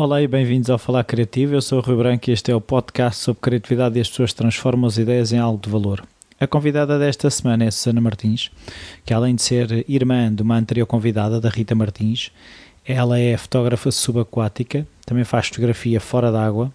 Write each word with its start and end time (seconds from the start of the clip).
Olá 0.00 0.22
e 0.22 0.28
bem-vindos 0.28 0.70
ao 0.70 0.78
Falar 0.78 1.02
Criativo. 1.02 1.56
Eu 1.56 1.60
sou 1.60 1.80
o 1.80 1.82
Rui 1.82 1.96
Branco 1.96 2.30
e 2.30 2.32
este 2.32 2.52
é 2.52 2.54
o 2.54 2.60
podcast 2.60 3.20
sobre 3.20 3.42
criatividade 3.42 3.98
e 3.98 4.00
as 4.00 4.08
pessoas 4.08 4.32
transformam 4.32 4.86
as 4.86 4.96
ideias 4.96 5.32
em 5.32 5.40
algo 5.40 5.60
de 5.60 5.68
valor. 5.68 6.04
A 6.38 6.46
convidada 6.46 6.96
desta 7.00 7.28
semana 7.30 7.64
é 7.64 7.70
Susana 7.72 8.00
Martins, 8.00 8.48
que 9.04 9.12
além 9.12 9.34
de 9.34 9.42
ser 9.42 9.84
irmã 9.88 10.32
de 10.32 10.40
uma 10.40 10.56
anterior 10.56 10.86
convidada, 10.86 11.40
da 11.40 11.48
Rita 11.48 11.74
Martins, 11.74 12.30
ela 12.86 13.18
é 13.18 13.36
fotógrafa 13.36 13.90
subaquática, 13.90 14.86
também 15.04 15.24
faz 15.24 15.48
fotografia 15.48 16.00
fora 16.00 16.30
d'água, 16.30 16.72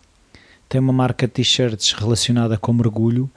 tem 0.67 0.81
uma 0.81 0.91
marca 0.91 1.25
de 1.25 1.31
t-shirts 1.31 1.93
relacionada 1.93 2.57
com 2.57 2.73
mergulho 2.73 3.29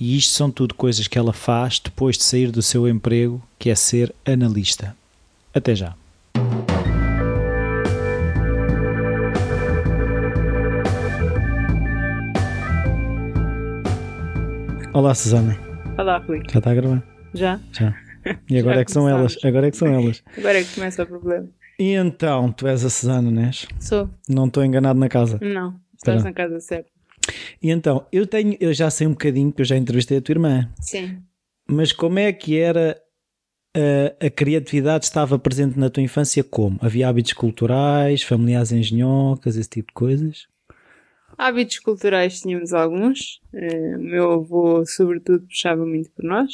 e 0.00 0.16
isto 0.16 0.32
são 0.32 0.50
tudo 0.50 0.74
coisas 0.74 1.06
que 1.06 1.16
ela 1.16 1.32
faz 1.32 1.78
depois 1.78 2.18
de 2.18 2.24
sair 2.24 2.50
do 2.50 2.60
seu 2.60 2.88
emprego, 2.88 3.40
que 3.56 3.70
é 3.70 3.76
ser 3.76 4.12
analista. 4.26 4.96
Até 5.54 5.76
já. 5.76 5.94
Olá, 14.92 15.14
Susana. 15.14 15.56
Olá, 15.98 16.18
Rui. 16.18 16.42
Já 16.50 16.58
está 16.58 16.70
a 16.70 16.74
gravar? 16.74 17.02
Já? 17.34 17.60
Já. 17.72 17.94
E 18.48 18.58
agora 18.58 18.76
Já 18.76 18.80
é 18.80 18.84
que 18.84 18.92
são 18.92 19.02
começámos. 19.02 19.32
elas. 19.32 19.44
Agora 19.44 19.66
é 19.66 19.70
que 19.70 19.76
são 19.76 19.88
elas. 19.88 20.22
Agora 20.38 20.60
é 20.60 20.64
que 20.64 20.74
começa 20.74 21.02
o 21.02 21.06
problema. 21.06 21.48
E 21.78 21.92
então, 21.94 22.52
tu 22.52 22.66
és 22.66 22.84
a 22.84 22.90
Susana, 22.90 23.30
não 23.30 23.42
és? 23.42 23.66
Sou? 23.80 24.08
Não 24.28 24.46
estou 24.46 24.64
enganado 24.64 24.98
na 24.98 25.08
casa. 25.08 25.38
Não. 25.42 25.74
Estás 25.96 26.22
na 26.22 26.32
casa 26.32 26.60
certa. 26.60 26.90
E 27.62 27.70
então, 27.70 28.06
eu 28.12 28.26
tenho, 28.26 28.56
eu 28.60 28.72
já 28.74 28.90
sei 28.90 29.06
um 29.06 29.10
bocadinho 29.12 29.52
que 29.52 29.60
eu 29.62 29.64
já 29.64 29.76
entrevistei 29.76 30.18
a 30.18 30.20
tua 30.20 30.32
irmã, 30.32 30.68
Sim. 30.80 31.18
mas 31.68 31.92
como 31.92 32.18
é 32.18 32.32
que 32.32 32.58
era 32.58 33.00
a, 33.76 34.26
a 34.26 34.30
criatividade 34.30 35.04
estava 35.04 35.38
presente 35.38 35.78
na 35.78 35.88
tua 35.88 36.02
infância 36.02 36.42
como? 36.42 36.78
Havia 36.82 37.08
hábitos 37.08 37.32
culturais, 37.32 38.22
familiares 38.24 38.72
engenhocas, 38.72 39.56
esse 39.56 39.68
tipo 39.70 39.88
de 39.88 39.94
coisas? 39.94 40.46
Hábitos 41.42 41.80
culturais 41.80 42.40
tínhamos 42.40 42.72
alguns. 42.72 43.40
O 43.52 43.98
meu 43.98 44.30
avô, 44.32 44.86
sobretudo, 44.86 45.44
puxava 45.46 45.84
muito 45.84 46.08
por 46.12 46.24
nós. 46.24 46.52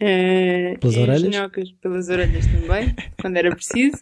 Eh, 0.00 0.76
Pelas 0.80 0.96
orelhas? 0.96 1.72
pelas 1.80 2.08
orelhas 2.08 2.44
também, 2.46 2.94
quando 3.20 3.36
era 3.36 3.54
preciso. 3.54 3.96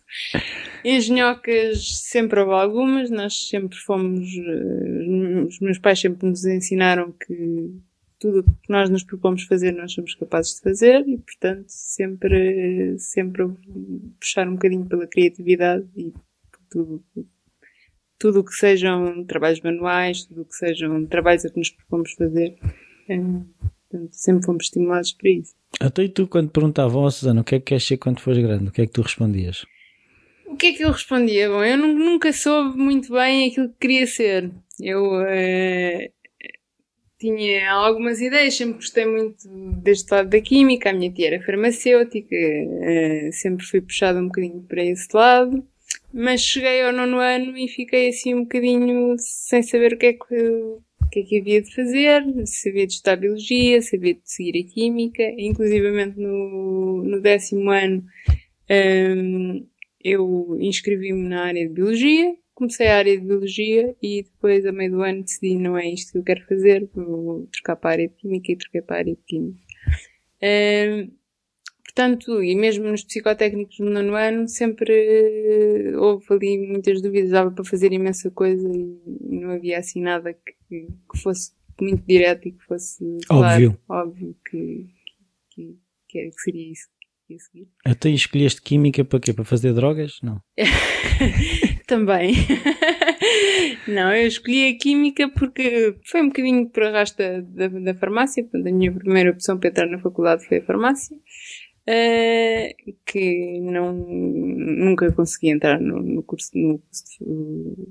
Engenhocas 0.83 2.01
sempre 2.01 2.41
houve 2.41 2.53
algumas, 2.53 3.11
nós 3.11 3.49
sempre 3.49 3.77
fomos, 3.77 4.27
eh, 4.29 5.45
os 5.47 5.61
meus 5.61 5.79
pais 5.79 6.01
sempre 6.01 6.27
nos 6.27 6.45
ensinaram 6.47 7.13
que 7.13 7.71
tudo 8.19 8.41
o 8.41 8.45
que 8.45 8.71
nós 8.71 8.89
nos 8.89 9.05
propomos 9.05 9.43
fazer 9.43 9.73
nós 9.73 9.93
somos 9.93 10.15
capazes 10.15 10.55
de 10.55 10.63
fazer 10.63 11.07
e 11.07 11.19
portanto 11.19 11.67
sempre, 11.69 12.99
sempre 12.99 13.45
puxar 14.19 14.49
um 14.49 14.55
bocadinho 14.55 14.87
pela 14.87 15.07
criatividade 15.07 15.87
e 15.95 16.11
por 16.11 16.61
tudo, 16.71 17.05
tudo 18.25 18.41
o 18.41 18.45
que 18.45 18.55
sejam 18.55 19.23
trabalhos 19.27 19.61
manuais, 19.61 20.25
tudo 20.25 20.41
o 20.41 20.45
que 20.47 20.55
sejam 20.55 21.05
trabalhos 21.05 21.45
a 21.45 21.51
que 21.51 21.59
nos 21.59 21.69
propomos 21.69 22.11
fazer. 22.15 22.57
eh, 23.07 23.19
portanto, 23.91 24.13
sempre 24.13 24.47
fomos 24.47 24.65
estimulados 24.65 25.13
para 25.13 25.29
isso. 25.31 25.55
Até 25.79 26.05
e 26.05 26.09
tu, 26.09 26.27
quando 26.27 26.49
perguntavam, 26.49 27.03
ó 27.03 27.11
Susana, 27.11 27.43
o 27.43 27.45
que 27.45 27.57
é 27.57 27.59
que 27.59 27.67
queres 27.67 27.85
ser 27.85 27.99
quando 27.99 28.21
fores 28.21 28.43
grande? 28.43 28.69
O 28.69 28.73
que 28.73 28.81
é 28.81 28.87
que 28.87 28.93
tu 28.95 29.03
respondias? 29.03 29.67
O 30.47 30.57
que 30.57 30.69
é 30.69 30.73
que 30.73 30.83
eu 30.83 30.91
respondia? 30.91 31.51
Bom, 31.51 31.63
eu 31.63 31.77
nu- 31.77 31.99
nunca 31.99 32.33
soube 32.33 32.79
muito 32.79 33.13
bem 33.13 33.51
aquilo 33.51 33.69
que 33.69 33.75
queria 33.79 34.07
ser. 34.07 34.51
Eu 34.81 35.21
eh, 35.29 36.11
tinha 37.19 37.71
algumas 37.73 38.21
ideias, 38.23 38.55
sempre 38.57 38.77
gostei 38.77 39.05
muito 39.05 39.47
deste 39.83 40.11
lado 40.13 40.31
da 40.31 40.41
química. 40.41 40.89
A 40.89 40.93
minha 40.95 41.13
tia 41.13 41.27
era 41.27 41.43
farmacêutica, 41.45 42.35
eh, 42.35 43.29
sempre 43.33 43.67
fui 43.67 43.83
puxada 43.83 44.19
um 44.19 44.27
bocadinho 44.29 44.63
para 44.63 44.83
esse 44.83 45.09
lado. 45.15 45.63
Mas 46.17 46.43
cheguei 46.43 46.81
ao 46.83 46.93
nono 46.93 47.19
ano 47.19 47.59
e 47.59 47.67
fiquei 47.67 48.09
assim 48.09 48.35
um 48.35 48.43
bocadinho 48.45 49.17
sem 49.19 49.65
saber 49.65 49.95
o 49.95 49.99
que 49.99 50.07
é 50.07 50.13
que, 50.13 50.23
o 50.23 51.09
que, 51.11 51.19
é 51.19 51.23
que 51.25 51.41
havia 51.41 51.61
de 51.61 51.75
fazer. 51.75 52.23
Sabia 52.47 52.87
de 52.87 52.93
estudar 52.93 53.17
biologia, 53.17 53.83
sabia 53.83 54.15
de 54.15 54.21
seguir 54.23 54.65
a 54.65 54.73
química. 54.73 55.23
Inclusivamente 55.37 56.17
no, 56.17 57.03
no 57.03 57.21
décimo 57.21 57.69
ano 57.69 58.05
hum, 58.71 59.67
eu 60.05 60.57
inscrevi-me 60.61 61.29
na 61.29 61.47
área 61.47 61.67
de 61.67 61.75
Biologia, 61.75 62.37
comecei 62.55 62.87
a 62.87 62.99
área 62.99 63.19
de 63.19 63.27
Biologia 63.27 63.97
e 64.01 64.23
depois, 64.23 64.65
a 64.67 64.71
meio 64.71 64.93
do 64.93 65.03
ano, 65.03 65.23
decidi 65.23 65.57
não 65.57 65.77
é 65.77 65.89
isto 65.89 66.13
que 66.13 66.19
eu 66.19 66.23
quero 66.23 66.47
fazer, 66.47 66.89
vou 66.95 67.49
trocar 67.53 67.75
para 67.75 67.91
a 67.91 67.93
área 67.93 68.09
de 68.09 68.15
Química 68.15 68.53
e 68.53 68.57
troquei 68.57 68.83
para 68.83 68.97
a 68.97 68.99
área 69.01 69.15
de 69.15 69.23
Química. 69.27 69.59
Hum, 70.43 71.11
portanto, 71.95 72.43
e 72.43 72.55
mesmo 72.57 72.85
nos 72.91 73.05
psicotécnicos 73.05 73.79
no 73.79 73.89
nono 73.91 74.15
ano, 74.15 74.49
sempre 74.49 74.93
eh, 74.93 75.97
houve 75.97 76.25
ali 76.31 76.59
muitas 76.67 77.01
dúvidas, 77.01 77.31
dava 77.31 77.51
para 77.53 77.65
fazer 77.65 77.93
imensa 77.93 78.31
coisa 78.33 78.69
e, 78.69 78.99
e 79.31 79.41
não 79.41 79.51
havia 79.53 79.79
assim 79.79 80.01
nada 80.03 80.33
que, 80.35 80.87
que 80.89 81.19
fosse 81.23 81.53
muito 81.81 82.05
direto 82.07 82.49
e 82.49 82.53
que 82.53 82.65
fosse 82.65 83.05
Óbvio. 83.31 83.79
claro, 83.89 84.09
óbvio 84.09 84.37
que, 84.51 84.87
que, 85.51 85.77
que, 86.09 86.19
era- 86.19 86.31
que 86.31 86.41
seria 86.43 86.73
isso 86.73 86.89
que 87.27 87.35
ia 87.35 87.39
seguir. 87.39 87.69
Até 87.85 88.11
escolheste 88.11 88.61
química 88.61 89.05
para 89.05 89.21
quê? 89.21 89.33
Para 89.33 89.45
fazer 89.45 89.73
drogas? 89.73 90.19
Não. 90.23 90.41
Também. 91.87 92.35
Não, 93.87 94.15
eu 94.15 94.27
escolhi 94.27 94.69
a 94.71 94.79
Química 94.79 95.29
porque 95.29 95.95
foi 96.07 96.23
um 96.23 96.29
bocadinho 96.29 96.69
por 96.71 96.83
arrasta 96.83 97.43
da, 97.43 97.69
da 97.69 97.95
farmácia. 97.95 98.43
Portanto, 98.43 98.67
a 98.69 98.73
minha 98.73 98.93
primeira 98.93 99.31
opção 99.31 99.59
para 99.59 99.69
entrar 99.69 99.87
na 99.87 99.99
faculdade 99.99 100.47
foi 100.47 100.59
a 100.59 100.65
farmácia. 100.65 101.17
Eh, 101.87 102.75
que 103.05 103.61
não, 103.61 103.93
nunca 103.93 105.13
consegui 105.13 105.51
entrar 105.51 105.81
no, 105.81 106.01
no 106.01 106.23
curso, 106.23 106.51
no, 106.55 106.79
curso 106.79 107.05
de, 107.21 107.27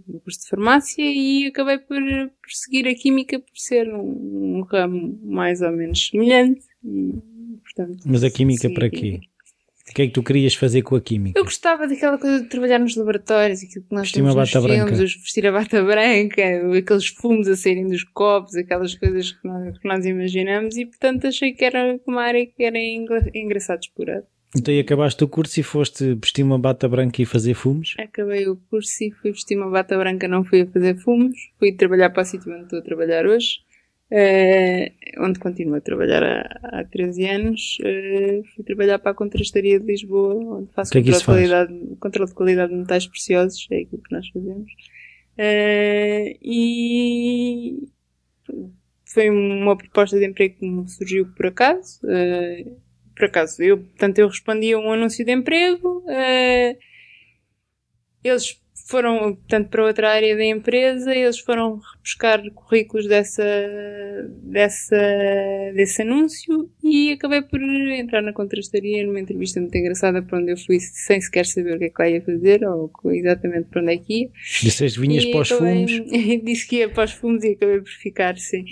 no 0.07 0.19
curso 0.21 0.41
de 0.41 0.49
farmácia 0.49 1.03
e 1.03 1.47
acabei 1.47 1.77
por, 1.77 2.01
por 2.01 2.49
seguir 2.49 2.87
a 2.87 2.95
Química 2.95 3.39
por 3.39 3.55
ser 3.55 3.93
um, 3.93 4.57
um 4.57 4.61
ramo 4.61 5.19
mais 5.23 5.61
ou 5.61 5.71
menos 5.71 6.07
semelhante. 6.07 6.65
E, 6.83 7.21
portanto, 7.61 7.99
Mas 8.05 8.23
a 8.23 8.31
química 8.31 8.69
para 8.73 8.89
quê? 8.89 9.21
O 9.93 9.95
que 9.95 10.01
é 10.01 10.07
que 10.07 10.13
tu 10.13 10.23
querias 10.23 10.55
fazer 10.55 10.81
com 10.81 10.95
a 10.95 11.01
química? 11.01 11.39
Eu 11.39 11.43
gostava 11.43 11.87
daquela 11.87 12.17
coisa 12.17 12.41
de 12.41 12.49
trabalhar 12.49 12.79
nos 12.79 12.95
laboratórios, 12.95 13.61
aquilo 13.61 13.85
que 13.85 13.93
nós 13.93 14.01
Vestir 14.01 14.21
temos 14.23 14.33
nos 14.35 14.49
filmes, 14.49 14.67
branca. 14.81 14.93
os 15.03 15.13
vestir 15.15 15.45
a 15.45 15.51
bata 15.51 15.83
branca, 15.83 16.41
aqueles 16.79 17.07
fumos 17.09 17.47
a 17.47 17.55
saírem 17.55 17.87
dos 17.87 18.03
copos, 18.03 18.55
aquelas 18.55 18.95
coisas 18.95 19.31
que 19.33 19.47
nós, 19.47 19.77
que 19.77 19.87
nós 19.87 20.03
imaginamos 20.03 20.75
e 20.77 20.87
portanto 20.87 21.27
achei 21.27 21.53
que 21.53 21.63
era 21.63 21.99
uma 22.07 22.23
área 22.23 22.43
que 22.43 22.63
era 22.63 22.79
engra- 22.79 23.29
engraçado 23.35 23.81
explorar. 23.81 24.23
Então 24.57 24.73
aí 24.73 24.79
acabaste 24.79 25.23
o 25.23 25.27
curso 25.27 25.59
e 25.59 25.63
foste 25.63 26.15
vestir 26.15 26.41
uma 26.41 26.57
bata 26.57 26.89
branca 26.89 27.21
e 27.21 27.25
fazer 27.25 27.53
fumos? 27.53 27.93
Acabei 27.99 28.47
o 28.47 28.55
curso 28.71 28.91
e 29.03 29.11
fui 29.11 29.31
vestir 29.31 29.55
uma 29.55 29.69
bata 29.69 29.95
branca, 29.95 30.27
não 30.27 30.43
fui 30.43 30.61
a 30.61 30.65
fazer 30.65 30.95
fumos, 30.97 31.37
fui 31.59 31.71
trabalhar 31.71 32.09
para 32.09 32.23
o 32.23 32.25
sítio 32.25 32.51
onde 32.51 32.63
estou 32.63 32.79
a 32.79 32.81
trabalhar 32.81 33.27
hoje, 33.27 33.59
onde 35.19 35.39
continuo 35.39 35.75
a 35.75 35.81
trabalhar 35.81 36.23
há, 36.23 36.79
há 36.79 36.83
13 36.85 37.25
anos, 37.27 37.77
eh, 37.83 38.41
fui 38.55 38.63
trabalhar 38.63 38.99
para 38.99 39.11
a 39.11 39.15
Contrastaria 39.15 39.79
de 39.79 39.85
Lisboa, 39.85 40.59
onde 40.59 40.71
faço 40.73 40.91
que 40.91 40.99
é 40.99 41.01
controle, 41.01 41.17
isso 41.17 41.21
de 41.21 41.25
qualidade, 41.25 41.95
controle 41.99 42.29
de 42.29 42.35
qualidade 42.35 42.71
de 42.73 42.79
metais 42.79 43.07
preciosos, 43.07 43.67
é 43.71 43.77
aquilo 43.81 44.01
que 44.01 44.11
nós 44.15 44.27
fazemos. 44.29 44.71
Eh, 45.37 46.37
e 46.41 47.87
foi 49.05 49.29
uma 49.29 49.75
proposta 49.77 50.17
de 50.17 50.25
emprego 50.25 50.55
que 50.59 50.69
me 50.69 50.87
surgiu 50.89 51.27
por 51.35 51.47
acaso. 51.47 51.99
eh, 52.07 52.65
por 53.15 53.25
acaso, 53.25 53.61
eu, 53.61 53.77
portanto, 53.77 54.17
eu 54.19 54.27
respondi 54.27 54.73
a 54.73 54.79
um 54.79 54.91
anúncio 54.91 55.23
de 55.25 55.31
emprego. 55.31 56.03
eh, 56.09 56.77
eles 58.23 58.62
foram, 58.85 59.35
portanto, 59.35 59.69
para 59.69 59.85
outra 59.85 60.11
área 60.11 60.35
da 60.35 60.43
empresa, 60.45 61.13
eles 61.15 61.39
foram 61.39 61.79
buscar 62.03 62.41
currículos 62.51 63.07
dessa, 63.07 63.43
dessa, 64.43 64.95
desse 65.73 66.01
anúncio 66.01 66.69
e 66.83 67.11
acabei 67.11 67.41
por 67.41 67.61
entrar 67.61 68.21
na 68.21 68.33
contrastaria 68.33 69.05
numa 69.05 69.19
entrevista 69.19 69.59
muito 69.59 69.75
engraçada 69.77 70.21
para 70.21 70.37
onde 70.39 70.51
eu 70.51 70.57
fui 70.57 70.79
sem 70.79 71.19
sequer 71.21 71.45
saber 71.45 71.75
o 71.75 71.79
que 71.79 71.85
é 71.85 71.89
que 71.89 72.01
lá 72.01 72.09
ia 72.09 72.21
fazer 72.21 72.63
ou 72.67 72.91
exatamente 73.11 73.67
para 73.69 73.81
onde 73.81 73.93
é 73.93 73.97
que 73.97 74.21
ia. 74.23 74.29
Disseste 74.61 74.99
vinhas 74.99 75.23
E 75.23 75.31
para 75.31 75.41
os 75.41 75.51
acabei- 75.51 75.87
fumos? 75.87 76.11
Disse 76.43 76.67
que 76.67 76.75
ia 76.77 76.89
para 76.89 77.05
os 77.05 77.11
fumos 77.11 77.43
e 77.43 77.51
acabei 77.51 77.79
por 77.79 77.89
ficar, 77.89 78.37
sim. 78.37 78.65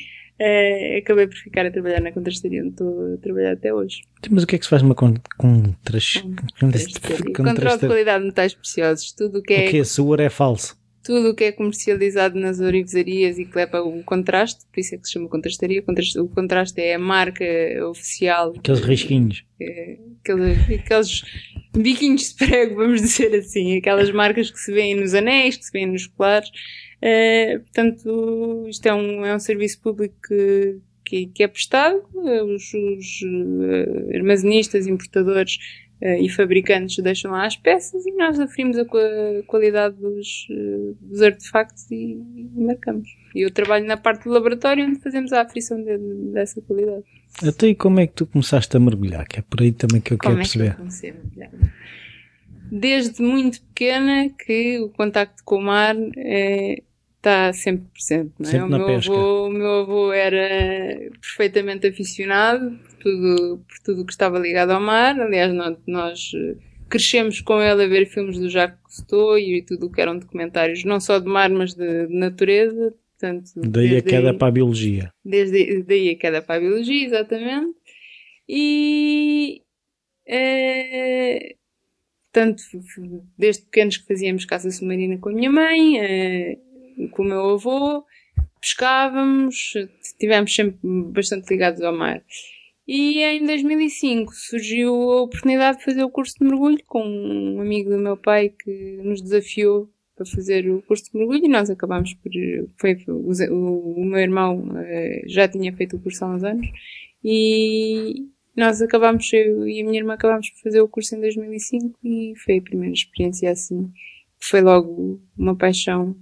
Eh, 0.44 0.98
acabei 0.98 1.28
por 1.28 1.36
ficar 1.36 1.66
a 1.68 1.72
trabalhar 1.72 2.02
na 2.02 2.12
contrastaria 2.12 2.62
onde 2.62 2.72
estou 2.72 3.14
a 3.14 3.18
trabalhar 3.18 3.52
até 3.54 3.72
hoje. 3.72 4.02
Mas 4.32 4.44
o 4.44 4.48
que 4.48 4.56
é 4.56 4.58
que 4.58 4.66
se 4.66 4.70
faz 4.72 4.82
numa 4.82 4.96
con- 4.96 5.14
contras- 5.38 6.24
Contrastaria. 6.60 7.34
Controle 7.36 7.78
de 7.80 7.88
qualidade 7.88 8.22
de 8.22 8.28
metais 8.28 8.54
preciosos. 8.56 9.12
Tudo 9.12 9.38
o 9.40 9.42
que 9.44 9.54
é 9.54 9.68
O 9.68 9.70
que 9.70 9.78
é? 9.78 10.26
É 10.26 10.30
falso. 10.30 10.76
tudo 11.04 11.30
o 11.32 11.36
que 11.36 11.44
é 11.46 11.52
comercializado 11.52 12.40
nas 12.40 12.60
orivesarias 12.60 13.38
e 13.40 13.46
que 13.46 13.56
leva 13.56 13.82
o 13.84 14.04
contraste, 14.04 14.66
por 14.72 14.80
isso 14.80 14.96
é 14.96 14.98
que 14.98 15.06
se 15.08 15.14
chama 15.14 15.28
contrastaria. 15.30 15.84
O 16.18 16.28
contraste, 16.30 16.80
é 16.82 16.96
a 16.96 17.00
marca 17.00 17.44
oficial. 17.90 18.54
Aqueles 18.58 18.82
risquinhos. 18.82 19.44
Aqueles, 20.24 20.58
aqueles 20.80 21.22
biquinhos 21.76 22.30
de 22.30 22.36
prego, 22.46 22.76
vamos 22.76 23.02
dizer 23.02 23.34
assim. 23.36 23.78
Aquelas 23.78 24.12
marcas 24.12 24.50
que 24.52 24.60
se 24.60 24.72
vêem 24.72 24.96
nos 24.96 25.14
anéis, 25.14 25.58
que 25.58 25.66
se 25.66 25.72
vêem 25.72 25.88
nos 25.88 26.08
colares. 26.08 26.50
Eh, 27.02 27.60
portanto, 27.60 28.66
isto 28.68 28.86
é 28.86 28.94
um, 28.94 29.26
é 29.26 29.36
um 29.36 29.40
serviço 29.40 29.82
público 29.82 30.16
que, 30.28 30.78
que, 31.04 31.26
que 31.28 31.44
é 31.44 31.48
prestado. 31.48 32.02
Eh, 32.26 32.44
Os, 32.44 32.74
os 32.74 33.22
eh, 33.24 34.18
armazenistas, 34.18 34.88
importadores 34.88 35.58
e 36.20 36.28
fabricantes 36.30 36.98
deixam 36.98 37.30
lá 37.30 37.46
as 37.46 37.56
peças 37.56 38.04
e 38.08 38.12
nós 38.14 38.40
aferimos 38.40 38.76
a, 38.76 38.86
qualidade 39.46 39.96
dos, 39.98 40.48
dos 41.00 41.22
artefactos 41.22 41.92
e, 41.92 42.18
e, 42.36 42.50
marcamos. 42.56 43.08
E 43.36 43.42
eu 43.42 43.52
trabalho 43.52 43.86
na 43.86 43.98
parte 43.98 44.24
do 44.24 44.32
laboratório 44.32 44.84
onde 44.84 45.00
fazemos 45.00 45.32
a 45.32 45.44
aferição 45.44 45.80
de, 45.80 46.00
dessa 46.34 46.60
qualidade. 46.60 47.04
Até 47.48 47.68
e 47.68 47.76
como 47.76 48.00
é 48.00 48.08
que 48.08 48.14
tu 48.14 48.26
começaste 48.26 48.76
a 48.76 48.80
mergulhar? 48.80 49.28
Que 49.28 49.42
é 49.42 49.44
por 49.44 49.62
aí 49.62 49.72
também 49.72 50.02
que 50.02 50.14
eu 50.14 50.18
como 50.18 50.38
quero 50.38 50.40
é 50.40 50.44
perceber. 50.44 50.70
Que 50.70 50.72
eu 50.72 50.78
comecei 50.78 51.10
a 51.12 51.14
mergulhar? 51.14 51.52
Desde 52.72 53.22
muito 53.22 53.62
pequena 53.62 54.28
que 54.44 54.80
o 54.80 54.90
contacto 54.90 55.44
com 55.44 55.58
o 55.58 55.62
mar 55.62 55.96
é, 56.18 56.82
está 57.22 57.54
sempre 57.54 57.86
presente. 57.94 58.34
Não 58.40 58.50
é? 58.50 58.52
Sempre 58.52 58.66
o, 58.66 58.78
meu 58.78 58.86
pesca. 58.88 59.14
Avô, 59.14 59.48
o 59.48 59.50
meu 59.50 59.72
avô 59.82 60.12
era 60.12 61.12
perfeitamente 61.22 61.88
aficionado 61.88 62.72
por 62.72 62.98
tudo, 62.98 63.66
por 63.68 63.80
tudo 63.86 64.06
que 64.06 64.12
estava 64.12 64.40
ligado 64.40 64.72
ao 64.72 64.82
mar. 64.82 65.20
Aliás, 65.20 65.54
nós, 65.54 65.78
nós 65.86 66.32
eh, 66.36 66.56
crescemos 66.90 67.40
com 67.40 67.62
ele 67.62 67.84
a 67.84 67.88
ver 67.88 68.08
filmes 68.08 68.40
do 68.40 68.50
Jacques 68.50 68.82
Cousteau 68.82 69.38
e 69.38 69.62
tudo 69.62 69.86
o 69.86 69.92
que 69.92 70.02
eram 70.02 70.18
documentários, 70.18 70.84
não 70.84 71.00
só 71.00 71.20
de 71.20 71.28
mar, 71.28 71.50
mas 71.52 71.76
de, 71.76 72.08
de 72.08 72.14
natureza. 72.14 72.94
Portanto, 73.12 73.52
daí 73.56 73.98
a 73.98 74.02
queda 74.02 74.32
aí, 74.32 74.38
para 74.38 74.48
a 74.48 74.52
biologia. 74.52 75.14
Desde 75.24 75.84
daí 75.84 76.10
a 76.10 76.18
queda 76.18 76.42
para 76.42 76.56
a 76.56 76.60
biologia, 76.60 77.06
exatamente. 77.06 77.76
E. 78.50 79.62
É, 80.26 81.56
portanto, 82.32 82.64
desde 83.38 83.64
pequenos 83.64 83.98
que 83.98 84.08
fazíamos 84.08 84.46
caça 84.46 84.72
submarina 84.72 85.18
com 85.18 85.30
a 85.30 85.34
minha 85.34 85.52
mãe, 85.52 86.00
é, 86.00 86.58
com 87.10 87.24
o 87.24 87.26
meu 87.26 87.50
avô, 87.52 88.04
pescávamos, 88.60 89.74
estivemos 90.02 90.54
sempre 90.54 90.80
bastante 91.12 91.50
ligados 91.50 91.82
ao 91.82 91.96
mar. 91.96 92.24
E 92.88 93.24
em 93.24 93.46
2005 93.46 94.34
surgiu 94.34 94.94
a 94.94 95.22
oportunidade 95.22 95.78
de 95.78 95.86
fazer 95.86 96.04
o 96.04 96.10
curso 96.10 96.36
de 96.40 96.46
mergulho 96.46 96.84
com 96.86 97.04
um 97.04 97.62
amigo 97.62 97.90
do 97.90 97.98
meu 97.98 98.18
pai 98.18 98.50
que 98.50 99.00
nos 99.04 99.22
desafiou 99.22 99.90
para 100.16 100.26
fazer 100.26 100.70
o 100.70 100.82
curso 100.82 101.06
de 101.06 101.18
mergulho 101.18 101.46
e 101.46 101.48
nós 101.48 101.70
acabámos 101.70 102.14
por. 102.16 102.32
Foi, 102.78 102.98
o, 103.08 104.02
o 104.02 104.06
meu 104.06 104.20
irmão 104.20 104.60
uh, 104.60 105.28
já 105.28 105.48
tinha 105.48 105.74
feito 105.76 105.96
o 105.96 106.02
curso 106.02 106.26
há 106.26 106.36
uns 106.36 106.44
anos 106.44 106.68
e 107.24 108.28
nós 108.56 108.82
acabámos, 108.82 109.32
eu 109.32 109.68
e 109.68 109.82
a 109.82 109.86
minha 109.86 110.00
irmã 110.00 110.14
acabámos 110.14 110.50
por 110.50 110.62
fazer 110.64 110.82
o 110.82 110.88
curso 110.88 111.16
em 111.16 111.22
2005 111.22 112.00
e 112.04 112.34
foi 112.44 112.58
a 112.58 112.62
primeira 112.62 112.94
experiência 112.94 113.52
assim. 113.52 113.90
Foi 114.40 114.62
logo 114.62 115.22
uma 115.38 115.56
paixão 115.56 116.16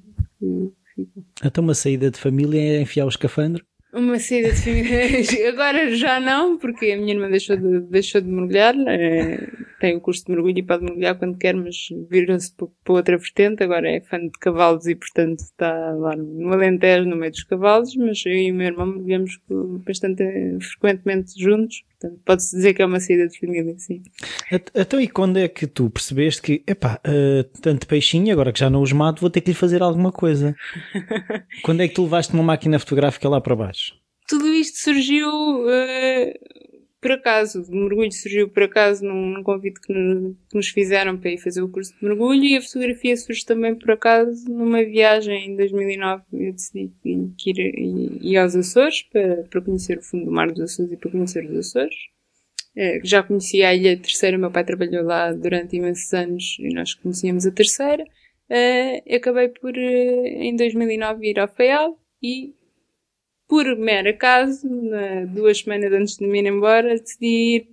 até 1.41 1.61
uma 1.61 1.73
saída 1.73 2.11
de 2.11 2.19
família 2.19 2.59
é 2.59 2.81
enfiar 2.81 3.05
o 3.05 3.09
escafandro? 3.09 3.63
Uma 3.93 4.19
saída 4.19 4.51
de 4.51 4.61
família. 4.61 5.49
Agora 5.49 5.95
já 5.95 6.19
não, 6.19 6.57
porque 6.57 6.91
a 6.91 6.97
minha 6.97 7.13
irmã 7.13 7.29
deixou 7.29 7.57
de, 7.57 7.79
deixou 7.81 8.21
de 8.21 8.27
mergulhar. 8.27 8.75
É, 8.87 9.49
tem 9.79 9.95
o 9.95 10.01
curso 10.01 10.25
de 10.25 10.31
mergulho 10.31 10.59
e 10.59 10.63
pode 10.63 10.83
mergulhar 10.83 11.17
quando 11.17 11.37
quer, 11.37 11.55
mas 11.55 11.75
vira-se 12.09 12.53
para 12.55 12.93
outra 12.93 13.17
vertente. 13.17 13.63
Agora 13.63 13.89
é 13.89 14.01
fã 14.01 14.19
de 14.19 14.31
cavalos 14.39 14.85
e, 14.87 14.95
portanto, 14.95 15.39
está 15.39 15.91
lá 15.91 16.15
no 16.15 16.53
Alentejo, 16.53 17.07
no 17.07 17.15
meio 17.15 17.31
dos 17.31 17.43
cavalos. 17.43 17.95
Mas 17.95 18.23
eu 18.25 18.33
e 18.33 18.51
o 18.51 18.55
meu 18.55 18.67
irmão 18.67 18.85
mergulhamos 18.87 19.39
bastante 19.85 20.23
frequentemente 20.59 21.41
juntos. 21.41 21.83
Portanto, 21.99 22.21
pode-se 22.25 22.55
dizer 22.55 22.73
que 22.73 22.81
é 22.81 22.85
uma 22.85 22.99
saída 22.99 23.27
de 23.27 23.39
família, 23.39 23.75
sim. 23.77 24.01
Então, 24.73 25.01
e 25.01 25.07
quando 25.07 25.37
é 25.37 25.47
que 25.47 25.67
tu 25.67 25.89
percebeste 25.89 26.41
que, 26.41 26.63
epá, 26.65 26.99
uh, 27.05 27.43
tanto 27.61 27.87
peixinho, 27.87 28.31
agora 28.31 28.53
que 28.53 28.59
já 28.59 28.69
não 28.69 28.81
os 28.81 28.93
mato, 28.93 29.19
vou 29.19 29.29
ter 29.29 29.41
que 29.41 29.49
lhe 29.51 29.55
fazer 29.55 29.81
alguma 29.81 30.11
coisa? 30.11 30.55
quando 31.63 31.81
é 31.81 31.87
que 31.87 31.95
tu 31.95 32.03
levaste 32.03 32.33
uma 32.33 32.43
máquina 32.43 32.79
fotográfica 32.79 33.27
lá 33.27 33.41
para 33.41 33.55
baixo? 33.55 33.93
Tudo 34.29 34.47
isto 34.47 34.77
surgiu 34.77 35.27
uh, 35.27 36.33
por 37.01 37.11
acaso, 37.11 37.63
o 37.63 37.75
mergulho 37.75 38.11
surgiu 38.11 38.49
por 38.49 38.63
acaso 38.63 39.05
num, 39.05 39.29
num 39.31 39.43
convite 39.43 39.79
que 39.79 39.93
que 39.93 40.55
nos, 40.55 40.67
fizeram 40.67 41.17
para 41.17 41.31
ir 41.31 41.37
fazer 41.37 41.61
o 41.61 41.69
curso 41.69 41.93
de 41.97 42.05
mergulho 42.05 42.43
e 42.43 42.57
a 42.57 42.61
fotografia 42.61 43.15
surge 43.15 43.45
também 43.45 43.73
por 43.75 43.91
acaso 43.91 44.49
numa 44.49 44.83
viagem 44.83 45.51
em 45.51 45.55
2009. 45.55 46.23
Eu 46.33 46.53
decidi 46.53 46.91
ir, 47.05 47.33
ir, 47.45 48.19
ir 48.21 48.37
aos 48.37 48.55
Açores 48.55 49.03
para, 49.03 49.43
para 49.43 49.61
conhecer 49.61 49.97
o 49.97 50.03
fundo 50.03 50.25
do 50.25 50.31
mar 50.31 50.51
dos 50.51 50.59
Açores 50.59 50.91
e 50.91 50.97
para 50.97 51.11
conhecer 51.11 51.45
os 51.45 51.57
Açores. 51.57 51.95
É, 52.75 52.99
já 53.03 53.23
conhecia 53.23 53.69
a 53.69 53.75
Ilha 53.75 53.97
Terceira, 53.97 54.37
meu 54.37 54.51
pai 54.51 54.63
trabalhou 54.63 55.03
lá 55.03 55.31
durante 55.31 55.75
imensos 55.75 56.13
anos 56.13 56.57
e 56.59 56.73
nós 56.73 56.93
conhecíamos 56.93 57.45
a 57.45 57.51
Terceira. 57.51 58.03
Uh, 58.49 59.15
acabei 59.15 59.49
por, 59.49 59.71
uh, 59.71 60.25
em 60.25 60.55
2009, 60.55 61.29
ir 61.29 61.39
ao 61.39 61.47
Faial 61.47 61.99
e 62.21 62.53
por 63.49 63.65
mero 63.75 64.11
acaso, 64.11 64.69
duas 65.33 65.57
semanas 65.57 65.91
antes 65.91 66.17
de 66.17 66.27
me 66.27 66.39
ir 66.39 66.45
embora, 66.45 66.89
decidi 66.89 67.55
ir 67.55 67.67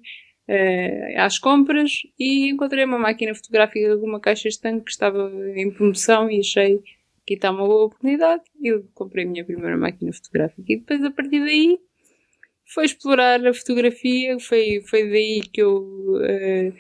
uh, 0.49 1.20
às 1.20 1.38
compras 1.38 1.93
e 2.19 2.49
encontrei 2.49 2.84
uma 2.84 2.99
máquina 2.99 3.34
fotográfica 3.34 3.94
de 3.94 4.02
uma 4.02 4.19
caixa 4.19 4.49
estanque 4.49 4.87
que 4.87 4.90
estava 4.90 5.31
em 5.55 5.70
promoção 5.70 6.31
e 6.31 6.40
achei 6.40 6.82
que 7.26 7.34
está 7.34 7.50
uma 7.50 7.67
boa 7.67 7.84
oportunidade 7.84 8.43
e 8.58 8.81
comprei 8.94 9.26
a 9.26 9.28
minha 9.28 9.44
primeira 9.44 9.76
máquina 9.76 10.12
fotográfica. 10.14 10.62
E 10.67 10.76
depois, 10.78 11.05
a 11.05 11.11
partir 11.11 11.40
daí, 11.40 11.79
foi 12.72 12.87
explorar 12.87 13.46
a 13.46 13.52
fotografia, 13.52 14.38
foi, 14.40 14.81
foi 14.81 15.11
daí 15.11 15.43
que 15.52 15.61
eu, 15.61 15.76
uh, 15.76 16.72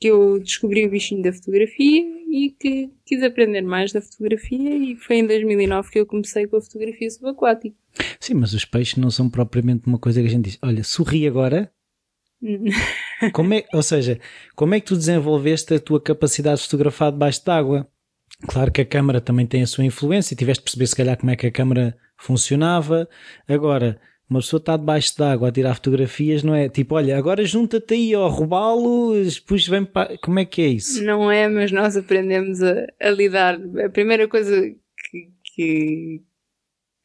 que 0.00 0.08
eu 0.08 0.40
descobri 0.40 0.84
o 0.84 0.90
bichinho 0.90 1.22
da 1.22 1.32
fotografia 1.32 2.02
e 2.28 2.50
que 2.58 2.90
quis 3.06 3.22
aprender 3.22 3.62
mais 3.62 3.92
da 3.92 4.00
fotografia 4.00 4.74
e 4.74 4.96
foi 4.96 5.16
em 5.16 5.26
2009 5.28 5.90
que 5.92 6.00
eu 6.00 6.06
comecei 6.06 6.46
com 6.48 6.56
a 6.56 6.60
fotografia 6.60 7.08
subaquática. 7.08 7.81
Sim, 8.18 8.34
mas 8.34 8.52
os 8.52 8.64
peixes 8.64 8.96
não 8.96 9.10
são 9.10 9.28
propriamente 9.28 9.86
uma 9.86 9.98
coisa 9.98 10.20
que 10.20 10.26
a 10.26 10.30
gente 10.30 10.44
diz, 10.44 10.58
olha, 10.62 10.82
sorri 10.84 11.26
agora. 11.26 11.70
como 13.32 13.54
é, 13.54 13.64
ou 13.72 13.82
seja, 13.82 14.18
como 14.56 14.74
é 14.74 14.80
que 14.80 14.86
tu 14.86 14.96
desenvolveste 14.96 15.74
a 15.74 15.80
tua 15.80 16.00
capacidade 16.00 16.58
de 16.58 16.64
fotografar 16.64 17.12
debaixo 17.12 17.44
d'água? 17.44 17.88
Claro 18.48 18.72
que 18.72 18.80
a 18.80 18.86
câmara 18.86 19.20
também 19.20 19.46
tem 19.46 19.62
a 19.62 19.66
sua 19.66 19.84
influência, 19.84 20.36
tiveste 20.36 20.62
de 20.62 20.64
perceber 20.64 20.86
se 20.86 20.96
calhar 20.96 21.16
como 21.16 21.30
é 21.30 21.36
que 21.36 21.46
a 21.46 21.52
câmara 21.52 21.96
funcionava. 22.16 23.08
Agora, 23.46 24.00
uma 24.28 24.40
pessoa 24.40 24.58
está 24.58 24.76
debaixo 24.76 25.16
d'água 25.18 25.48
a 25.48 25.52
tirar 25.52 25.74
fotografias, 25.74 26.42
não 26.42 26.54
é? 26.54 26.68
Tipo, 26.68 26.94
olha, 26.94 27.16
agora 27.16 27.44
junta-te 27.44 27.94
aí 27.94 28.14
ao 28.14 28.28
robalo, 28.28 29.12
depois 29.24 29.66
vem 29.68 29.84
para. 29.84 30.16
Como 30.18 30.38
é 30.38 30.44
que 30.44 30.62
é 30.62 30.68
isso? 30.68 31.04
Não 31.04 31.30
é, 31.30 31.48
mas 31.48 31.70
nós 31.70 31.96
aprendemos 31.96 32.62
a, 32.62 32.86
a 33.00 33.10
lidar. 33.10 33.60
A 33.84 33.90
primeira 33.90 34.26
coisa 34.26 34.60
que, 35.10 35.28
que, 35.54 36.22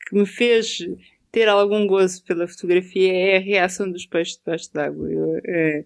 que, 0.09 0.15
me 0.15 0.25
fez 0.25 0.80
ter 1.31 1.48
algum 1.48 1.86
gozo 1.86 2.24
pela 2.24 2.48
fotografia 2.48 3.13
é 3.13 3.38
a 3.38 3.42
reação 3.42 3.92
dos 3.92 4.06
peixes 4.06 4.38
debaixo 4.38 4.74
d'água. 4.74 5.12
Eu, 5.12 5.42
é, 5.45 5.83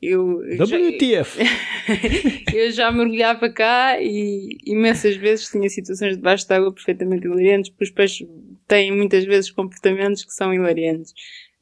eu 0.00 0.38
WTF! 0.38 1.38
Já, 1.38 2.52
eu 2.54 2.70
já 2.72 2.90
mergulhava 2.90 3.48
cá 3.50 4.00
e 4.00 4.58
imensas 4.66 5.16
vezes 5.16 5.48
tinha 5.48 5.68
situações 5.68 6.16
debaixo 6.16 6.48
d'água 6.48 6.72
perfeitamente 6.72 7.26
hilariantes, 7.26 7.70
porque 7.70 7.84
os 7.84 7.90
peixes 7.90 8.26
têm 8.66 8.90
muitas 8.90 9.24
vezes 9.24 9.50
comportamentos 9.50 10.24
que 10.24 10.32
são 10.32 10.52
hilariantes. 10.52 11.12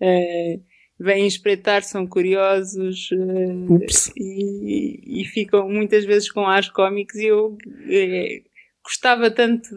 Uh, 0.00 0.62
vêm 1.00 1.26
espreitar, 1.26 1.82
são 1.82 2.06
curiosos 2.06 3.10
uh, 3.12 3.78
e, 4.16 5.22
e, 5.22 5.24
ficam 5.24 5.66
muitas 5.66 6.04
vezes 6.04 6.30
com 6.30 6.46
ares 6.46 6.68
cómicos 6.68 7.16
e 7.16 7.24
eu 7.24 7.48
uh, 7.48 8.49
gostava 8.90 9.30
tanto 9.30 9.68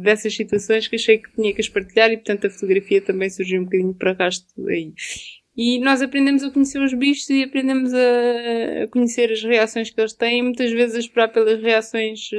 dessas 0.00 0.34
situações 0.34 0.88
que 0.88 0.96
achei 0.96 1.18
que 1.18 1.30
tinha 1.34 1.52
que 1.52 1.60
as 1.60 1.68
partilhar 1.68 2.10
e 2.10 2.16
portanto 2.16 2.46
a 2.46 2.50
fotografia 2.50 3.02
também 3.02 3.28
surgiu 3.28 3.60
um 3.60 3.64
bocadinho 3.64 3.94
para 3.94 4.12
rasto 4.14 4.46
aí. 4.66 4.94
E 5.54 5.78
nós 5.80 6.00
aprendemos 6.00 6.42
a 6.42 6.50
conhecer 6.50 6.80
os 6.80 6.94
bichos 6.94 7.28
e 7.28 7.42
aprendemos 7.42 7.92
a, 7.92 8.88
conhecer 8.90 9.30
as 9.30 9.42
reações 9.42 9.90
que 9.90 10.00
eles 10.00 10.14
têm, 10.14 10.42
muitas 10.42 10.72
vezes 10.72 10.96
a 10.96 11.00
esperar 11.00 11.28
pelas 11.28 11.60
reações 11.62 12.30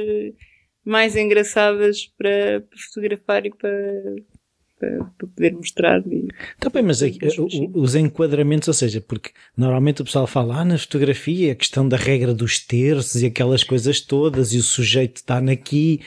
mais 0.84 1.14
engraçadas 1.14 2.06
para, 2.16 2.62
para 2.62 2.78
fotografar 2.78 3.46
e 3.46 3.50
para, 3.50 4.02
para, 4.78 5.04
para 5.18 5.28
poder 5.28 5.52
mostrar. 5.52 6.00
E, 6.06 6.28
tá 6.58 6.70
bem, 6.70 6.82
mas 6.82 7.02
aqui, 7.02 7.18
os 7.74 7.94
enquadramentos, 7.94 8.68
ou 8.68 8.74
seja, 8.74 9.00
porque 9.00 9.30
normalmente 9.56 10.02
o 10.02 10.04
pessoal 10.04 10.26
fala 10.26 10.60
ah, 10.60 10.64
na 10.64 10.78
fotografia 10.78 11.52
a 11.52 11.56
questão 11.56 11.88
da 11.88 11.96
regra 11.96 12.34
dos 12.34 12.58
terços 12.58 13.22
e 13.22 13.26
aquelas 13.26 13.64
coisas 13.64 14.00
todas 14.00 14.52
e 14.52 14.58
o 14.58 14.62
sujeito 14.62 15.16
está 15.16 15.38
aqui 15.38 16.00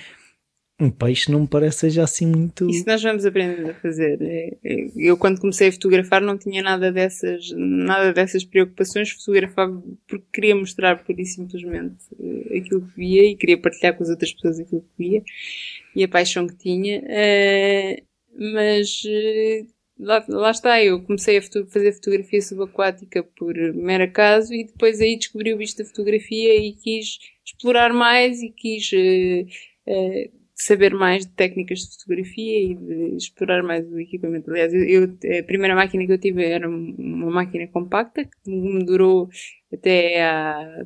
um 0.82 0.90
peixe 0.90 1.32
não 1.32 1.42
me 1.42 1.48
parece 1.48 1.80
seja 1.80 2.04
assim 2.04 2.25
muito. 2.25 2.68
Isso 2.68 2.86
nós 2.88 3.01
vamos 3.04 3.24
aprender 3.24 3.70
a 3.70 3.74
fazer. 3.75 4.18
É, 4.20 4.58
é, 4.63 4.88
eu 4.96 5.16
quando 5.16 5.40
comecei 5.40 5.68
a 5.68 5.72
fotografar 5.72 6.22
não 6.22 6.38
tinha 6.38 6.63
nada 6.63 6.92
dessas, 6.92 7.51
nada 7.56 8.12
dessas 8.12 8.44
preocupações, 8.44 9.12
fotografava 9.12 9.82
porque 10.08 10.25
queria 10.34 10.56
mostrar 10.56 11.04
pura 11.04 11.22
e 11.22 11.25
simplesmente 11.25 12.04
eh, 12.20 12.58
aquilo 12.58 12.82
que 12.82 12.96
via 12.96 13.24
e 13.30 13.36
queria 13.36 13.62
partilhar 13.62 13.96
com 13.96 14.04
as 14.04 14.10
outras 14.10 14.34
pessoas 14.34 14.60
aquilo 14.60 14.82
que 14.82 14.98
via 14.98 15.24
e 15.96 16.04
a 16.04 16.08
paixão 16.08 16.48
que 16.48 16.56
tinha. 16.56 17.04
Mas 18.34 19.02
eh, 19.06 19.66
lá, 20.00 20.26
lá 20.28 20.52
está, 20.52 20.84
eu 20.84 21.02
comecei 21.04 21.38
a 21.38 21.42
fazer 21.42 21.94
fotografia 21.94 22.42
subaquática 22.42 23.24
por 23.24 23.56
mero 23.74 24.04
acaso 24.04 24.54
e 24.54 24.66
depois 24.66 25.00
aí 25.02 25.18
descobri 25.18 25.54
o 25.54 25.58
bicho 25.58 25.78
da 25.78 25.86
fotografia 25.86 26.56
e 26.56 26.74
quis 26.74 27.18
explorar 27.46 27.94
mais 27.94 28.42
e 28.42 28.50
quis 28.50 28.90
saber 30.66 30.94
mais 30.94 31.26
de 31.26 31.32
técnicas 31.34 31.80
de 31.80 31.94
fotografia 31.96 32.72
e 32.72 32.76
de 32.76 33.16
explorar 33.16 33.64
mais 33.64 33.86
o 33.92 34.00
equipamento. 34.00 34.50
Aliás, 34.52 34.74
eu, 34.74 35.06
a 35.40 35.44
primeira 35.44 35.76
máquina 35.76 36.06
que 36.06 36.12
eu 36.12 36.20
tive 36.20 36.44
era 36.44 36.70
uma 36.70 37.32
máquina 37.32 37.68
compacta 37.68 38.26
que 38.26 38.50
me 38.50 38.86
durou 38.86 39.30
até 39.74 40.24
há 40.24 40.86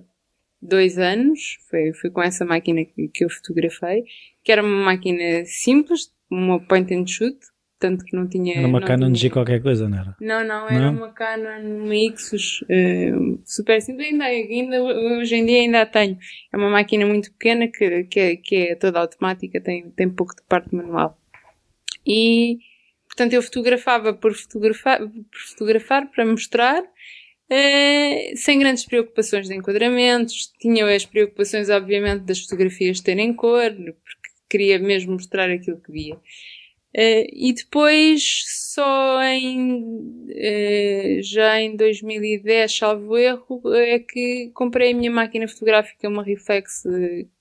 dois 0.62 0.98
anos. 0.98 1.58
Foi, 1.70 1.94
foi 1.94 2.10
com 2.10 2.22
essa 2.22 2.46
máquina 2.46 2.86
que, 2.86 3.10
que 3.10 3.26
eu 3.26 3.30
fotografei, 3.30 4.06
que 4.44 4.52
era 4.52 4.64
uma 4.64 4.86
máquina 4.86 5.44
simples, 5.46 6.12
uma 6.30 6.60
point 6.60 6.94
and 6.94 7.08
shoot, 7.08 7.38
tanto 7.78 8.06
que 8.06 8.16
não 8.16 8.28
tinha. 8.28 8.58
Era 8.58 8.68
uma 8.68 8.80
não 8.80 8.88
Canon 8.88 9.08
tinha... 9.08 9.16
G 9.16 9.30
qualquer 9.30 9.62
coisa, 9.62 9.88
não 9.88 9.98
era? 9.98 10.16
Não, 10.20 10.44
não, 10.44 10.68
era 10.68 10.92
Não? 10.92 10.98
uma 10.98 11.10
Canon, 11.12 11.84
uma 11.84 11.96
Ixus 11.96 12.62
uh, 12.62 13.42
super 13.46 13.82
simples. 13.82 14.08
Ainda, 14.08 14.26
ainda, 14.26 14.82
hoje 14.82 15.36
em 15.36 15.46
dia 15.46 15.60
ainda 15.60 15.82
a 15.82 15.86
tenho. 15.86 16.18
É 16.54 16.58
uma 16.58 16.70
máquina 16.70 17.06
muito 17.06 17.32
pequena 17.34 17.68
que, 17.68 18.06
que, 18.06 18.20
é, 18.20 18.36
que 18.38 18.56
é 18.56 18.76
toda 18.76 19.00
automática, 19.00 19.60
tem, 19.62 19.90
tem 19.92 20.10
pouco 20.10 20.36
de 20.36 20.42
parte 20.44 20.74
manual. 20.74 21.20
E, 22.08 22.60
portanto, 23.08 23.34
eu 23.34 23.42
fotografava 23.42 24.14
por 24.14 24.34
fotografar, 24.34 25.00
por 25.00 25.40
fotografar 25.50 26.10
para 26.12 26.26
mostrar, 26.26 26.82
uh, 26.82 28.38
sem 28.38 28.58
grandes 28.58 28.86
preocupações 28.86 29.48
de 29.48 29.56
enquadramentos. 29.56 30.54
Tinha 30.60 30.86
as 30.88 31.06
preocupações, 31.06 31.70
obviamente, 31.70 32.24
das 32.24 32.40
fotografias 32.40 33.02
terem 33.02 33.34
cor, 33.34 33.72
porque 33.72 34.25
queria 34.56 34.80
mesmo 34.80 35.14
mostrar 35.14 35.50
aquilo 35.50 35.82
que 35.82 35.92
via. 35.92 36.16
Uh, 36.16 37.28
e 37.34 37.54
depois, 37.54 38.24
só 38.74 39.22
em, 39.24 39.82
uh, 39.82 41.22
já 41.22 41.60
em 41.60 41.76
2010, 41.76 42.72
salvo 42.72 43.18
erro, 43.18 43.62
é 43.74 44.00
que 44.00 44.50
comprei 44.54 44.94
a 44.94 44.96
minha 44.96 45.12
máquina 45.12 45.46
fotográfica, 45.48 46.08
uma 46.08 46.24
Reflex 46.24 46.84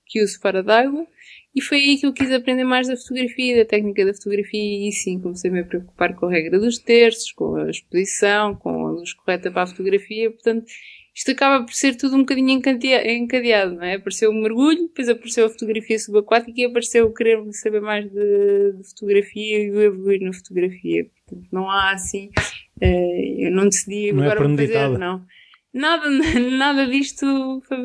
que 0.05 0.21
uso 0.21 0.39
fora 0.41 0.61
d'água, 0.61 1.07
e 1.55 1.61
foi 1.61 1.77
aí 1.77 1.97
que 1.97 2.05
eu 2.05 2.11
quis 2.11 2.29
aprender 2.31 2.65
mais 2.65 2.89
da 2.89 2.97
fotografia, 2.97 3.55
da 3.55 3.65
técnica 3.65 4.05
da 4.05 4.13
fotografia, 4.13 4.89
e 4.89 4.91
sim, 4.91 5.21
comecei-me 5.21 5.61
a 5.61 5.63
preocupar 5.63 6.13
com 6.13 6.25
a 6.25 6.31
regra 6.31 6.59
dos 6.59 6.77
terços, 6.77 7.31
com 7.31 7.55
a 7.55 7.69
exposição, 7.69 8.55
com 8.55 8.87
a 8.87 8.91
luz 8.91 9.13
correta 9.13 9.49
para 9.49 9.63
a 9.63 9.67
fotografia, 9.67 10.29
portanto, 10.29 10.65
isto 11.15 11.31
acaba 11.31 11.63
por 11.63 11.73
ser 11.73 11.95
tudo 11.95 12.17
um 12.17 12.19
bocadinho 12.19 12.49
encadeado, 12.51 13.75
não 13.75 13.83
é? 13.83 13.95
Apareceu 13.95 14.29
o 14.29 14.33
mergulho, 14.33 14.87
depois 14.87 15.07
apareceu 15.07 15.45
a 15.45 15.49
fotografia 15.49 15.97
subaquática 15.97 16.59
e 16.59 16.65
apareceu 16.65 17.05
o 17.05 17.13
querer 17.13 17.41
saber 17.53 17.79
mais 17.79 18.11
de, 18.11 18.73
de 18.73 18.89
fotografia 18.89 19.63
e 19.63 19.71
o 19.71 19.81
evoluir 19.81 20.21
na 20.21 20.33
fotografia. 20.33 21.05
Portanto, 21.25 21.47
não 21.53 21.69
há 21.69 21.91
assim, 21.91 22.29
uh, 22.83 23.39
eu 23.39 23.49
não 23.49 23.69
decidi 23.69 24.11
Não 24.11 24.23
é 24.23 24.25
agora 24.25 24.45
vou 24.45 24.57
fazer, 24.57 24.97
não. 24.97 25.25
Nada, 25.73 26.09
nada 26.51 26.85
disto 26.85 27.61
foi, 27.65 27.77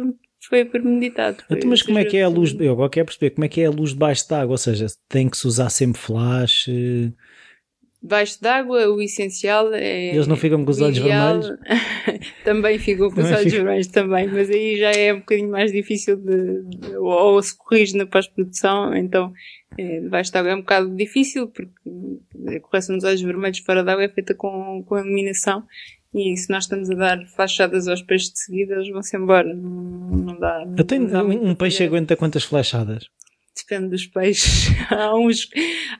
foi 0.48 0.64
premeditado. 0.64 1.44
Foi, 1.46 1.56
Então, 1.56 1.70
mas 1.70 1.82
como 1.82 2.00
é 2.00 2.04
que 2.04 2.16
é 2.16 2.24
a 2.24 2.28
luz? 2.28 2.52
Eu 2.58 2.72
agora 2.72 2.90
quero 2.90 3.06
perceber 3.06 3.30
como 3.30 3.44
é 3.44 3.48
que 3.48 3.60
é 3.60 3.66
a 3.66 3.70
luz 3.70 3.90
debaixo 3.90 4.28
d'água, 4.28 4.54
ou 4.54 4.58
seja, 4.58 4.86
tem 5.08 5.28
que 5.28 5.36
se 5.36 5.46
usar 5.46 5.70
sempre 5.70 6.00
flash. 6.00 6.68
Eh, 8.02 8.06
Debaixo 8.06 8.40
d'água, 8.40 8.88
o 8.90 9.00
essencial 9.02 9.72
é. 9.74 10.14
Eles 10.14 10.26
não 10.26 10.36
ficam 10.36 10.64
com 10.64 10.70
os 10.70 10.80
olhos 10.80 10.98
ideal- 10.98 11.40
vermelhos? 11.40 11.58
também 12.44 12.78
ficam 12.78 13.10
com 13.10 13.20
os 13.20 13.26
Também 13.26 13.32
olhos 13.32 13.44
ficam. 13.44 13.58
vermelhos 13.64 13.86
também, 13.88 14.28
mas 14.28 14.50
aí 14.50 14.76
já 14.78 14.90
é 14.92 15.12
um 15.12 15.18
bocadinho 15.20 15.50
mais 15.50 15.70
difícil 15.72 16.16
de. 16.16 16.62
de- 16.64 16.96
ou, 16.96 17.42
se 17.42 17.56
corrige 17.56 17.96
na 17.96 18.06
pós-produção, 18.06 18.94
então 18.94 19.32
é, 19.78 20.00
debaixo 20.00 20.32
d'água 20.32 20.50
é 20.52 20.54
um 20.54 20.60
bocado 20.60 20.94
difícil, 20.96 21.48
porque 21.48 21.70
a 22.56 22.60
correção 22.60 22.96
dos 22.96 23.04
olhos 23.04 23.20
vermelhos 23.20 23.58
fora 23.58 23.84
d'água 23.84 24.04
é 24.04 24.08
feita 24.08 24.34
com, 24.34 24.82
com 24.86 24.98
iluminação. 24.98 25.62
E 26.12 26.36
se 26.36 26.50
nós 26.50 26.64
estamos 26.64 26.90
a 26.90 26.94
dar 26.94 27.24
flachadas 27.36 27.86
aos 27.86 28.02
peixes 28.02 28.32
de 28.32 28.40
seguida, 28.40 28.74
eles 28.74 28.88
vão-se 28.90 29.16
embora. 29.16 29.54
Não, 29.54 29.70
não 29.70 30.38
dá. 30.40 30.64
Eu 30.76 30.82
tenho, 30.84 31.06
não 31.08 31.28
um 31.28 31.54
peixe 31.54 31.84
aguenta 31.84 32.16
quantas 32.16 32.42
flechadas? 32.42 33.04
Depende 33.56 33.90
dos 33.90 34.06
peixes. 34.06 34.68
Há 34.90 35.14
uns, 35.14 35.48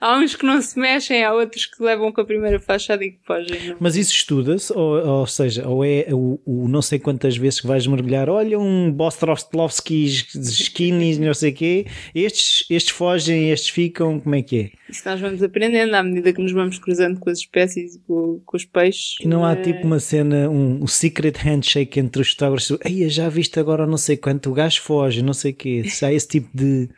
há 0.01 0.19
uns 0.19 0.35
que 0.35 0.45
não 0.45 0.61
se 0.61 0.77
mexem, 0.79 1.23
há 1.23 1.33
outros 1.33 1.67
que 1.67 1.81
levam 1.83 2.11
com 2.11 2.21
a 2.21 2.25
primeira 2.25 2.59
flashada 2.59 3.05
e 3.05 3.13
que 3.13 3.19
fogem. 3.25 3.69
Não- 3.69 3.77
Mas 3.79 3.95
isso 3.95 4.13
estuda-se, 4.13 4.73
ou, 4.73 4.97
ou 5.07 5.27
seja, 5.27 5.69
ou 5.69 5.85
é 5.85 6.07
o, 6.11 6.41
o 6.45 6.67
não 6.69 6.83
sei 6.83 6.99
quantas 6.99 7.37
vezes 7.37 7.61
que 7.61 7.67
vais 7.69 7.87
mergulhar, 7.87 8.29
olha 8.29 8.59
um 8.59 8.91
Bostrostlovskis 8.91 10.27
skinnies, 10.35 11.19
não 11.21 11.35
sei 11.35 11.51
o 11.51 11.55
quê, 11.55 11.87
estes, 12.15 12.65
estes 12.71 12.93
fogem, 12.93 13.51
estes 13.51 13.71
ficam, 13.71 14.19
como 14.21 14.35
é 14.35 14.43
que 14.43 14.59
é? 14.59 14.71
Isso 14.89 15.03
nós 15.09 15.21
vamos 15.21 15.43
aprendendo 15.43 15.95
à 15.95 16.03
medida 16.03 16.33
que 16.33 16.43
nos 16.43 16.53
vamos 16.53 16.79
cruzando 16.79 17.21
com 17.21 17.31
as 17.31 17.39
espécies 17.39 17.95
e 17.97 17.99
com, 18.01 18.41
com 18.45 18.57
os 18.57 18.65
peixes. 18.65 19.17
E 19.21 19.29
não 19.29 19.45
há 19.45 19.53
Eh, 19.53 19.57
tipo 19.63 19.87
uma 19.87 20.01
cena, 20.01 20.49
um, 20.49 20.83
um 20.83 20.87
secret 20.87 21.37
handshake 21.39 22.01
entre 22.01 22.23
os 22.23 22.31
fotógrafos, 22.31 22.77
ei, 22.85 23.09
já 23.09 23.29
viste 23.29 23.61
agora 23.61 23.87
não 23.87 23.97
sei 23.99 24.17
quanto, 24.17 24.51
o 24.51 24.55
gajo 24.55 24.81
foge, 24.83 25.23
não 25.23 25.35
sei 25.35 25.53
o 25.53 25.55
quê, 25.55 25.85
se 25.89 26.05
há 26.05 26.13
esse 26.13 26.27
tipo 26.29 26.49
de... 26.55 26.89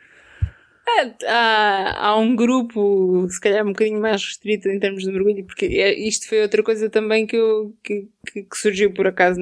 Há, 1.25 2.07
há 2.07 2.17
um 2.17 2.35
grupo, 2.35 3.27
se 3.29 3.39
calhar 3.39 3.63
um 3.65 3.69
bocadinho 3.69 3.99
mais 4.01 4.23
restrito 4.23 4.69
em 4.69 4.79
termos 4.79 5.03
de 5.03 5.11
mergulho, 5.11 5.45
porque 5.45 5.65
é- 5.65 5.97
isto 5.97 6.27
foi 6.27 6.41
outra 6.41 6.63
coisa 6.63 6.89
também 6.89 7.25
que, 7.25 7.35
eu, 7.35 7.75
que, 7.83 8.07
que- 8.27 8.43
que 8.43 8.57
surgiu 8.57 8.93
por 8.93 9.07
acaso 9.07 9.39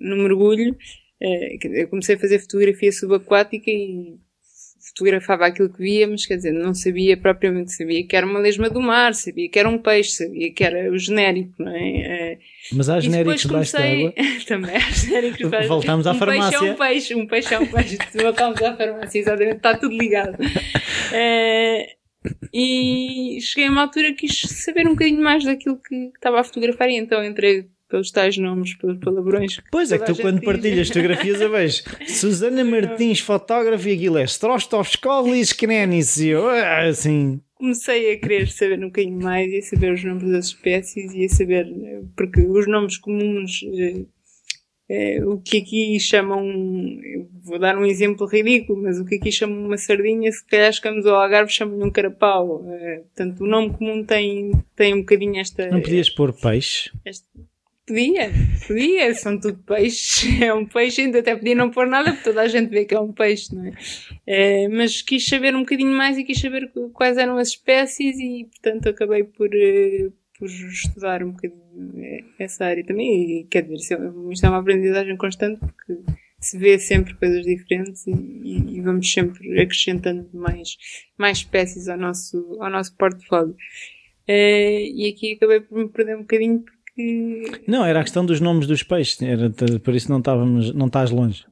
no 0.00 0.16
mergulho. 0.16 0.76
Dizer, 1.20 1.82
Eu 1.82 1.88
comecei 1.88 2.16
a 2.16 2.18
fazer 2.18 2.38
fotografia 2.40 2.92
subaquática 2.92 3.70
e 3.70 4.18
fotografava 5.00 5.46
aquilo 5.46 5.68
que 5.72 5.78
via, 5.80 6.06
mas 6.06 6.26
quer 6.26 6.36
dizer, 6.36 6.52
não 6.52 6.74
sabia 6.74 7.16
propriamente, 7.16 7.72
sabia 7.72 8.06
que 8.06 8.14
era 8.14 8.26
uma 8.26 8.38
lesma 8.38 8.68
do 8.68 8.80
mar, 8.80 9.14
sabia 9.14 9.48
que 9.48 9.58
era 9.58 9.68
um 9.68 9.78
peixe, 9.78 10.10
sabia 10.12 10.52
que 10.52 10.62
era 10.62 10.90
o 10.92 10.98
genérico, 10.98 11.52
não 11.58 11.74
é? 11.74 11.80
Eh, 12.32 12.38
Mas 12.72 12.88
há 12.90 13.00
genéricos 13.00 13.42
debaixo 13.42 13.72
comecei- 13.76 14.12
Também 14.46 14.76
há 14.76 14.80
genéricos 14.90 15.38
debaixo 15.38 15.68
Voltamos 15.68 16.06
à 16.06 16.12
um 16.12 16.14
farmácia. 16.18 16.58
Peixe 16.58 16.64
é 16.64 16.70
um 16.72 16.76
peixe, 16.76 17.14
um 17.14 17.26
peixe 17.26 17.54
é 17.54 17.58
um 17.58 17.66
peixe. 17.66 17.98
Voltamos 18.22 18.62
à 18.62 18.76
farmácia, 18.76 19.18
exatamente, 19.18 19.56
está 19.56 19.76
tudo 19.76 19.96
ligado. 19.96 20.36
Eh, 21.12 21.86
e 22.52 23.38
cheguei 23.40 23.68
a 23.68 23.72
uma 23.72 23.82
altura 23.82 24.12
que 24.12 24.26
quis 24.26 24.40
saber 24.42 24.86
um 24.86 24.90
bocadinho 24.90 25.22
mais 25.22 25.42
daquilo 25.44 25.78
que 25.80 25.94
estava 26.14 26.40
a 26.40 26.44
fotografar 26.44 26.90
e 26.90 26.96
então 26.96 27.24
entrei 27.24 27.66
pelos 27.90 28.10
tais 28.10 28.38
nomes, 28.38 28.74
pelos 28.74 28.98
palavrões. 28.98 29.60
Pois 29.70 29.90
é 29.92 29.98
que 29.98 30.06
tu 30.06 30.16
quando 30.20 30.36
diz. 30.36 30.44
partilhas 30.44 30.88
fotografias 30.88 31.40
eu 31.40 31.50
vejo 31.50 31.82
Susana 32.08 32.64
Martins, 32.64 33.20
fotógrafa 33.20 33.88
e 33.88 33.94
aquilo 33.94 34.16
é 34.18 34.24
Strostovskolis 34.24 35.52
Krenis 35.52 36.16
e 36.18 36.28
eu, 36.28 36.48
assim... 36.48 37.40
comecei 37.54 38.14
a 38.14 38.18
querer 38.18 38.48
saber 38.48 38.78
um 38.78 38.86
bocadinho 38.86 39.20
mais 39.20 39.52
e 39.52 39.58
a 39.58 39.62
saber 39.62 39.92
os 39.92 40.04
nomes 40.04 40.30
das 40.30 40.46
espécies 40.46 41.12
e 41.12 41.24
a 41.24 41.28
saber, 41.28 41.66
porque 42.16 42.40
os 42.40 42.66
nomes 42.68 42.96
comuns, 42.96 43.60
eh, 43.74 44.04
eh, 44.88 45.24
o 45.24 45.38
que 45.38 45.58
aqui 45.58 46.00
chamam, 46.00 46.42
vou 47.42 47.58
dar 47.58 47.76
um 47.76 47.84
exemplo 47.84 48.26
ridículo, 48.26 48.82
mas 48.82 48.98
o 48.98 49.04
que 49.04 49.16
aqui 49.16 49.30
chamam 49.30 49.66
uma 49.66 49.76
sardinha, 49.76 50.30
se 50.32 50.44
calhar 50.46 50.72
chegamos 50.72 51.06
ao 51.06 51.16
Algarve 51.16 51.52
chamam-lhe 51.52 51.84
um 51.84 51.90
carapau. 51.90 52.64
Eh, 52.68 53.02
portanto, 53.14 53.40
o 53.42 53.46
nome 53.46 53.70
comum 53.76 54.04
tem, 54.04 54.52
tem 54.74 54.94
um 54.94 55.00
bocadinho 55.00 55.40
esta... 55.40 55.68
Não 55.68 55.80
podias 55.82 56.08
pôr 56.08 56.32
peixe? 56.32 56.90
este- 57.04 57.28
Podia, 57.90 58.30
podia, 58.68 59.14
são 59.14 59.38
tudo 59.40 59.58
peixes. 59.64 60.22
É 60.40 60.54
um 60.54 60.64
peixe, 60.64 61.00
ainda 61.02 61.18
até 61.18 61.34
podia 61.34 61.56
não 61.56 61.70
pôr 61.70 61.88
nada, 61.88 62.12
porque 62.12 62.22
toda 62.24 62.42
a 62.42 62.46
gente 62.48 62.68
vê 62.70 62.84
que 62.84 62.94
é 62.94 63.00
um 63.00 63.12
peixe, 63.12 63.52
não 63.52 63.64
é? 63.66 63.72
Eh, 64.26 64.68
mas 64.68 65.02
quis 65.02 65.26
saber 65.26 65.56
um 65.56 65.60
bocadinho 65.60 65.90
mais 65.92 66.16
e 66.16 66.22
quis 66.22 66.40
saber 66.40 66.70
qu- 66.72 66.90
quais 66.90 67.16
eram 67.18 67.36
as 67.36 67.48
espécies 67.48 68.16
e, 68.18 68.44
portanto, 68.48 68.88
acabei 68.88 69.24
por, 69.24 69.48
eh, 69.52 70.08
por 70.38 70.46
estudar 70.48 71.24
um 71.24 71.32
bocadinho 71.32 71.60
eh, 71.96 72.20
essa 72.38 72.64
área 72.64 72.84
também. 72.86 73.40
E, 73.40 73.44
quer 73.50 73.62
dizer, 73.62 73.98
é- 74.00 74.32
isto 74.32 74.46
é 74.46 74.48
uma 74.48 74.58
aprendizagem 74.60 75.16
constante 75.16 75.58
porque 75.58 75.98
se 76.38 76.56
vê 76.56 76.78
sempre 76.78 77.14
coisas 77.14 77.44
diferentes 77.44 78.06
e, 78.06 78.12
e- 78.76 78.80
vamos 78.82 79.10
sempre 79.12 79.60
acrescentando 79.60 80.28
mais, 80.32 80.76
mais 81.18 81.38
espécies 81.38 81.88
ao 81.88 81.98
nosso, 81.98 82.56
ao 82.60 82.70
nosso 82.70 82.96
portfólio. 82.96 83.56
Eh, 84.28 84.84
e 84.94 85.08
aqui 85.08 85.32
acabei 85.32 85.60
por 85.60 85.76
me 85.76 85.88
perder 85.88 86.16
um 86.16 86.20
bocadinho 86.20 86.60
porque 86.60 86.79
Não, 87.66 87.84
era 87.84 88.00
a 88.00 88.02
questão 88.02 88.24
dos 88.26 88.40
nomes 88.40 88.66
dos 88.66 88.82
peixes, 88.82 89.20
era, 89.22 89.50
por 89.82 89.94
isso 89.94 90.10
não 90.10 90.18
estávamos, 90.18 90.74
não 90.74 90.86
estás 90.86 91.10
longe. 91.10 91.44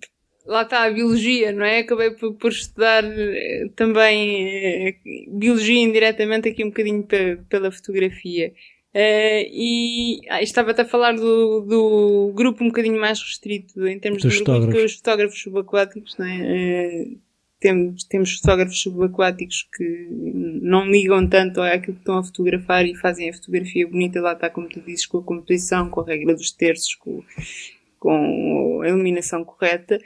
lá 0.47 0.63
está 0.63 0.85
a 0.85 0.91
biologia, 0.91 1.53
não 1.53 1.65
é? 1.65 1.81
Acabei 1.81 2.11
por, 2.13 2.35
por 2.35 2.51
estudar 2.51 3.05
eh, 3.05 3.67
também 3.77 4.47
eh, 4.89 4.95
biologia 5.31 5.79
indiretamente 5.81 6.49
aqui 6.49 6.65
um 6.65 6.69
bocadinho 6.69 7.03
pe- 7.05 7.39
pela 7.49 7.71
fotografia. 7.71 8.53
Eh, 8.95 9.47
e 9.53 10.21
ah, 10.31 10.43
estava-te 10.43 10.81
a 10.81 10.85
falar 10.87 11.13
do, 11.15 11.61
do 11.61 12.33
grupo 12.35 12.65
um 12.65 12.69
bocadinho 12.69 12.99
mais 12.99 13.21
restrito 13.21 13.87
em 13.87 13.99
termos 13.99 14.23
Dos 14.23 14.33
de 14.33 14.39
que 14.39 14.51
é 14.51 14.55
fotógrafos. 14.55 14.85
os 14.85 14.95
fotógrafos 14.97 15.41
subaquáticos, 15.43 16.17
não 16.19 16.27
é? 16.27 16.39
Eh, 16.41 17.07
temos, 17.61 18.05
temos 18.05 18.39
fotógrafos 18.39 18.81
subaquáticos 18.81 19.69
que 19.77 20.09
não 20.63 20.87
ligam 20.87 21.27
tanto 21.29 21.61
àquilo 21.61 21.95
que 21.95 22.01
estão 22.01 22.19
a 22.19 22.25
fotografar 22.25 22.87
e 22.87 22.95
fazem 22.95 23.29
a 23.29 23.33
fotografia 23.33 23.87
bonita, 23.87 24.21
lá 24.21 24.33
está, 24.33 24.49
como 24.49 24.69
tu 24.69 24.81
dizes, 24.81 25.07
com 25.07 25.19
a 25.19 25.23
composição, 25.23 25.91
com 25.91 26.01
a 26.01 26.07
regra 26.07 26.35
dos 26.35 26.53
terços, 26.53 26.95
com, 26.95 27.23
com 27.99 28.81
a 28.83 28.89
iluminação 28.89 29.45
correta. 29.45 29.99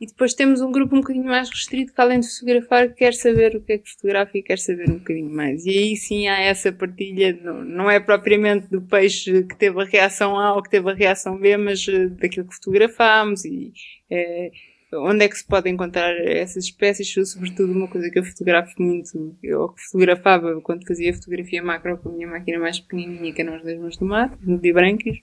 E 0.00 0.06
depois 0.06 0.34
temos 0.34 0.60
um 0.62 0.72
grupo 0.72 0.96
um 0.96 1.00
bocadinho 1.00 1.26
mais 1.26 1.50
restrito 1.50 1.92
que, 1.92 2.00
além 2.00 2.20
de 2.20 2.28
fotografar, 2.28 2.94
quer 2.94 3.12
saber 3.12 3.54
o 3.54 3.60
que 3.60 3.74
é 3.74 3.78
que 3.78 3.90
fotografa 3.90 4.38
e 4.38 4.42
quer 4.42 4.58
saber 4.58 4.90
um 4.90 4.98
bocadinho 4.98 5.30
mais. 5.30 5.66
E 5.66 5.70
aí 5.70 5.96
sim 5.96 6.26
há 6.26 6.40
essa 6.40 6.72
partilha, 6.72 7.38
não, 7.42 7.90
é 7.90 8.00
propriamente 8.00 8.68
do 8.68 8.80
peixe 8.80 9.42
que 9.44 9.56
teve 9.56 9.80
a 9.80 9.84
reação 9.84 10.38
A 10.38 10.54
ou 10.54 10.62
que 10.62 10.70
teve 10.70 10.90
a 10.90 10.94
reação 10.94 11.38
B, 11.38 11.56
mas 11.58 11.86
eh, 11.86 12.08
daquilo 12.08 12.48
que 12.48 12.54
fotografámos 12.54 13.44
e 13.44 13.72
eh, 14.10 14.50
onde 14.96 15.24
é 15.24 15.28
que 15.28 15.36
se 15.36 15.46
pode 15.46 15.68
encontrar 15.68 16.14
essas 16.26 16.64
espécies, 16.64 17.12
sobretudo 17.30 17.72
uma 17.72 17.88
coisa 17.88 18.10
que 18.10 18.18
eu 18.18 18.24
fotografo 18.24 18.80
muito, 18.80 19.36
eu 19.42 19.74
fotografava 19.76 20.60
quando 20.60 20.86
fazia 20.86 21.14
fotografia 21.14 21.62
macro 21.62 21.98
com 21.98 22.10
a 22.10 22.12
minha 22.12 22.28
máquina 22.28 22.58
mais 22.58 22.80
pequenininha, 22.80 23.32
que 23.32 23.42
eram 23.42 23.54
as 23.54 23.62
das 23.62 23.78
mãos 23.78 23.96
do 23.96 24.06
mar, 24.06 24.36
no 24.42 24.58
brancos, 24.58 25.18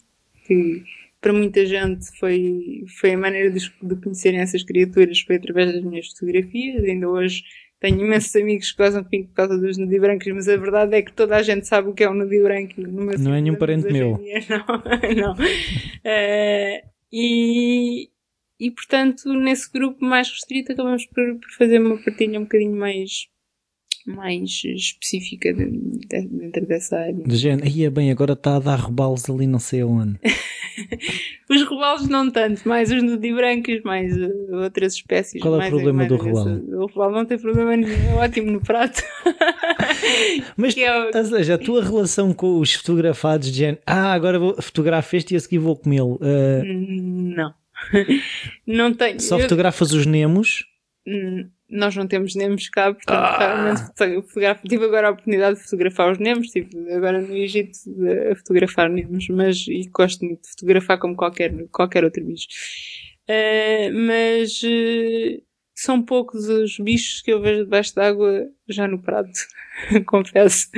que 0.45 0.83
para 1.19 1.33
muita 1.33 1.65
gente 1.65 2.05
foi, 2.19 2.83
foi 2.99 3.13
a 3.13 3.17
maneira 3.17 3.51
de, 3.51 3.59
de 3.81 3.95
conhecerem 3.95 4.39
essas 4.39 4.63
criaturas, 4.63 5.19
foi 5.21 5.35
através 5.35 5.73
das 5.73 5.83
minhas 5.83 6.07
fotografias, 6.07 6.83
ainda 6.83 7.07
hoje 7.07 7.43
tenho 7.81 7.99
imensos 7.99 8.35
amigos 8.35 8.71
que 8.71 8.77
gozam 8.77 9.03
comigo 9.03 9.29
por 9.29 9.35
causa 9.35 9.57
dos 9.57 9.75
nudibrancos, 9.75 10.27
mas 10.33 10.47
a 10.47 10.55
verdade 10.55 10.95
é 10.95 11.01
que 11.01 11.11
toda 11.11 11.35
a 11.35 11.41
gente 11.41 11.67
sabe 11.67 11.89
o 11.89 11.93
que 11.93 12.03
é 12.03 12.09
um 12.09 12.13
nudibranco. 12.13 12.73
Não 12.77 13.33
é 13.33 13.41
nenhum 13.41 13.55
parente 13.55 13.91
meu. 13.91 14.21
Não, 14.47 14.65
não. 15.15 15.33
Uh, 15.33 16.91
e, 17.11 18.09
e 18.61 18.69
portanto, 18.69 19.33
nesse 19.33 19.71
grupo 19.71 20.05
mais 20.05 20.29
restrito, 20.29 20.71
acabamos 20.71 21.05
por, 21.07 21.39
por 21.39 21.51
fazer 21.57 21.79
uma 21.79 21.97
partilha 21.97 22.39
um 22.39 22.43
bocadinho 22.43 22.75
mais 22.75 23.27
mais 24.05 24.63
específica 24.63 25.53
de, 25.53 25.69
de, 25.69 26.27
dentro 26.27 26.65
dessa 26.65 26.97
área. 26.97 27.13
De 27.13 27.35
género, 27.35 27.67
é 27.67 27.89
bem, 27.89 28.11
agora 28.11 28.33
está 28.33 28.55
a 28.55 28.59
dar 28.59 28.79
rebalos 28.79 29.29
ali 29.29 29.45
não 29.45 29.59
sei 29.59 29.83
onde. 29.83 30.19
os 31.49 31.61
rebalos 31.63 32.07
não 32.07 32.31
tanto, 32.31 32.67
mais 32.67 32.91
os 32.91 33.03
nudibrancos, 33.03 33.81
mais 33.83 34.15
uh, 34.17 34.55
outras 34.63 34.93
espécies. 34.93 35.41
Qual 35.41 35.61
é 35.61 35.67
o 35.67 35.69
problema 35.69 36.05
do 36.05 36.17
rebalo? 36.17 36.83
O 36.83 36.85
rebalo 36.87 37.11
não 37.11 37.25
tem 37.25 37.37
problema 37.37 37.77
nenhum, 37.77 38.11
é 38.11 38.15
ótimo 38.15 38.51
no 38.51 38.61
prato. 38.61 39.03
Mas, 40.57 40.75
é 40.77 40.99
o... 40.99 41.15
ou 41.15 41.25
seja, 41.25 41.55
a 41.55 41.57
tua 41.57 41.83
relação 41.83 42.33
com 42.33 42.59
os 42.59 42.73
fotografados 42.73 43.51
de 43.51 43.57
género, 43.57 43.81
ah, 43.85 44.13
agora 44.13 44.39
vou 44.39 44.59
fotografar 44.61 45.15
este 45.15 45.33
e 45.33 45.37
a 45.37 45.39
seguir 45.39 45.59
vou 45.59 45.75
comê-lo. 45.75 46.15
Uh... 46.15 46.63
Não. 47.35 47.60
Não 48.65 48.93
tenho. 48.93 49.19
Só 49.19 49.39
fotografas 49.39 49.91
os 49.93 50.05
nemos? 50.05 50.65
Hum, 51.07 51.49
nós 51.71 51.95
não 51.95 52.05
temos 52.05 52.35
nemos 52.35 52.69
cá, 52.69 52.93
portanto, 52.93 53.17
ah. 53.17 53.75
fotografo. 54.27 54.67
Tive 54.67 54.85
agora 54.85 55.07
a 55.07 55.11
oportunidade 55.11 55.57
de 55.57 55.63
fotografar 55.63 56.11
os 56.11 56.19
nemos, 56.19 56.47
estive 56.47 56.93
agora 56.93 57.21
no 57.21 57.35
Egito 57.35 57.71
a 58.29 58.35
fotografar 58.35 58.89
nemos, 58.89 59.27
mas 59.29 59.65
e 59.67 59.89
gosto 59.89 60.25
muito 60.25 60.41
de 60.43 60.49
fotografar 60.49 60.99
como 60.99 61.15
qualquer, 61.15 61.53
qualquer 61.69 62.03
outro 62.03 62.23
bicho. 62.23 62.47
Uh, 63.29 63.93
mas 63.93 64.61
uh, 64.63 65.41
são 65.73 66.03
poucos 66.03 66.47
os 66.49 66.77
bichos 66.77 67.21
que 67.21 67.31
eu 67.31 67.41
vejo 67.41 67.63
debaixo 67.63 67.95
d'água 67.95 68.47
já 68.67 68.87
no 68.87 69.01
prato, 69.01 69.31
confesso. 70.05 70.69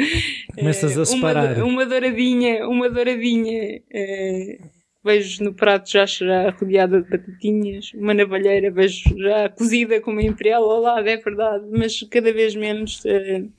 Começas 0.55 0.97
a 0.97 1.05
separar. 1.05 1.57
Uma, 1.57 1.65
uma 1.65 1.85
douradinha, 1.85 2.67
uma 2.67 2.89
douradinha. 2.89 3.81
Uh, 3.91 4.72
vejo 5.03 5.43
no 5.43 5.53
prato 5.53 5.89
já, 5.89 6.05
já 6.05 6.49
rodeada 6.51 7.01
de 7.01 7.09
batatinhas, 7.09 7.91
uma 7.93 8.13
navalheira 8.13 8.71
vejo 8.71 9.03
já 9.17 9.49
cozida 9.49 9.99
com 9.99 10.11
uma 10.11 10.23
imperial. 10.23 10.63
Ao 10.69 10.81
lado, 10.81 11.07
é 11.07 11.17
verdade, 11.17 11.65
mas 11.71 12.01
cada 12.09 12.31
vez 12.31 12.55
menos 12.55 13.03
uh, 13.05 13.51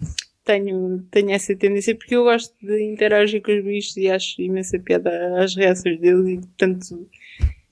tenho, 0.45 1.03
tenho 1.11 1.31
essa 1.31 1.55
tendência 1.57 1.95
porque 1.95 2.15
eu 2.15 2.25
gosto 2.25 2.55
de 2.61 2.83
interagir 2.83 3.43
com 3.43 3.53
os 3.53 3.65
bichos 3.65 3.97
e 3.97 4.11
acho 4.11 4.41
imensa 4.41 4.79
piada 4.79 5.43
às 5.43 5.55
reações 5.55 5.99
deles 6.01 6.29
e 6.29 6.37
portanto 6.37 7.09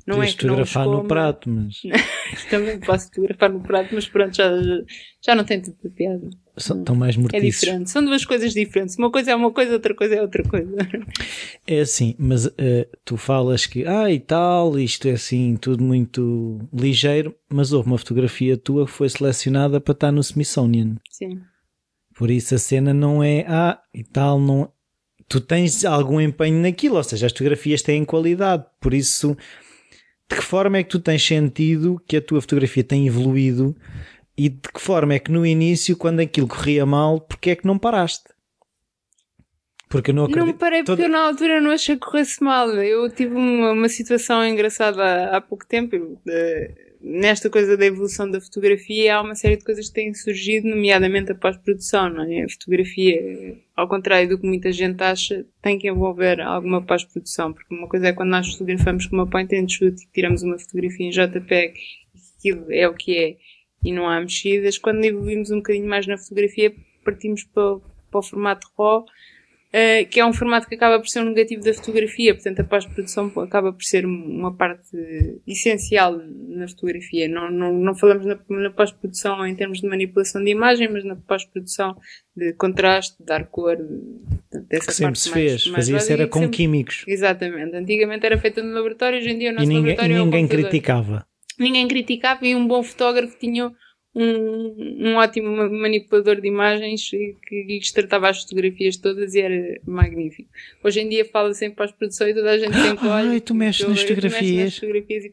não 0.06 0.16
Podias 0.16 0.34
é 0.34 0.36
que 0.36 0.42
fotografar 0.42 0.86
no 0.86 1.04
prato, 1.04 1.48
mas. 1.48 1.80
Também 2.50 2.80
posso 2.80 3.06
fotografar 3.06 3.50
no 3.50 3.60
prato, 3.60 3.94
mas 3.94 4.08
pronto, 4.08 4.36
já, 4.36 4.50
já 5.20 5.34
não 5.34 5.44
tem 5.44 5.60
tanta 5.60 5.88
piada. 5.90 6.28
São 6.56 6.84
mais 6.94 7.16
mortiços. 7.16 7.44
É 7.44 7.50
diferente, 7.50 7.90
são 7.90 8.04
duas 8.04 8.24
coisas 8.24 8.52
diferentes. 8.52 8.96
Uma 8.98 9.10
coisa 9.10 9.30
é 9.30 9.34
uma 9.34 9.50
coisa, 9.50 9.72
outra 9.72 9.94
coisa 9.94 10.16
é 10.16 10.22
outra 10.22 10.42
coisa. 10.42 10.76
É 11.66 11.80
assim, 11.80 12.14
mas 12.18 12.46
uh, 12.46 12.52
tu 13.04 13.16
falas 13.16 13.64
que, 13.64 13.86
ah, 13.86 14.10
e 14.10 14.18
tal, 14.18 14.78
isto 14.78 15.06
é 15.06 15.12
assim, 15.12 15.56
tudo 15.56 15.82
muito 15.82 16.58
ligeiro, 16.72 17.34
mas 17.48 17.72
houve 17.72 17.88
uma 17.88 17.98
fotografia 17.98 18.56
tua 18.56 18.84
que 18.86 18.92
foi 18.92 19.08
selecionada 19.08 19.80
para 19.80 19.92
estar 19.92 20.12
no 20.12 20.20
Smithsonian. 20.20 20.96
Sim. 21.10 21.40
Por 22.14 22.30
isso 22.30 22.54
a 22.54 22.58
cena 22.58 22.92
não 22.92 23.22
é, 23.22 23.44
ah, 23.48 23.80
e 23.94 24.04
tal, 24.04 24.40
não. 24.40 24.70
Tu 25.28 25.40
tens 25.40 25.84
algum 25.84 26.20
empenho 26.20 26.60
naquilo, 26.60 26.96
ou 26.96 27.04
seja, 27.04 27.26
as 27.26 27.32
fotografias 27.32 27.80
têm 27.80 28.04
qualidade, 28.04 28.64
por 28.80 28.92
isso 28.92 29.34
de 30.32 30.38
que 30.38 30.44
forma 30.44 30.78
é 30.78 30.82
que 30.82 30.88
tu 30.88 30.98
tens 30.98 31.24
sentido 31.24 32.02
que 32.06 32.16
a 32.16 32.22
tua 32.22 32.40
fotografia 32.40 32.82
tem 32.82 33.06
evoluído 33.06 33.76
e 34.36 34.48
de 34.48 34.60
que 34.60 34.80
forma 34.80 35.14
é 35.14 35.18
que 35.18 35.30
no 35.30 35.44
início, 35.44 35.96
quando 35.96 36.20
aquilo 36.20 36.48
corria 36.48 36.86
mal, 36.86 37.20
porque 37.20 37.50
é 37.50 37.56
que 37.56 37.66
não 37.66 37.78
paraste? 37.78 38.32
Porque 39.88 40.10
eu 40.10 40.14
não 40.14 40.24
acredito. 40.24 40.46
Não 40.46 40.54
parei 40.54 40.82
porque 40.82 41.02
eu 41.02 41.08
na 41.08 41.26
altura 41.26 41.60
não 41.60 41.70
achei 41.70 41.96
que 41.96 42.06
corresse 42.06 42.42
mal. 42.42 42.70
Eu 42.70 43.10
tive 43.10 43.34
uma, 43.34 43.72
uma 43.72 43.88
situação 43.90 44.42
engraçada 44.46 45.26
há, 45.36 45.40
pouco 45.40 45.66
tempo. 45.66 45.94
Eu, 45.94 46.18
nesta 47.02 47.50
coisa 47.50 47.76
da 47.76 47.84
evolução 47.84 48.30
da 48.30 48.40
fotografia, 48.40 49.16
há 49.16 49.22
uma 49.22 49.34
série 49.34 49.56
de 49.56 49.64
coisas 49.64 49.88
que 49.88 49.94
têm 49.94 50.14
surgido, 50.14 50.68
nomeadamente 50.68 51.32
a 51.32 51.34
pós-produção, 51.34 52.08
não 52.08 52.22
é? 52.22 52.44
A 52.44 52.48
fotografia, 52.48 53.58
ao 53.76 53.88
contrário 53.88 54.28
do 54.28 54.38
que 54.38 54.46
muita 54.46 54.70
gente 54.70 55.02
acha, 55.02 55.44
tem 55.60 55.78
que 55.78 55.88
envolver 55.88 56.40
alguma 56.40 56.80
pós-produção, 56.80 57.52
porque 57.52 57.74
uma 57.74 57.88
coisa 57.88 58.08
é 58.08 58.12
quando 58.12 58.30
nós 58.30 58.52
fotografamos 58.52 59.06
com 59.06 59.16
uma 59.16 59.26
point 59.26 59.54
and 59.54 59.68
shoot 59.68 60.00
e 60.02 60.12
tiramos 60.12 60.42
uma 60.42 60.58
fotografia 60.58 61.06
em 61.06 61.10
JPEG, 61.10 61.74
aquilo 62.38 62.66
é 62.70 62.88
o 62.88 62.94
que 62.94 63.18
é, 63.18 63.36
e 63.84 63.92
não 63.92 64.08
há 64.08 64.20
mexidas. 64.20 64.78
Quando 64.78 65.04
evoluímos 65.04 65.50
um 65.50 65.56
bocadinho 65.56 65.88
mais 65.88 66.06
na 66.06 66.16
fotografia, 66.16 66.72
partimos 67.04 67.42
para, 67.44 67.78
para 68.10 68.20
o 68.20 68.22
formato 68.22 68.68
RAW, 68.78 69.04
Uh, 69.74 70.06
que 70.10 70.20
é 70.20 70.26
um 70.26 70.34
formato 70.34 70.68
que 70.68 70.74
acaba 70.74 70.98
por 71.00 71.08
ser 71.08 71.20
um 71.20 71.30
negativo 71.30 71.62
da 71.62 71.72
fotografia, 71.72 72.34
portanto 72.34 72.60
a 72.60 72.64
pós-produção 72.64 73.32
acaba 73.38 73.72
por 73.72 73.82
ser 73.82 74.04
uma 74.04 74.54
parte 74.54 74.90
essencial 75.46 76.20
na 76.48 76.68
fotografia. 76.68 77.26
Não, 77.26 77.50
não, 77.50 77.72
não 77.72 77.94
falamos 77.94 78.26
na, 78.26 78.38
na 78.50 78.70
pós-produção 78.70 79.46
em 79.46 79.56
termos 79.56 79.80
de 79.80 79.88
manipulação 79.88 80.44
de 80.44 80.50
imagem, 80.50 80.90
mas 80.92 81.04
na 81.04 81.16
pós-produção 81.16 81.96
de 82.36 82.52
contraste, 82.52 83.16
de 83.18 83.24
dar 83.24 83.46
cor, 83.46 83.78
dessa 84.68 84.88
que 84.88 84.92
sempre 84.92 85.18
se 85.18 85.30
fez, 85.30 85.66
fazia-se 85.66 86.12
era 86.12 86.26
com 86.28 86.40
sempre... 86.40 86.56
químicos. 86.58 87.04
Exatamente, 87.08 87.74
antigamente 87.74 88.26
era 88.26 88.36
feito 88.36 88.62
no 88.62 88.74
laboratório, 88.74 89.20
hoje 89.20 89.30
em 89.30 89.38
dia 89.38 89.52
o 89.52 89.54
nosso 89.54 89.64
e 89.64 89.68
ninguém, 89.68 89.96
laboratório 89.96 90.16
e 90.16 90.18
ninguém 90.18 90.44
é 90.44 90.48
criticava. 90.48 91.26
Ninguém 91.58 91.88
criticava 91.88 92.46
e 92.46 92.54
um 92.54 92.66
bom 92.66 92.82
fotógrafo 92.82 93.38
tinha 93.38 93.72
um, 94.14 95.08
um 95.08 95.16
ótimo 95.16 95.50
manipulador 95.70 96.40
de 96.40 96.48
imagens 96.48 97.08
que 97.10 97.62
lhes 97.64 97.90
tratava 97.92 98.28
as 98.28 98.42
fotografias 98.42 98.96
todas 98.96 99.34
e 99.34 99.40
era 99.40 99.80
magnífico. 99.86 100.50
Hoje 100.84 101.00
em 101.00 101.08
dia 101.08 101.24
fala 101.24 101.54
sempre 101.54 101.76
pós-produção 101.76 102.28
e 102.28 102.34
toda 102.34 102.50
a 102.50 102.58
gente 102.58 102.72
tem 102.72 102.96
que 102.96 103.06
olhar. 103.06 103.40
tu 103.40 103.54
mexes 103.54 103.88
nas 103.88 104.02
fotografias. 104.02 104.74
fotografias 104.74 105.24
e 105.24 105.32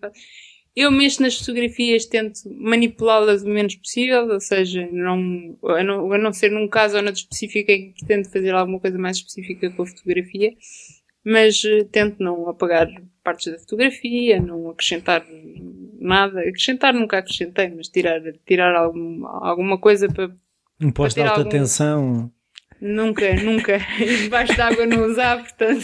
Eu 0.76 0.92
mexo 0.92 1.22
nas 1.22 1.38
fotografias, 1.38 2.06
tento 2.06 2.40
manipulá-las 2.50 3.44
o 3.44 3.50
menos 3.50 3.76
possível, 3.76 4.28
ou 4.30 4.40
seja, 4.40 4.88
não, 4.92 5.58
a, 5.64 5.84
não, 5.84 6.14
a 6.14 6.18
não 6.18 6.32
ser 6.32 6.50
num 6.50 6.68
caso 6.68 6.96
ou 6.96 7.04
noutro 7.04 7.22
específico 7.22 7.72
em 7.72 7.92
que 7.92 8.06
tento 8.06 8.32
fazer 8.32 8.54
alguma 8.54 8.80
coisa 8.80 8.98
mais 8.98 9.18
específica 9.18 9.70
com 9.72 9.84
a 9.84 9.86
fotografia, 9.86 10.54
mas 11.24 11.62
uh, 11.66 11.84
tento 11.92 12.24
não 12.24 12.48
apagar 12.48 12.88
partes 13.22 13.52
da 13.52 13.60
fotografia, 13.60 14.42
não 14.42 14.70
acrescentar 14.70 15.26
nada. 16.00 16.40
Acrescentar 16.40 16.94
nunca 16.94 17.18
acrescentei, 17.18 17.70
mas 17.76 17.88
tirar, 17.88 18.22
tirar 18.46 18.76
algum, 18.76 19.26
alguma 19.28 19.78
coisa 19.78 20.08
para. 20.08 20.32
Um 20.82 20.92
posto 20.92 21.18
de 21.18 21.22
alta 21.24 21.42
algum... 21.42 21.50
tensão. 21.50 22.32
Nunca, 22.82 23.36
nunca. 23.36 23.78
Debaixo 24.24 24.56
d'água 24.56 24.86
não 24.86 25.06
usar, 25.06 25.38
portanto. 25.40 25.84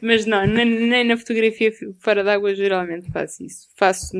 Mas 0.00 0.26
não, 0.26 0.46
nem 0.46 1.04
na 1.04 1.16
fotografia 1.16 1.70
fora 2.00 2.24
d'água 2.24 2.54
geralmente 2.54 3.10
faço 3.10 3.44
isso. 3.44 3.68
Faço 3.76 4.16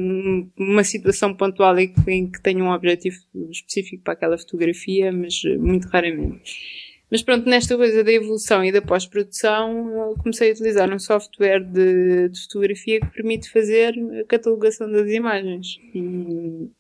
uma 0.57 0.85
situação 0.85 1.35
pontual 1.35 1.77
em 1.79 2.31
que 2.31 2.41
tenho 2.41 2.65
um 2.65 2.71
objetivo 2.71 3.17
específico 3.51 4.05
para 4.05 4.15
aquela 4.15 4.38
fotografia, 4.38 5.11
mas 5.11 5.43
muito 5.59 5.88
raramente. 5.88 6.91
Mas 7.12 7.20
pronto, 7.20 7.46
nesta 7.46 7.77
coisa 7.77 8.03
da 8.03 8.11
evolução 8.11 8.64
e 8.64 8.72
da 8.72 8.81
pós-produção, 8.81 10.14
comecei 10.22 10.48
a 10.48 10.53
utilizar 10.55 10.90
um 10.90 10.98
software 10.98 11.61
de, 11.61 12.31
de, 12.31 12.42
fotografia 12.44 13.01
que 13.01 13.07
permite 13.09 13.51
fazer 13.51 13.94
a 14.18 14.25
catalogação 14.25 14.90
das 14.90 15.11
imagens. 15.11 15.79
E, 15.94 16.70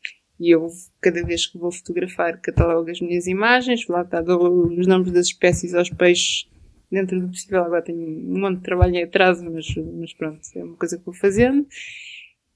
e, 0.40 0.50
eu, 0.50 0.66
cada 1.02 1.22
vez 1.22 1.46
que 1.46 1.58
vou 1.58 1.70
fotografar, 1.70 2.40
catalogo 2.40 2.90
as 2.90 2.98
minhas 3.02 3.26
imagens, 3.26 3.86
lá 3.88 4.00
está, 4.00 4.22
dou 4.22 4.68
os 4.68 4.86
nomes 4.86 5.12
das 5.12 5.26
espécies 5.26 5.74
aos 5.74 5.90
peixes 5.90 6.48
dentro 6.90 7.20
do 7.20 7.28
possível. 7.28 7.64
Agora 7.64 7.82
tenho 7.82 7.98
um 7.98 8.40
monte 8.40 8.56
de 8.56 8.64
trabalho 8.64 8.94
em 8.94 9.02
atraso, 9.02 9.44
mas, 9.44 9.66
mas 9.76 10.14
pronto, 10.14 10.40
é 10.56 10.64
uma 10.64 10.76
coisa 10.78 10.96
que 10.96 11.04
vou 11.04 11.12
fazendo. 11.12 11.66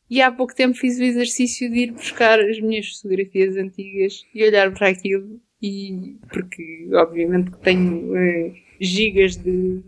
E 0.09 0.23
há 0.23 0.33
pouco 0.33 0.55
tempo 0.55 0.79
fiz 0.79 0.99
o 0.99 1.03
exercício 1.03 1.71
de 1.71 1.81
ir 1.81 1.93
buscar 1.93 2.41
as 2.41 2.59
minhas 2.59 2.89
fotografias 2.89 3.55
antigas 3.59 4.25
e 4.35 4.43
olhar 4.43 4.73
para 4.73 4.89
aquilo 4.89 5.43
e 5.63 6.17
porque 6.33 6.89
obviamente 6.93 7.51
tenho 7.63 8.13
uh, 8.13 8.55
gigas 8.81 9.37
de, 9.37 9.83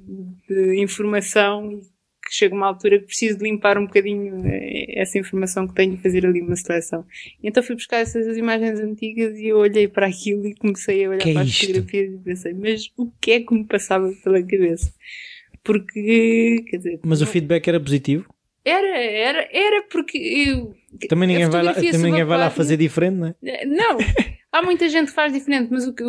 de, 0.48 0.80
informação 0.82 1.80
que 2.24 2.34
chega 2.34 2.54
uma 2.54 2.66
altura 2.66 2.98
que 2.98 3.06
preciso 3.06 3.38
de 3.38 3.44
limpar 3.44 3.78
um 3.78 3.86
bocadinho 3.86 4.40
uh, 4.40 4.48
essa 4.94 5.18
informação 5.18 5.66
que 5.66 5.74
tenho 5.74 5.94
e 5.94 5.98
fazer 5.98 6.26
ali 6.26 6.40
uma 6.40 6.56
seleção. 6.56 7.04
Então 7.42 7.62
fui 7.62 7.74
buscar 7.74 7.98
essas 7.98 8.36
imagens 8.36 8.80
antigas 8.80 9.38
e 9.38 9.46
eu 9.46 9.58
olhei 9.58 9.88
para 9.88 10.06
aquilo 10.06 10.46
e 10.46 10.54
comecei 10.54 11.04
a 11.04 11.10
olhar 11.10 11.18
que 11.18 11.30
é 11.30 11.32
para 11.34 11.42
as 11.42 11.58
fotografias 11.58 12.12
e 12.12 12.18
pensei, 12.18 12.54
mas 12.54 12.90
o 12.96 13.10
que 13.20 13.32
é 13.32 13.40
que 13.40 13.54
me 13.54 13.64
passava 13.64 14.10
pela 14.24 14.40
cabeça? 14.40 14.92
Porque, 15.62 16.64
quer 16.68 16.76
dizer... 16.78 17.00
Mas 17.04 17.20
o 17.20 17.26
feedback 17.26 17.68
era 17.68 17.78
positivo? 17.78 18.26
Era, 18.68 18.98
era, 18.98 19.48
era 19.50 19.82
porque 19.90 20.18
eu. 20.18 20.74
Também 21.08 21.28
ninguém, 21.28 21.48
vai 21.48 21.62
lá, 21.62 21.72
também 21.72 21.90
ninguém 21.90 22.24
vai 22.24 22.38
lá 22.38 22.50
fazer 22.50 22.76
diferente, 22.76 23.16
não 23.16 23.28
é? 23.28 23.64
Não, 23.64 23.98
há 24.52 24.62
muita 24.62 24.88
gente 24.88 25.08
que 25.08 25.14
faz 25.14 25.32
diferente, 25.32 25.68
mas 25.70 25.86
o 25.86 25.94
que. 25.94 26.04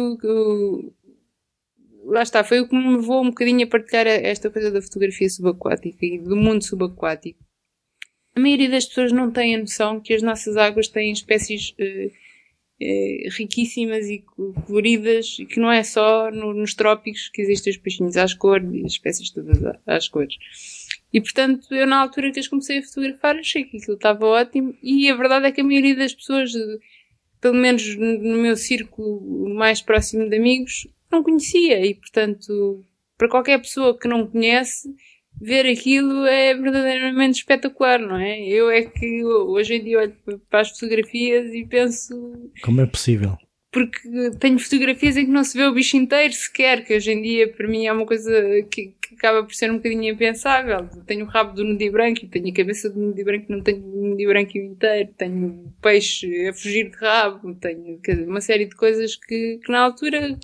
Lá 2.06 2.24
está, 2.24 2.44
foi 2.44 2.60
o 2.60 2.68
que 2.68 2.76
me 2.76 2.98
levou 2.98 3.22
um 3.22 3.30
bocadinho 3.30 3.66
a 3.66 3.70
partilhar 3.70 4.08
esta 4.08 4.50
coisa 4.50 4.72
da 4.72 4.82
fotografia 4.82 5.30
subaquática 5.30 6.06
e 6.06 6.18
do 6.18 6.36
mundo 6.36 6.64
subaquático. 6.64 7.40
A 8.36 8.40
maioria 8.40 8.70
das 8.70 8.86
pessoas 8.86 9.12
não 9.12 9.32
tem 9.32 9.56
a 9.56 9.60
noção 9.60 10.00
que 10.00 10.14
as 10.14 10.22
nossas 10.22 10.58
águas 10.58 10.88
têm 10.88 11.12
espécies 11.12 11.76
uh, 11.80 12.08
uh, 12.08 13.30
riquíssimas 13.38 14.08
e 14.08 14.24
coloridas 14.66 15.38
e 15.40 15.46
que 15.46 15.60
não 15.60 15.72
é 15.72 15.84
só 15.84 16.32
no, 16.32 16.54
nos 16.54 16.74
trópicos 16.74 17.30
que 17.30 17.42
existem 17.42 17.72
os 17.72 17.78
peixinhos 17.78 18.18
às 18.18 18.34
cores 18.34 18.70
e 18.74 18.86
as 18.86 18.94
espécies 18.94 19.30
todas 19.30 19.60
às 19.86 20.08
cores. 20.08 20.36
E 21.12 21.20
portanto, 21.20 21.74
eu 21.74 21.88
na 21.88 22.00
altura 22.02 22.32
que 22.32 22.40
as 22.40 22.48
comecei 22.48 22.80
a 22.80 22.84
fotografar 22.84 23.36
achei 23.36 23.64
que 23.64 23.78
aquilo 23.78 23.96
estava 23.96 24.26
ótimo 24.26 24.76
e 24.82 25.10
a 25.10 25.16
verdade 25.16 25.48
é 25.48 25.52
que 25.52 25.62
a 25.62 25.64
maioria 25.64 25.96
das 25.96 26.14
pessoas, 26.14 26.52
pelo 27.42 27.56
menos 27.56 27.96
no 27.96 28.38
meu 28.38 28.56
círculo 28.56 29.54
mais 29.56 29.82
próximo 29.82 30.30
de 30.30 30.38
amigos, 30.38 30.88
não 31.12 31.24
conhecia 31.24 31.84
e 31.86 31.96
portanto, 31.96 32.86
para 33.18 33.30
qualquer 33.30 33.60
pessoa 33.60 33.98
que 33.98 34.08
não 34.08 34.28
conhece, 34.28 34.88
ver 35.42 35.66
aquilo 35.66 36.26
é 36.26 36.54
verdadeiramente 36.54 37.40
espetacular, 37.40 38.00
não 38.00 38.18
é? 38.18 38.40
Eu 38.42 38.70
é 38.70 38.84
que 38.84 39.24
hoje 39.24 39.76
em 39.76 39.84
dia 39.84 40.00
olho 40.00 40.16
para 40.50 40.62
as 40.62 40.70
fotografias 40.70 41.52
e 41.54 41.66
penso. 41.66 42.52
Como 42.62 42.82
é 42.82 42.86
possível? 42.86 43.38
Porque 43.72 44.00
tenho 44.40 44.58
fotografias 44.58 45.16
em 45.16 45.26
que 45.26 45.32
não 45.32 45.44
se 45.44 45.56
vê 45.56 45.64
o 45.66 45.74
bicho 45.74 45.96
inteiro 45.96 46.34
sequer, 46.34 46.84
que 46.84 46.96
hoje 46.96 47.12
em 47.12 47.22
dia 47.22 47.54
para 47.54 47.68
mim 47.68 47.86
é 47.86 47.94
uma 47.94 48.06
coisa 48.06 48.32
que, 48.72 48.96
que 49.00 49.16
acaba 49.16 49.44
por 49.44 49.54
ser 49.54 49.70
um 49.70 49.78
bocadinho 49.78 50.12
impensável. 50.12 50.90
Tenho 51.06 51.26
o 51.26 51.30
rabo 51.30 51.54
do 51.54 51.64
nudi 51.64 51.90
branco, 51.90 52.28
tenho 52.28 52.50
a 52.50 52.54
cabeça 52.54 52.90
do 52.90 53.00
nudi 53.00 53.24
branco, 53.24 53.46
não 53.50 53.62
tenho 53.62 53.84
o 53.86 54.08
nudi 54.10 54.26
branco 54.26 54.58
inteiro, 54.58 55.14
tenho 55.16 55.72
peixe 55.82 56.48
a 56.48 56.54
fugir 56.54 56.90
de 56.90 56.98
rabo, 56.98 57.54
tenho 57.56 58.00
uma 58.28 58.42
série 58.42 58.66
de 58.66 58.76
coisas 58.76 59.16
que, 59.16 59.60
que 59.64 59.72
na 59.72 59.82
altura 59.82 60.40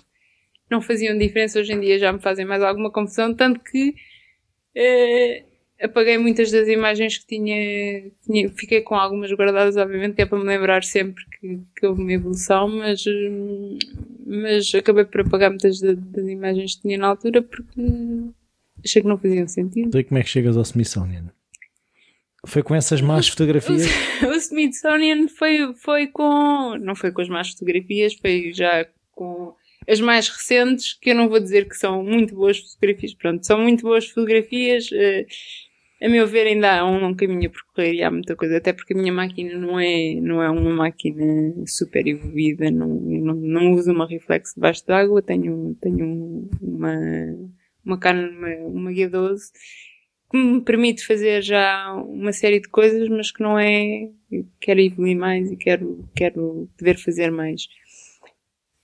não 0.70 0.80
faziam 0.80 1.18
diferença, 1.18 1.58
hoje 1.58 1.72
em 1.72 1.80
dia 1.80 1.98
já 1.98 2.12
me 2.12 2.20
fazem 2.20 2.44
mais 2.44 2.62
alguma 2.62 2.92
confusão, 2.92 3.34
tanto 3.34 3.60
que 3.60 3.94
Uh, 4.76 5.45
apaguei 5.80 6.18
muitas 6.18 6.50
das 6.50 6.68
imagens 6.68 7.18
que 7.18 7.26
tinha, 7.26 8.10
tinha, 8.24 8.48
fiquei 8.50 8.80
com 8.80 8.94
algumas 8.94 9.30
guardadas, 9.32 9.76
obviamente, 9.76 10.14
que 10.14 10.22
é 10.22 10.26
para 10.26 10.38
me 10.38 10.44
lembrar 10.44 10.82
sempre 10.84 11.24
que, 11.38 11.60
que 11.76 11.86
houve 11.86 12.02
uma 12.02 12.12
evolução, 12.12 12.68
mas, 12.68 13.04
mas 14.26 14.74
acabei 14.74 15.04
por 15.04 15.20
apagar 15.20 15.50
muitas 15.50 15.80
das, 15.80 15.96
das 15.96 16.26
imagens 16.26 16.76
que 16.76 16.82
tinha 16.82 16.98
na 16.98 17.08
altura 17.08 17.42
porque 17.42 17.80
achei 18.84 19.02
que 19.02 19.08
não 19.08 19.18
faziam 19.18 19.46
sentido. 19.48 19.88
Então, 19.88 20.02
como 20.02 20.18
é 20.18 20.22
que 20.22 20.30
chegas 20.30 20.56
ao 20.56 20.62
Smithsonian? 20.62 21.30
Foi 22.46 22.62
com 22.62 22.74
essas 22.74 23.00
más 23.00 23.28
fotografias? 23.28 23.86
o 24.22 24.32
Smithsonian 24.34 25.26
foi, 25.28 25.74
foi 25.74 26.06
com. 26.06 26.76
Não 26.78 26.94
foi 26.94 27.10
com 27.10 27.20
as 27.20 27.28
más 27.28 27.50
fotografias, 27.50 28.14
foi 28.14 28.52
já 28.54 28.86
com 29.10 29.54
as 29.88 30.00
mais 30.00 30.28
recentes, 30.28 30.94
que 30.94 31.10
eu 31.10 31.14
não 31.14 31.28
vou 31.28 31.40
dizer 31.40 31.68
que 31.68 31.76
são 31.76 32.02
muito 32.02 32.34
boas 32.34 32.58
fotografias, 32.58 33.14
pronto, 33.14 33.46
são 33.46 33.60
muito 33.60 33.82
boas 33.82 34.06
fotografias. 34.06 34.88
A 36.02 36.08
meu 36.10 36.26
ver, 36.26 36.46
ainda 36.46 36.80
há 36.80 36.84
um, 36.84 37.14
caminho 37.14 37.48
a 37.48 37.52
percorrer 37.52 37.94
e 37.94 38.02
há 38.02 38.10
muita 38.10 38.36
coisa, 38.36 38.58
até 38.58 38.72
porque 38.72 38.92
a 38.92 38.96
minha 38.96 39.12
máquina 39.12 39.58
não 39.58 39.80
é, 39.80 40.14
não 40.20 40.42
é 40.42 40.50
uma 40.50 40.70
máquina 40.70 41.54
super 41.66 42.06
evoluída, 42.06 42.70
não, 42.70 42.86
não, 42.86 43.34
não 43.34 43.72
uso 43.72 43.92
uma 43.92 44.06
reflexo 44.06 44.54
debaixo 44.54 44.86
d'água, 44.86 45.22
tenho, 45.22 45.74
tenho 45.80 46.48
uma, 46.60 46.94
uma 47.82 47.96
uma, 47.96 48.48
uma 48.66 48.92
Guia 48.92 49.08
12, 49.08 49.50
que 50.30 50.36
me 50.36 50.60
permite 50.60 51.06
fazer 51.06 51.40
já 51.40 51.94
uma 51.94 52.32
série 52.32 52.60
de 52.60 52.68
coisas, 52.68 53.08
mas 53.08 53.30
que 53.30 53.42
não 53.42 53.58
é, 53.58 54.10
quero 54.60 54.80
evoluir 54.80 55.16
mais 55.16 55.50
e 55.50 55.56
quero, 55.56 56.06
quero 56.14 56.68
poder 56.76 56.98
fazer 56.98 57.30
mais 57.30 57.62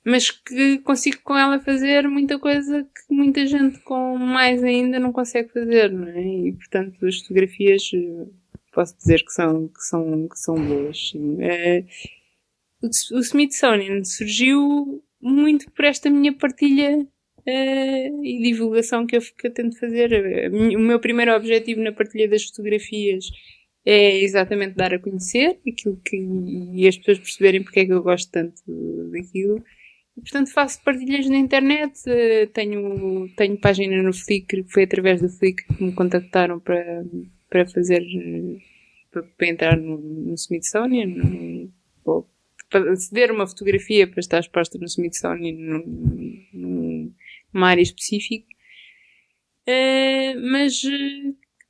mas 0.05 0.31
que 0.31 0.79
consigo 0.79 1.19
com 1.23 1.37
ela 1.37 1.61
fazer 1.61 2.09
muita 2.09 2.39
coisa 2.39 2.83
que 2.83 3.15
muita 3.15 3.47
gente 3.47 3.79
com 3.81 4.17
mais 4.19 4.63
ainda 4.63 4.99
não 4.99 5.13
consegue 5.13 5.53
fazer, 5.53 5.93
não 5.93 6.09
é? 6.09 6.23
E 6.49 6.53
portanto 6.53 7.07
as 7.07 7.19
fotografias 7.21 7.91
eh, 7.95 8.27
posso 8.73 8.97
dizer 8.97 9.25
que 9.25 9.33
são, 9.33 9.69
que 9.69 9.83
são, 9.83 10.29
que 10.29 10.39
são 10.39 10.55
boas. 10.55 11.13
É, 11.41 11.85
o 12.83 13.19
Smithsonian 13.21 14.03
surgiu 14.05 15.03
muito 15.21 15.71
por 15.71 15.85
esta 15.85 16.11
minha 16.11 16.33
partilha 16.33 17.07
é, 17.47 18.09
e 18.09 18.43
divulgação 18.43 19.07
que 19.07 19.17
eu, 19.17 19.21
que 19.21 19.47
eu 19.47 19.53
tento 19.53 19.79
fazer. 19.79 20.51
O 20.51 20.81
meu 20.81 20.99
primeiro 20.99 21.35
objetivo 21.35 21.81
na 21.81 21.93
partilha 21.93 22.29
das 22.29 22.45
fotografias 22.45 23.27
é 23.85 24.19
exatamente 24.19 24.75
dar 24.75 24.95
a 24.95 24.99
conhecer 24.99 25.61
aquilo 25.67 26.01
que, 26.05 26.17
e 26.17 26.87
as 26.89 26.97
pessoas 26.97 27.19
perceberem 27.19 27.63
porque 27.63 27.81
é 27.81 27.87
que 27.87 27.93
eu 27.93 28.03
gosto 28.03 28.31
tanto 28.31 28.63
daquilo 29.11 29.63
portanto, 30.17 30.53
faço 30.53 30.83
partilhas 30.83 31.29
na 31.29 31.37
internet. 31.37 32.01
Eh, 32.07 32.47
tenho, 32.47 33.29
tenho 33.37 33.59
página 33.61 34.03
no 34.03 34.13
Flickr, 34.13 34.65
foi 34.69 34.85
através 34.85 35.21
do 35.21 35.29
Flickr 35.29 35.67
que 35.67 35.85
me 35.85 35.93
contactaram 35.93 36.61
para, 36.61 37.05
para 37.49 37.67
fazer, 37.67 38.03
para, 39.11 39.23
para 39.23 39.49
entrar 39.49 39.77
no, 39.77 39.99
no 39.99 40.35
Smithsonian, 40.35 41.07
no, 41.07 41.73
ou, 42.05 42.29
para 42.71 42.97
ceder 42.97 43.31
uma 43.31 43.47
fotografia 43.47 44.07
para 44.07 44.21
estar 44.21 44.41
exposta 44.41 44.79
no 44.79 44.87
Smithsonian 44.87 45.83
numa 46.53 47.69
área 47.69 47.83
específica. 47.83 48.47
Uh, 49.69 50.41
mas 50.51 50.83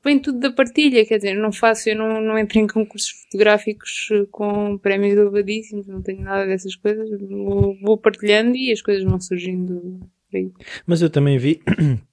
vem 0.05 0.19
tudo 0.19 0.41
da 0.41 0.53
partilha, 0.53 1.05
quer 1.07 1.17
dizer, 1.17 1.35
não 1.35 1.53
faço, 1.53 1.89
eu 1.89 1.97
não, 1.97 2.21
não 2.21 2.39
entro 2.39 2.59
em 2.59 2.67
concursos 2.67 3.11
fotográficos 3.11 4.09
eh, 4.13 4.27
com 4.31 4.77
prémios 4.79 5.17
elevadíssimos, 5.17 5.87
não 5.87 6.03
tenho 6.03 6.23
nada 6.23 6.47
dessas 6.47 6.75
coisas, 6.75 7.09
vou, 7.21 7.79
vou 7.81 7.97
partilhando 7.97 8.57
e 8.57 8.73
as 8.73 8.83
coisas 8.83 9.05
vão 9.05 9.21
surgindo 9.21 10.01
por 10.31 10.37
aí. 10.37 10.51
Mas 10.87 11.03
eu 11.03 11.11
também 11.11 11.39
vi, 11.39 11.61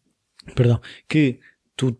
perdão, 0.55 0.79
que 1.07 1.39
tu 1.75 1.97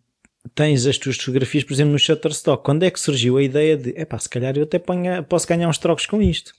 tens 0.54 0.86
as 0.86 0.98
tuas 0.98 1.18
fotografias, 1.18 1.64
por 1.64 1.74
exemplo, 1.74 1.94
no 1.94 2.00
Shutterstock. 2.00 2.64
Quando 2.64 2.84
é 2.84 2.92
que 2.92 3.00
surgiu 3.00 3.38
a 3.38 3.44
ideia 3.44 3.76
de, 3.76 3.90
epá, 3.92 4.18
se 4.20 4.30
calhar 4.30 4.56
eu 4.58 4.64
até 4.64 4.78
ponha, 4.78 5.24
posso 5.24 5.48
ganhar 5.48 5.68
uns 5.68 5.78
trocos 5.78 6.06
com 6.06 6.22
isto? 6.22 6.54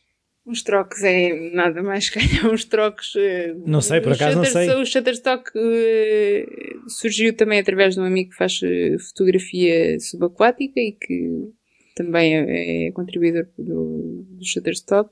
Uns 0.51 0.65
trocos 0.65 1.05
é 1.05 1.51
nada 1.53 1.81
mais 1.81 2.11
que 2.11 2.19
uns 2.45 2.65
trocos. 2.65 3.15
Eh, 3.17 3.55
não 3.65 3.81
sei, 3.81 4.01
por 4.01 4.13
acaso 4.13 4.37
não 4.37 4.45
sei. 4.45 4.69
O 4.75 4.85
Shutterstock 4.85 5.49
uh, 5.57 6.91
surgiu 6.91 7.37
também 7.37 7.61
através 7.61 7.95
de 7.95 8.01
um 8.01 8.05
amigo 8.05 8.31
que 8.31 8.37
faz 8.37 8.59
eh, 8.65 8.97
fotografia 8.99 10.01
subaquática 10.01 10.81
e 10.81 10.91
que 10.91 11.53
também 11.95 12.35
é, 12.35 12.89
é 12.89 12.91
contribuidor 12.91 13.47
do, 13.57 14.27
do 14.29 14.45
Shutterstock. 14.45 15.11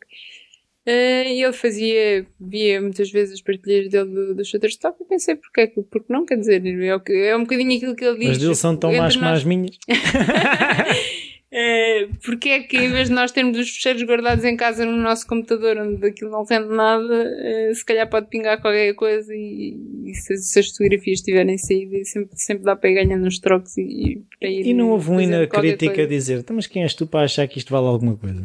Uh, 0.85 1.29
e 1.29 1.45
ele 1.45 1.53
fazia, 1.53 2.27
via 2.41 2.81
muitas 2.81 3.09
vezes 3.09 3.35
as 3.35 3.41
partilhas 3.41 3.91
dele 3.91 4.11
do, 4.11 4.35
do 4.35 4.45
Shutterstock 4.45 5.01
e 5.01 5.07
pensei, 5.07 5.37
porque, 5.37 5.69
porque 5.89 6.13
não? 6.13 6.27
Quer 6.27 6.39
dizer, 6.39 6.67
é, 6.67 7.29
é 7.29 7.37
um 7.37 7.43
bocadinho 7.43 7.77
aquilo 7.77 7.95
que 7.95 8.05
ele 8.05 8.19
diz. 8.19 8.29
Mas 8.29 8.39
deles 8.39 8.59
são 8.59 8.77
tão 8.77 8.93
mais 8.93 9.15
como 9.15 9.29
as 9.29 9.45
minhas. 9.45 9.79
Uh, 11.51 12.15
porque 12.23 12.51
é 12.51 12.61
que 12.61 12.77
em 12.77 12.91
vez 12.91 13.09
de 13.09 13.15
nós 13.15 13.33
termos 13.33 13.57
os 13.57 13.71
fecheiros 13.71 14.03
guardados 14.03 14.45
em 14.45 14.55
casa 14.55 14.85
no 14.85 14.99
nosso 14.99 15.27
computador 15.27 15.79
onde 15.79 16.07
aquilo 16.07 16.31
não 16.31 16.45
rende 16.45 16.69
nada, 16.69 17.25
uh, 17.25 17.75
se 17.75 17.83
calhar 17.83 18.07
pode 18.07 18.29
pingar 18.29 18.61
qualquer 18.61 18.93
coisa 18.93 19.35
e, 19.35 19.75
e 20.05 20.15
se, 20.15 20.37
se, 20.37 20.59
as 20.59 20.69
fotografias 20.69 21.23
tiverem 21.23 21.57
saído 21.57 22.05
sempre, 22.05 22.39
sempre 22.39 22.65
dá 22.65 22.77
para 22.77 22.91
ir 22.91 22.95
ganhando 22.97 23.27
uns 23.27 23.39
trocos 23.39 23.79
e, 23.79 24.23
e 24.43 24.47
ir, 24.47 24.67
E 24.67 24.75
não 24.75 24.91
houve 24.91 25.09
uma 25.09 25.47
crítica 25.47 26.03
a 26.03 26.07
dizer, 26.07 26.41
então, 26.41 26.55
mas 26.55 26.67
quem 26.67 26.83
és 26.83 26.93
tu 26.93 27.07
para 27.07 27.25
achar 27.25 27.49
que 27.49 27.59
isto 27.59 27.73
vale 27.73 27.87
alguma 27.87 28.15
coisa? 28.15 28.45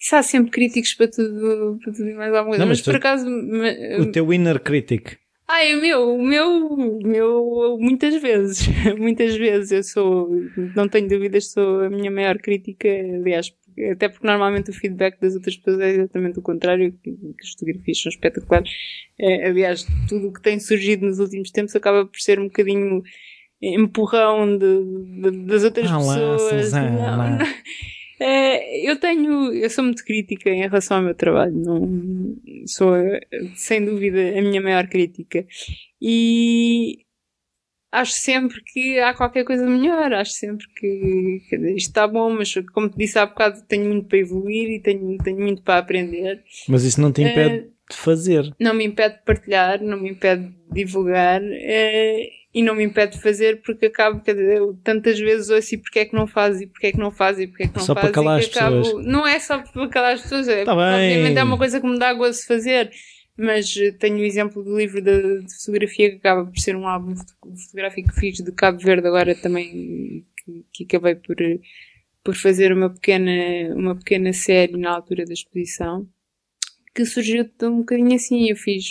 Isso 0.00 0.16
há 0.16 0.22
sempre 0.22 0.50
críticos 0.50 0.94
para 0.94 1.08
tudo, 1.08 1.78
para 1.84 1.92
tudo 1.92 2.08
e 2.08 2.14
mais 2.14 2.32
alguma 2.32 2.56
coisa, 2.56 2.64
não, 2.64 2.68
mas, 2.68 2.78
mas 2.78 2.84
por 2.84 2.96
acaso... 2.96 3.28
O 4.00 4.10
teu 4.10 4.32
inner 4.32 4.58
critic 4.58 5.18
Ai, 5.50 5.74
o 5.74 5.80
meu, 5.80 6.14
o 6.14 6.22
meu, 6.22 6.66
o 6.66 7.06
meu, 7.06 7.78
muitas 7.80 8.20
vezes, 8.20 8.68
muitas 8.98 9.34
vezes 9.34 9.72
eu 9.72 9.82
sou, 9.82 10.28
não 10.76 10.86
tenho 10.86 11.08
dúvidas, 11.08 11.52
sou 11.52 11.80
a 11.84 11.88
minha 11.88 12.10
maior 12.10 12.36
crítica, 12.36 12.86
aliás, 12.86 13.50
até 13.90 14.10
porque 14.10 14.26
normalmente 14.26 14.68
o 14.68 14.74
feedback 14.74 15.18
das 15.18 15.34
outras 15.34 15.56
pessoas 15.56 15.80
é 15.80 15.88
exatamente 15.90 16.38
o 16.38 16.42
contrário, 16.42 16.92
que, 17.02 17.12
que 17.12 17.42
as 17.42 17.50
fotografias 17.52 18.02
são 18.02 18.10
espetaculares. 18.10 18.70
É, 19.18 19.48
aliás, 19.48 19.86
tudo 20.06 20.28
o 20.28 20.32
que 20.34 20.42
tem 20.42 20.60
surgido 20.60 21.06
nos 21.06 21.18
últimos 21.18 21.50
tempos 21.50 21.74
acaba 21.74 22.04
por 22.04 22.20
ser 22.20 22.38
um 22.38 22.44
bocadinho 22.44 23.02
empurrão 23.62 24.56
de, 24.58 24.84
de, 25.22 25.46
das 25.46 25.64
outras 25.64 25.90
ah, 25.90 25.96
pessoas. 25.96 26.72
Lá, 26.72 26.90
não, 26.90 27.38
não. 27.38 27.46
É, 28.20 28.88
eu 28.88 28.98
tenho, 28.98 29.52
eu 29.52 29.70
sou 29.70 29.84
muito 29.84 30.04
crítica 30.04 30.50
em 30.50 30.62
relação 30.62 30.98
ao 30.98 31.02
meu 31.02 31.14
trabalho, 31.14 31.54
não 31.54 32.36
sou 32.66 32.94
sem 33.54 33.84
dúvida 33.84 34.38
a 34.38 34.42
minha 34.42 34.60
maior 34.60 34.88
crítica. 34.88 35.46
E 36.00 36.98
acho 37.92 38.12
sempre 38.12 38.62
que 38.64 38.98
há 38.98 39.14
qualquer 39.14 39.44
coisa 39.44 39.64
melhor, 39.64 40.12
acho 40.12 40.32
sempre 40.32 40.66
que, 40.76 41.42
isto 41.76 41.88
está 41.88 42.06
bom, 42.06 42.30
mas 42.30 42.52
como 42.72 42.88
te 42.88 42.98
disse 42.98 43.18
há 43.18 43.26
bocado, 43.26 43.62
tenho 43.66 43.88
muito 43.88 44.06
para 44.06 44.18
evoluir 44.18 44.70
e 44.70 44.80
tenho, 44.80 45.16
tenho 45.18 45.40
muito 45.40 45.62
para 45.62 45.78
aprender. 45.78 46.42
Mas 46.68 46.84
isso 46.84 47.00
não 47.00 47.12
te 47.12 47.22
impede 47.22 47.66
uh, 47.66 47.72
de 47.90 47.96
fazer. 47.96 48.54
Não 48.60 48.74
me 48.74 48.84
impede 48.84 49.16
de 49.16 49.24
partilhar, 49.24 49.82
não 49.82 50.00
me 50.00 50.10
impede 50.10 50.48
de 50.48 50.54
divulgar. 50.70 51.40
Uh, 51.42 52.37
e 52.54 52.62
não 52.62 52.74
me 52.74 52.82
impede 52.84 53.16
de 53.16 53.22
fazer 53.22 53.60
porque 53.62 53.86
acabo, 53.86 54.20
dizer, 54.20 54.56
eu 54.58 54.78
tantas 54.82 55.18
vezes 55.18 55.50
ouço 55.50 55.74
e 55.74 55.78
porque 55.78 55.98
é 56.00 56.04
que 56.06 56.14
não 56.14 56.26
faz 56.26 56.60
e 56.60 56.66
porque 56.66 56.86
é 56.88 56.92
que 56.92 56.98
não 56.98 57.10
faz 57.10 57.38
e 57.38 57.46
porque 57.46 57.64
é 57.64 57.68
que 57.68 57.76
não 57.76 57.84
Só 57.84 57.94
faz 57.94 58.06
para 58.06 58.12
calar 58.14 58.40
e 58.40 58.44
as 58.44 58.56
acabo, 58.56 58.76
pessoas. 58.82 59.06
não 59.06 59.26
é 59.26 59.38
só 59.38 59.58
para 59.58 59.88
calar 59.88 60.14
as 60.14 60.22
pessoas, 60.22 60.48
é, 60.48 60.64
Tá 60.64 60.74
bem. 60.74 60.84
obviamente 61.12 61.38
é 61.38 61.42
uma 61.44 61.58
coisa 61.58 61.80
que 61.80 61.86
me 61.86 61.98
dá 61.98 62.12
gozo 62.14 62.46
fazer, 62.46 62.90
mas 63.36 63.76
eh, 63.76 63.92
tenho 63.92 64.16
o 64.16 64.24
exemplo 64.24 64.64
do 64.64 64.76
livro 64.78 65.00
de, 65.02 65.42
de 65.42 65.54
fotografia 65.60 66.10
que 66.10 66.16
acaba 66.16 66.44
por 66.46 66.58
ser 66.58 66.74
um 66.74 66.88
álbum 66.88 67.14
foto- 67.14 67.34
fotográfico 67.66 68.08
que 68.08 68.18
fiz 68.20 68.38
de 68.38 68.50
Cabo 68.52 68.78
Verde 68.78 69.06
agora 69.06 69.34
também, 69.34 70.24
que, 70.44 70.64
que 70.72 70.84
acabei 70.84 71.14
por, 71.16 71.40
eh, 71.40 71.58
por 72.24 72.34
fazer 72.34 72.72
uma 72.72 72.88
pequena, 72.90 73.30
uma 73.76 73.94
pequena 73.94 74.32
série 74.32 74.76
na 74.76 74.90
altura 74.90 75.24
da 75.26 75.32
exposição, 75.34 76.08
que 76.94 77.04
surgiu 77.04 77.48
um 77.62 77.78
bocadinho 77.80 78.14
assim, 78.14 78.48
eu 78.50 78.56
fiz 78.56 78.90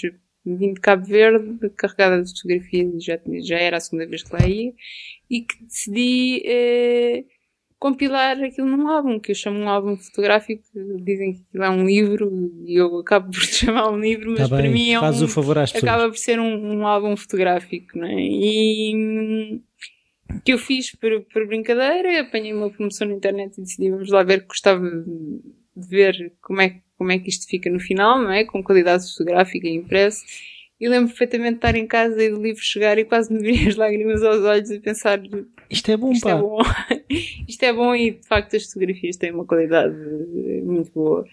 vim 0.55 0.73
de 0.73 0.79
Cabo 0.81 1.05
Verde, 1.05 1.69
carregada 1.75 2.21
de 2.23 2.29
fotografias, 2.31 3.03
já, 3.03 3.19
já 3.41 3.57
era 3.57 3.77
a 3.77 3.79
segunda 3.79 4.05
vez 4.07 4.23
que 4.23 4.33
lá 4.33 4.45
ia, 4.47 4.73
e 5.29 5.41
que 5.41 5.63
decidi 5.63 6.41
eh, 6.45 7.25
compilar 7.79 8.41
aquilo 8.43 8.67
num 8.67 8.87
álbum, 8.87 9.19
que 9.19 9.31
eu 9.31 9.35
chamo 9.35 9.59
um 9.59 9.69
álbum 9.69 9.97
fotográfico, 9.97 10.63
dizem 11.03 11.33
que 11.33 11.41
aquilo 11.49 11.63
é 11.63 11.69
um 11.69 11.85
livro, 11.85 12.51
e 12.65 12.75
eu 12.79 12.97
acabo 12.99 13.31
por 13.31 13.41
chamar 13.45 13.89
um 13.91 13.99
livro, 13.99 14.31
mas 14.31 14.49
para 14.49 14.61
bem, 14.63 14.71
mim 14.71 14.91
é 14.91 14.99
faz 14.99 15.21
um, 15.21 15.25
o 15.25 15.27
favor 15.27 15.57
às 15.57 15.71
pessoas. 15.71 15.91
acaba 15.91 16.09
por 16.09 16.17
ser 16.17 16.39
um, 16.39 16.73
um 16.79 16.87
álbum 16.87 17.15
fotográfico, 17.15 17.97
não 17.97 18.07
é? 18.07 18.15
E 18.19 18.95
hum, 18.95 19.61
que 20.43 20.53
eu 20.53 20.57
fiz 20.57 20.91
por, 20.95 21.21
por 21.31 21.45
brincadeira, 21.47 22.21
apanhei 22.21 22.53
uma 22.53 22.69
promoção 22.69 23.07
na 23.07 23.13
internet 23.15 23.57
e 23.57 23.61
decidi 23.61 23.89
vamos 23.91 24.09
lá 24.09 24.23
ver 24.23 24.45
gostava 24.45 24.89
de 24.89 25.87
ver 25.87 26.33
como 26.41 26.61
é, 26.61 26.69
que- 26.69 26.81
como 26.97 27.11
é 27.11 27.19
que 27.19 27.29
isto 27.29 27.47
fica 27.47 27.69
no 27.69 27.79
final, 27.79 28.21
não 28.21 28.31
é? 28.31 28.43
Com 28.43 28.63
qualidade 28.63 29.09
fotográfica 29.11 29.67
e 29.67 29.75
impresso. 29.75 30.25
E 30.79 30.87
lembro 30.87 31.09
perfeitamente 31.09 31.53
de 31.53 31.57
estar 31.57 31.75
em 31.75 31.87
casa 31.87 32.23
e 32.23 32.29
do 32.29 32.41
livro 32.41 32.61
chegar 32.61 32.97
e 32.99 33.05
quase 33.05 33.33
me 33.33 33.39
virem 33.39 33.67
as 33.67 33.75
lágrimas 33.75 34.21
aos 34.23 34.41
olhos 34.43 34.69
e 34.69 34.79
pensar 34.79 35.19
Isto 35.69 35.91
é 35.91 35.97
bom, 35.97 36.11
isto 36.11 36.23
pá. 36.23 36.31
é 36.31 36.35
bom. 36.35 36.59
isto 37.47 37.63
é 37.63 37.73
bom 37.73 37.95
e 37.95 38.11
de 38.11 38.27
facto 38.27 38.55
as 38.55 38.65
fotografias 38.65 39.17
têm 39.17 39.31
uma 39.31 39.45
qualidade 39.45 39.95
eh, 39.95 40.61
muito 40.61 40.91
boa. 40.91 41.25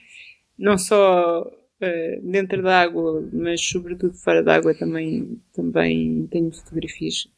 Não 0.58 0.78
só 0.78 1.50
eh, 1.80 2.20
dentro 2.22 2.62
da 2.62 2.80
água, 2.82 3.28
mas 3.32 3.60
sobretudo 3.60 4.14
fora 4.14 4.42
da 4.42 4.54
água 4.54 4.74
também, 4.74 5.38
também 5.52 6.26
tenho 6.30 6.50
fotografias 6.50 7.28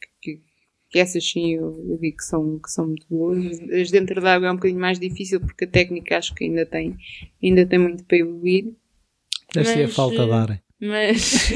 que, 0.89 0.99
essas 0.99 1.29
sim 1.29 1.55
eu, 1.55 1.83
eu 1.89 1.97
digo 1.97 2.17
que 2.17 2.23
são, 2.23 2.59
que 2.59 2.69
são 2.69 2.87
muito 2.87 3.05
boas. 3.09 3.59
As 3.71 3.91
dentro 3.91 4.21
da 4.21 4.35
água 4.35 4.47
é 4.47 4.51
um 4.51 4.55
bocadinho 4.55 4.79
mais 4.79 4.99
difícil 4.99 5.39
porque 5.39 5.65
a 5.65 5.67
técnica 5.67 6.17
acho 6.17 6.33
que 6.33 6.45
ainda 6.45 6.65
tem, 6.65 6.95
ainda 7.43 7.65
tem 7.65 7.79
muito 7.79 8.03
para 8.05 8.17
evoluir. 8.17 8.73
Deve 9.53 9.67
ser 9.67 9.83
a 9.83 9.89
falta 9.89 10.25
de 10.25 10.31
eh, 10.31 10.33
ar. 10.33 10.63
Mas, 10.79 11.51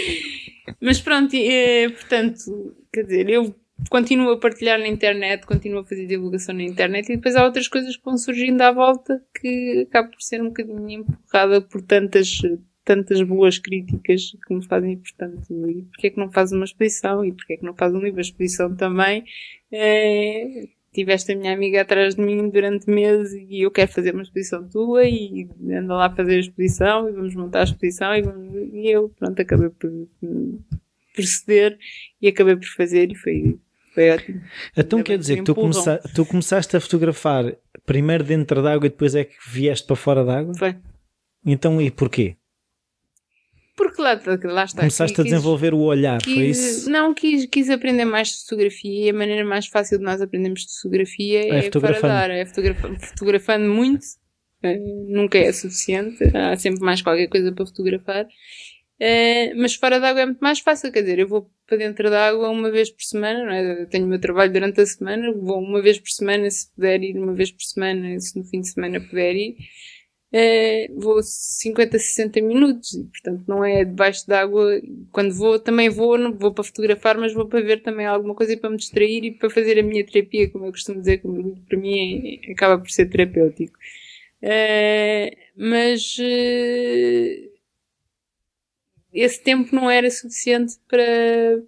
mas 0.80 1.00
pronto, 1.00 1.34
eh, 1.34 1.88
portanto, 1.88 2.76
quer 2.92 3.02
dizer, 3.02 3.28
eu 3.28 3.54
continuo 3.90 4.30
a 4.30 4.38
partilhar 4.38 4.78
na 4.78 4.86
internet, 4.86 5.46
continuo 5.46 5.80
a 5.80 5.84
fazer 5.84 6.06
divulgação 6.06 6.54
na 6.54 6.62
internet 6.62 7.10
e 7.10 7.16
depois 7.16 7.36
há 7.36 7.44
outras 7.44 7.68
coisas 7.68 7.96
que 7.96 8.04
vão 8.04 8.16
surgindo 8.16 8.60
à 8.62 8.70
volta 8.72 9.22
que 9.40 9.86
acabo 9.88 10.10
por 10.10 10.22
ser 10.22 10.40
um 10.40 10.48
bocadinho 10.48 10.90
empurrada 10.90 11.60
por 11.60 11.82
tantas, 11.82 12.40
tantas 12.84 13.22
boas 13.22 13.58
críticas 13.58 14.36
que 14.46 14.54
me 14.54 14.64
fazem, 14.66 14.96
portanto, 14.98 15.70
e 15.70 15.82
porque 15.84 16.06
é 16.08 16.10
que 16.10 16.18
não 16.18 16.30
faz 16.30 16.52
uma 16.52 16.64
exposição 16.64 17.24
e 17.24 17.32
porque 17.32 17.54
é 17.54 17.56
que 17.56 17.64
não 17.64 17.74
faz 17.74 17.94
um 17.94 17.98
livro? 18.00 18.18
A 18.18 18.22
exposição 18.22 18.74
também. 18.76 19.24
eh, 19.72 20.68
tiveste 20.92 21.32
a 21.32 21.36
minha 21.36 21.52
amiga 21.52 21.80
atrás 21.82 22.14
de 22.14 22.20
mim 22.22 22.48
durante 22.48 22.88
meses 22.88 23.32
e 23.50 23.62
eu 23.62 23.70
quero 23.72 23.90
fazer 23.90 24.14
uma 24.14 24.22
exposição 24.22 24.68
tua 24.68 25.04
e 25.04 25.48
anda 25.68 25.92
lá 25.94 26.06
a 26.06 26.14
fazer 26.14 26.36
a 26.36 26.38
exposição 26.40 27.08
e 27.08 27.12
vamos 27.12 27.34
montar 27.34 27.60
a 27.60 27.64
exposição 27.64 28.14
e, 28.14 28.22
vamos- 28.22 28.54
e 28.72 28.86
eu, 28.90 29.08
pronto, 29.08 29.42
acabei 29.42 29.70
por, 29.70 29.90
por 30.20 31.24
ceder 31.24 31.76
e 32.22 32.28
acabei 32.28 32.54
por 32.54 32.66
fazer 32.68 33.10
e 33.10 33.16
foi, 33.16 33.58
foi 33.92 34.10
ótimo. 34.10 34.40
Então 34.76 35.02
quer 35.02 35.18
dizer 35.18 35.38
que 35.38 35.42
tu, 35.42 35.54
começa- 35.56 36.00
tu 36.14 36.24
começaste 36.26 36.76
a 36.76 36.80
fotografar 36.80 37.56
primeiro 37.84 38.22
dentro 38.22 38.62
d'água 38.62 38.86
e 38.86 38.90
depois 38.90 39.16
é 39.16 39.24
que 39.24 39.34
vieste 39.48 39.86
para 39.88 39.96
fora 39.96 40.24
d'água? 40.24 40.54
Foi. 40.54 40.76
Então 41.44 41.80
e 41.82 41.90
porquê? 41.90 42.36
Porque 43.76 44.00
lá, 44.00 44.20
lá 44.44 44.64
está. 44.64 44.78
Começaste 44.82 45.20
a 45.20 45.24
quis- 45.24 45.32
desenvolver 45.32 45.74
o 45.74 45.80
olhar, 45.80 46.22
foi 46.22 46.32
quis- 46.34 46.58
isso? 46.58 46.90
Não, 46.90 47.12
quis, 47.12 47.46
quis 47.46 47.68
aprender 47.70 48.04
mais 48.04 48.28
de 48.28 48.42
fotografia 48.44 49.06
e 49.06 49.10
a 49.10 49.12
maneira 49.12 49.44
mais 49.44 49.66
fácil 49.66 49.98
de 49.98 50.04
nós 50.04 50.20
aprendermos 50.20 50.60
de 50.60 50.72
fotografia 50.80 51.40
É 51.40 51.58
é, 51.58 51.62
fotografando. 51.62 52.00
fora 52.00 52.12
da 52.12 52.18
área, 52.20 52.32
é 52.34 52.46
fotografa- 52.46 52.94
fotografando 53.00 53.68
muito. 53.68 54.04
eh, 54.62 54.78
nunca 55.08 55.36
é 55.38 55.52
suficiente, 55.52 56.24
há 56.34 56.56
sempre 56.56 56.80
mais 56.80 57.02
qualquer 57.02 57.26
coisa 57.28 57.52
para 57.52 57.66
fotografar. 57.66 58.26
Eh, 59.00 59.52
mas 59.54 59.74
fora 59.74 59.98
da 60.00 60.08
água 60.10 60.22
é 60.22 60.26
muito 60.26 60.38
mais 60.38 60.60
fácil, 60.60 60.90
quer 60.92 61.02
dizer, 61.02 61.18
eu 61.18 61.28
vou 61.28 61.50
para 61.66 61.76
dentro 61.76 62.08
da 62.08 62.28
água 62.28 62.48
uma 62.48 62.70
vez 62.70 62.88
por 62.90 63.02
semana, 63.02 63.44
não 63.44 63.52
é? 63.52 63.82
Eu 63.82 63.88
tenho 63.88 64.06
o 64.06 64.08
meu 64.08 64.18
trabalho 64.20 64.52
durante 64.52 64.80
a 64.80 64.86
semana, 64.86 65.32
vou 65.32 65.58
uma 65.60 65.82
vez 65.82 65.98
por 65.98 66.08
semana, 66.08 66.48
se 66.50 66.72
puder 66.74 67.02
ir 67.02 67.18
uma 67.18 67.34
vez 67.34 67.50
por 67.50 67.62
semana, 67.62 68.18
se 68.20 68.38
no 68.38 68.44
fim 68.46 68.60
de 68.60 68.68
semana 68.70 69.00
puder 69.00 69.34
ir. 69.34 69.56
Eh, 70.36 70.88
vou 70.96 71.22
50, 71.22 71.96
60 71.96 72.40
minutos 72.40 72.92
e 72.94 73.04
portanto 73.04 73.44
não 73.46 73.64
é 73.64 73.84
debaixo 73.84 74.26
d'água. 74.26 74.80
Quando 75.12 75.32
vou 75.32 75.60
também 75.60 75.88
vou, 75.88 76.18
não 76.18 76.32
vou 76.36 76.52
para 76.52 76.64
fotografar 76.64 77.16
mas 77.16 77.32
vou 77.32 77.46
para 77.48 77.60
ver 77.60 77.82
também 77.82 78.04
alguma 78.06 78.34
coisa 78.34 78.52
e 78.52 78.56
para 78.56 78.68
me 78.70 78.76
distrair 78.76 79.24
e 79.24 79.30
para 79.32 79.48
fazer 79.48 79.78
a 79.78 79.82
minha 79.82 80.04
terapia 80.04 80.50
como 80.50 80.66
eu 80.66 80.72
costumo 80.72 80.98
dizer, 81.00 81.18
como 81.18 81.56
para 81.68 81.78
mim 81.78 82.40
é- 82.48 82.52
acaba 82.52 82.78
por 82.82 82.90
ser 82.90 83.06
terapêutico. 83.08 83.78
Eh, 84.42 85.36
mas 85.56 86.18
esse 89.12 89.42
tempo 89.42 89.74
não 89.74 89.90
era 89.90 90.10
suficiente 90.10 90.74
para, 90.88 91.62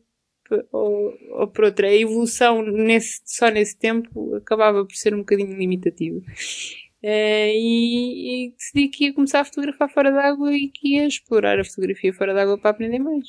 para 0.48 0.64
ou, 0.72 1.14
ou 1.30 1.48
por 1.48 1.64
outra, 1.66 1.86
a 1.88 1.94
evolução 1.94 2.62
nesse, 2.62 3.22
só 3.24 3.48
nesse 3.48 3.76
tempo 3.76 4.34
acabava 4.34 4.84
por 4.84 4.94
ser 4.94 5.14
um 5.14 5.18
bocadinho 5.18 5.56
limitativa 5.56 6.20
eh, 7.08 7.52
e, 7.54 8.46
e 8.46 8.50
decidi 8.50 8.88
que 8.88 9.04
ia 9.04 9.14
começar 9.14 9.38
a 9.38 9.44
fotografar 9.44 9.88
fora 9.88 10.10
d'água 10.10 10.52
e 10.52 10.66
que 10.66 10.96
ia 10.96 11.06
explorar 11.06 11.56
a 11.60 11.64
fotografia 11.64 12.12
fora 12.12 12.34
d'água 12.34 12.58
para 12.58 12.72
aprender 12.72 12.98
mais. 12.98 13.28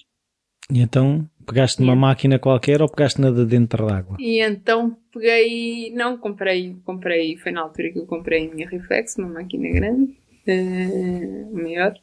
E 0.72 0.80
então 0.80 1.30
pegaste 1.46 1.80
numa 1.80 1.96
máquina 1.96 2.40
qualquer 2.40 2.82
ou 2.82 2.90
pegaste 2.90 3.22
na 3.22 3.30
de 3.30 3.46
dentro 3.46 3.86
d'água? 3.86 4.18
E 4.20 4.42
então 4.42 4.98
peguei, 5.14 5.92
não, 5.94 6.18
comprei, 6.18 6.76
comprei, 6.84 7.38
foi 7.38 7.52
na 7.52 7.62
altura 7.62 7.92
que 7.92 8.00
eu 8.00 8.08
comprei 8.08 8.48
a 8.48 8.52
minha 8.52 8.68
Reflex, 8.68 9.16
uma 9.20 9.30
máquina 9.30 9.70
grande, 9.70 10.18
eh, 10.48 11.46
maior, 11.54 11.94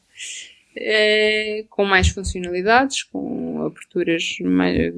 eh, 0.77 1.65
com 1.69 1.85
mais 1.85 2.09
funcionalidades, 2.09 3.03
com 3.03 3.44
aberturas, 3.67 4.37
mais, 4.41 4.95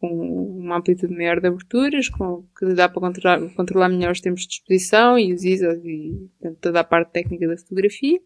com 0.00 0.58
uma 0.58 0.78
amplitude 0.78 1.14
maior 1.14 1.40
de 1.40 1.48
aberturas, 1.48 2.08
com, 2.08 2.44
que 2.58 2.74
dá 2.74 2.88
para 2.88 3.00
controlar, 3.00 3.54
controlar 3.54 3.88
melhor 3.88 4.12
os 4.12 4.20
tempos 4.20 4.46
de 4.46 4.54
exposição 4.54 5.18
e 5.18 5.32
os 5.32 5.44
ISOs 5.44 5.84
e 5.84 6.28
portanto, 6.38 6.58
toda 6.60 6.80
a 6.80 6.84
parte 6.84 7.12
técnica 7.12 7.46
da 7.46 7.56
fotografia. 7.56 8.20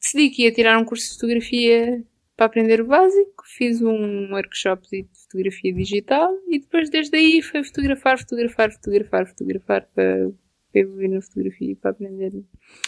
Decidi 0.00 0.30
que 0.30 0.42
ia 0.42 0.52
tirar 0.52 0.78
um 0.78 0.84
curso 0.84 1.06
de 1.06 1.14
fotografia 1.14 2.04
para 2.36 2.46
aprender 2.46 2.80
o 2.80 2.86
básico, 2.86 3.44
fiz 3.46 3.80
um 3.80 4.32
workshop 4.32 4.88
de 4.90 5.06
fotografia 5.12 5.72
digital 5.72 6.32
e 6.48 6.58
depois 6.58 6.90
desde 6.90 7.16
aí 7.16 7.40
foi 7.40 7.62
fotografar, 7.62 8.18
fotografar, 8.18 8.72
fotografar, 8.72 9.26
fotografar 9.26 9.88
para, 9.94 10.30
para 10.72 10.80
evoluir 10.80 11.10
na 11.10 11.20
fotografia 11.20 11.70
e 11.70 11.76
para 11.76 11.92
aprender 11.92 12.32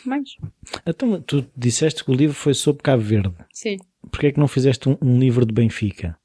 mais. 0.04 0.36
Então 0.84 1.20
tu 1.22 1.46
disseste 1.56 2.04
que 2.04 2.10
o 2.10 2.14
livro 2.14 2.34
foi 2.34 2.54
sobre 2.54 2.82
Cabo 2.82 3.02
Verde. 3.02 3.32
Sim. 3.52 3.76
Porquê 4.10 4.28
é 4.28 4.32
que 4.32 4.38
não 4.40 4.48
fizeste 4.48 4.88
um, 4.88 4.96
um 5.02 5.18
livro 5.18 5.44
de 5.44 5.52
Benfica? 5.52 6.16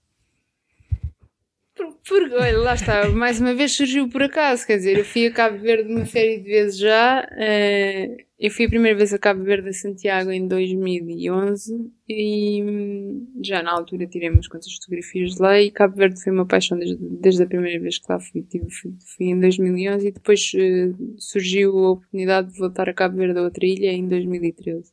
Por- 1.76 1.96
Porque, 2.08 2.36
olha, 2.36 2.58
lá 2.60 2.74
está, 2.74 3.08
mais 3.10 3.40
uma 3.40 3.54
vez 3.54 3.72
surgiu 3.74 4.08
por 4.10 4.22
acaso, 4.24 4.66
quer 4.68 4.78
dizer, 4.78 4.98
eu 4.98 5.06
fui 5.06 5.28
a 5.28 5.32
Cabo 5.32 5.58
Verde 5.60 5.92
uma 5.94 6.06
série 6.06 6.38
de 6.38 6.44
vezes 6.44 6.78
já, 6.78 7.28
eh, 7.38 8.26
eu 8.40 8.50
fui 8.52 8.66
a 8.66 8.70
primeira 8.70 8.98
vez 8.98 9.14
a 9.14 9.20
Cabo 9.20 9.44
Verde 9.44 9.70
a 9.70 9.74
Santiago 9.74 10.32
em 10.32 10.48
2011 10.48 11.90
e 12.10 12.62
hum, 12.64 13.28
já 13.44 13.62
na 13.64 13.72
altura 13.72 14.06
tirei 14.08 14.30
umas 14.30 14.48
quantas 14.48 14.74
fotografias 14.74 15.36
de 15.36 15.42
lá 15.42 15.62
e 15.62 15.72
Cabo 15.72 15.96
Verde 15.96 16.22
foi 16.22 16.34
uma 16.34 16.46
paixão 16.46 16.78
desde, 16.78 16.98
desde 16.98 17.44
a 17.44 17.48
primeira 17.48 17.80
vez 17.80 17.98
que 18.00 18.06
lá 18.12 18.20
fui, 18.20 18.42
Tive- 18.44 18.70
fui, 18.70 18.94
fui 19.16 19.26
em 19.28 19.40
2011 19.40 20.08
e 20.08 20.12
depois 20.12 20.52
eh, 20.56 20.92
surgiu 21.18 21.78
a 21.78 21.92
oportunidade 21.92 22.52
de 22.52 22.58
voltar 22.60 22.90
a 22.90 22.94
Cabo 22.94 23.16
Verde 23.18 23.40
a 23.40 23.44
outra 23.44 23.66
ilha 23.66 23.92
em 23.92 24.08
2013. 24.08 24.92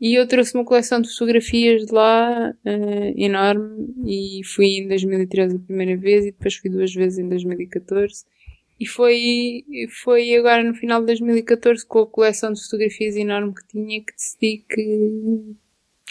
E 0.00 0.14
eu 0.14 0.26
trouxe 0.26 0.54
uma 0.54 0.64
coleção 0.64 1.00
de 1.00 1.10
fotografias 1.10 1.84
de 1.84 1.92
lá 1.92 2.54
eh, 2.64 3.12
enorme 3.16 3.92
e 4.06 4.40
fui 4.44 4.78
em 4.78 4.88
2013 4.88 5.56
a 5.56 5.58
primeira 5.58 5.96
vez 6.00 6.24
e 6.24 6.32
depois 6.32 6.54
fui 6.54 6.70
duas 6.70 6.94
vezes 6.94 7.18
em 7.18 7.28
2014. 7.28 8.24
E 8.78 8.86
foi, 8.86 9.62
foi 10.02 10.34
agora 10.36 10.64
no 10.64 10.74
final 10.74 11.00
de 11.00 11.08
2014 11.08 11.86
com 11.86 11.98
a 11.98 12.06
coleção 12.06 12.50
de 12.50 12.62
fotografias 12.62 13.14
enorme 13.14 13.52
que 13.54 13.68
tinha 13.68 14.00
que 14.00 14.14
decidi 14.14 14.64
que 14.66 15.56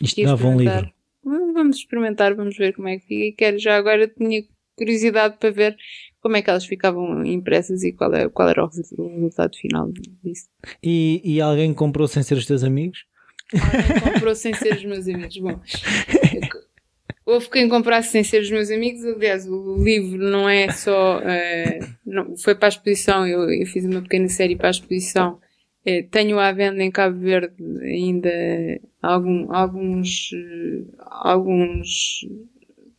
Isto 0.03 0.23
dava 0.23 0.47
um 0.47 0.57
livro. 0.59 0.93
Vamos 1.23 1.77
experimentar, 1.77 2.35
vamos 2.35 2.55
ver 2.55 2.75
como 2.75 2.87
é 2.87 2.99
que 2.99 3.07
fica. 3.07 3.25
E 3.25 3.31
quero 3.31 3.57
já 3.57 3.75
agora 3.75 4.07
tinha 4.07 4.43
curiosidade 4.77 5.37
para 5.39 5.49
ver 5.49 5.75
como 6.21 6.37
é 6.37 6.43
que 6.43 6.49
elas 6.49 6.65
ficavam 6.65 7.25
impressas 7.25 7.83
e 7.83 7.91
qual, 7.91 8.13
é, 8.13 8.29
qual 8.29 8.47
era 8.47 8.63
o 8.63 8.67
resultado 8.67 9.57
final 9.57 9.91
disso. 10.23 10.47
E, 10.83 11.21
e 11.23 11.41
alguém 11.41 11.73
comprou 11.73 12.07
sem 12.07 12.21
ser 12.21 12.35
os 12.35 12.45
teus 12.45 12.63
amigos? 12.63 13.08
Alguém 13.53 14.13
comprou 14.13 14.35
sem 14.35 14.53
ser 14.53 14.75
os 14.75 14.85
meus 14.85 15.07
amigos. 15.07 15.37
Bom, 15.37 15.59
houve 17.25 17.49
quem 17.49 17.67
comprasse 17.69 18.11
sem 18.11 18.23
ser 18.23 18.41
os 18.41 18.51
meus 18.51 18.69
amigos. 18.69 19.03
Aliás, 19.05 19.47
o 19.47 19.83
livro 19.83 20.17
não 20.17 20.47
é 20.47 20.71
só. 20.71 21.19
Uh, 21.19 21.95
não, 22.05 22.37
foi 22.37 22.55
para 22.55 22.67
a 22.67 22.69
exposição, 22.69 23.25
eu, 23.25 23.51
eu, 23.51 23.65
fiz 23.65 23.85
uma 23.85 24.01
pequena 24.01 24.27
série 24.29 24.55
para 24.55 24.67
a 24.67 24.71
exposição. 24.71 25.39
Uh, 25.85 26.07
tenho 26.11 26.39
à 26.39 26.51
venda 26.51 26.83
em 26.83 26.91
Cabo 26.91 27.19
Verde 27.19 27.53
ainda 27.81 28.29
algum, 29.01 29.51
alguns, 29.53 30.31
alguns, 30.99 32.27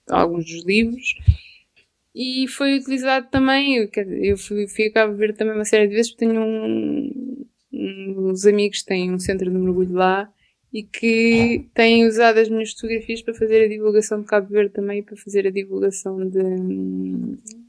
alguns 0.09 0.45
dos 0.45 0.65
livros. 0.65 1.15
E 2.13 2.49
foi 2.49 2.77
utilizado 2.77 3.29
também, 3.31 3.89
eu 4.21 4.37
fui, 4.37 4.67
fui 4.67 4.87
a 4.87 4.93
Cabo 4.93 5.15
Verde 5.15 5.39
também 5.39 5.55
uma 5.55 5.65
série 5.65 5.87
de 5.87 5.95
vezes, 5.95 6.11
porque 6.11 6.27
tenho 6.27 6.41
um, 6.41 7.47
uns 7.73 8.45
amigos 8.45 8.83
têm 8.83 9.13
um 9.13 9.19
centro 9.19 9.49
de 9.49 9.57
mergulho 9.57 9.93
lá 9.93 10.29
e 10.73 10.85
que 10.85 11.67
têm 11.75 12.07
usado 12.07 12.39
as 12.39 12.49
minhas 12.49 12.73
fotografias 12.73 13.23
para 13.23 13.35
fazer 13.35 13.65
a 13.65 13.69
divulgação 13.69 14.21
de 14.21 14.27
Cabo 14.27 14.49
Verde 14.49 14.73
também 14.73 15.03
para 15.03 15.17
fazer 15.17 15.47
a 15.47 15.51
divulgação 15.51 16.29
de, 16.29 16.41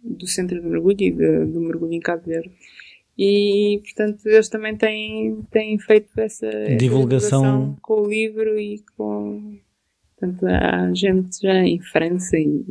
do 0.04 0.28
centro 0.28 0.62
de 0.62 0.68
mergulho 0.68 0.98
e 1.00 1.12
de, 1.12 1.46
do 1.46 1.62
mergulho 1.62 1.94
em 1.94 2.00
Cabo 2.00 2.24
Verde. 2.26 2.52
E, 3.18 3.82
portanto, 3.84 4.26
eles 4.26 4.50
também 4.50 4.76
têm, 4.76 5.42
têm 5.52 5.78
feito 5.80 6.10
essa, 6.18 6.46
essa 6.46 6.76
divulgação. 6.76 7.42
divulgação 7.42 7.78
com 7.82 8.02
o 8.02 8.08
livro 8.08 8.60
e 8.60 8.84
com. 8.96 9.58
Portanto, 10.18 10.46
há 10.46 10.94
gente 10.94 11.42
já 11.42 11.54
em 11.56 11.80
França 11.80 12.38
e 12.38 12.64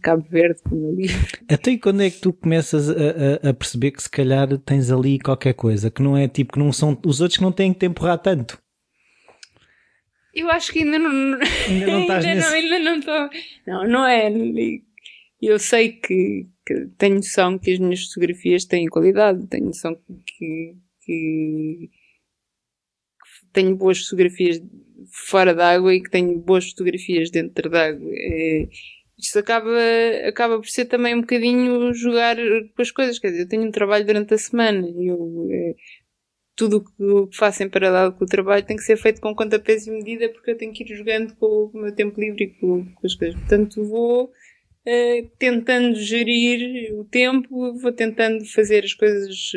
Cabo 0.00 0.24
Verde 0.30 0.60
com 0.62 0.76
o 0.76 0.94
livro. 0.94 1.16
Até 1.48 1.76
quando 1.78 2.02
é 2.02 2.10
que 2.10 2.20
tu 2.20 2.32
começas 2.32 2.88
a, 2.90 2.94
a, 2.94 3.50
a, 3.50 3.54
perceber 3.54 3.90
que 3.92 4.02
se 4.02 4.10
calhar 4.10 4.56
tens 4.58 4.90
ali 4.90 5.18
qualquer 5.18 5.54
coisa, 5.54 5.90
que 5.90 6.02
não 6.02 6.16
é 6.16 6.28
tipo, 6.28 6.52
que 6.52 6.58
não 6.58 6.72
são 6.72 6.96
os 7.04 7.20
outros 7.20 7.38
que 7.38 7.42
não 7.42 7.52
têm 7.52 7.72
que 7.72 7.80
te 7.80 7.86
empurrar 7.86 8.18
tanto? 8.18 8.62
Eu 10.32 10.50
acho 10.50 10.72
que 10.72 10.80
ainda 10.80 10.98
não. 10.98 11.38
Ainda 11.68 11.86
não 11.86 12.00
estás 12.02 12.24
ainda 12.24 12.34
nesse... 12.34 12.48
não, 12.48 12.56
ainda 12.56 12.78
não 12.78 12.98
estou. 12.98 13.30
Não, 13.66 13.88
não 13.88 14.06
é. 14.06 14.32
Eu 15.40 15.58
sei 15.58 15.92
que, 15.92 16.46
que, 16.64 16.86
tenho 16.96 17.16
noção 17.16 17.58
que 17.58 17.72
as 17.72 17.78
minhas 17.78 18.04
fotografias 18.04 18.64
têm 18.64 18.86
qualidade, 18.86 19.46
tenho 19.48 19.66
noção 19.66 19.94
que, 20.24 20.76
que, 21.04 21.90
tenho 23.52 23.76
boas 23.76 24.04
fotografias 24.04 24.62
fora 25.28 25.54
d'água 25.54 25.94
e 25.94 26.02
que 26.02 26.10
tenho 26.10 26.38
boas 26.38 26.70
fotografias 26.70 27.30
dentro 27.30 27.68
d'água. 27.68 28.10
É, 28.14 28.68
isto 29.18 29.38
acaba, 29.38 29.70
acaba 30.26 30.58
por 30.58 30.68
ser 30.68 30.86
também 30.86 31.14
um 31.14 31.20
bocadinho 31.20 31.92
jogar 31.92 32.36
com 32.36 32.82
as 32.82 32.90
coisas. 32.90 33.18
Quer 33.18 33.30
dizer, 33.30 33.42
eu 33.42 33.48
tenho 33.48 33.64
um 33.64 33.70
trabalho 33.70 34.06
durante 34.06 34.34
a 34.34 34.38
semana 34.38 34.86
e 34.88 35.08
eu. 35.08 35.48
É, 35.50 35.74
tudo 36.54 36.84
o 36.98 37.26
que 37.26 37.36
faço 37.36 37.62
em 37.62 37.68
paralelo 37.68 38.12
com 38.12 38.24
o 38.24 38.28
trabalho 38.28 38.64
tem 38.64 38.76
que 38.76 38.82
ser 38.82 38.96
feito 38.96 39.20
com 39.20 39.34
conta, 39.34 39.58
peso 39.58 39.90
e 39.90 39.92
medida 39.92 40.28
porque 40.28 40.50
eu 40.50 40.56
tenho 40.56 40.72
que 40.72 40.84
ir 40.84 40.96
jogando 40.96 41.34
com 41.36 41.70
o 41.72 41.78
meu 41.78 41.94
tempo 41.94 42.20
livre 42.20 42.44
e 42.44 42.48
com, 42.48 42.84
com 42.84 43.06
as 43.06 43.14
coisas. 43.14 43.38
Portanto, 43.38 43.84
vou 43.84 44.24
uh, 44.26 45.30
tentando 45.38 45.96
gerir 45.96 46.94
o 46.94 47.04
tempo, 47.04 47.72
vou 47.78 47.92
tentando 47.92 48.44
fazer 48.46 48.84
as 48.84 48.94
coisas, 48.94 49.52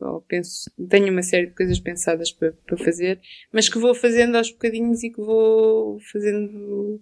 uh, 0.00 0.20
penso, 0.26 0.70
tenho 0.88 1.12
uma 1.12 1.22
série 1.22 1.46
de 1.46 1.54
coisas 1.54 1.78
pensadas 1.78 2.32
para, 2.32 2.52
para 2.52 2.76
fazer, 2.76 3.20
mas 3.52 3.68
que 3.68 3.78
vou 3.78 3.94
fazendo 3.94 4.36
aos 4.36 4.50
bocadinhos 4.50 5.02
e 5.02 5.10
que 5.10 5.20
vou 5.20 6.00
fazendo 6.12 7.00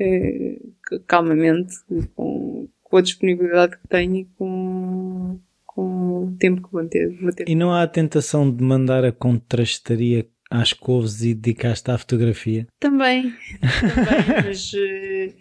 uh, 0.00 1.00
calmamente, 1.06 1.74
com, 2.14 2.68
com 2.82 2.96
a 2.96 3.02
disponibilidade 3.02 3.76
que 3.76 3.88
tenho 3.88 4.16
e 4.16 4.24
com 4.36 5.38
com 5.72 6.24
o 6.24 6.36
tempo 6.36 6.62
que 6.62 6.72
vou 6.72 6.84
ter, 6.86 7.16
vou 7.20 7.32
ter. 7.32 7.48
E 7.48 7.54
não 7.54 7.72
há 7.72 7.82
a 7.82 7.88
tentação 7.88 8.50
de 8.50 8.62
mandar 8.62 9.04
a 9.04 9.12
contrastaria 9.12 10.26
às 10.50 10.72
couves 10.72 11.22
e 11.22 11.32
dedicar-te 11.32 11.90
à 11.92 11.96
fotografia? 11.96 12.66
Também, 12.80 13.32
também 13.60 14.42
mas 14.46 14.72
uh, 14.72 15.34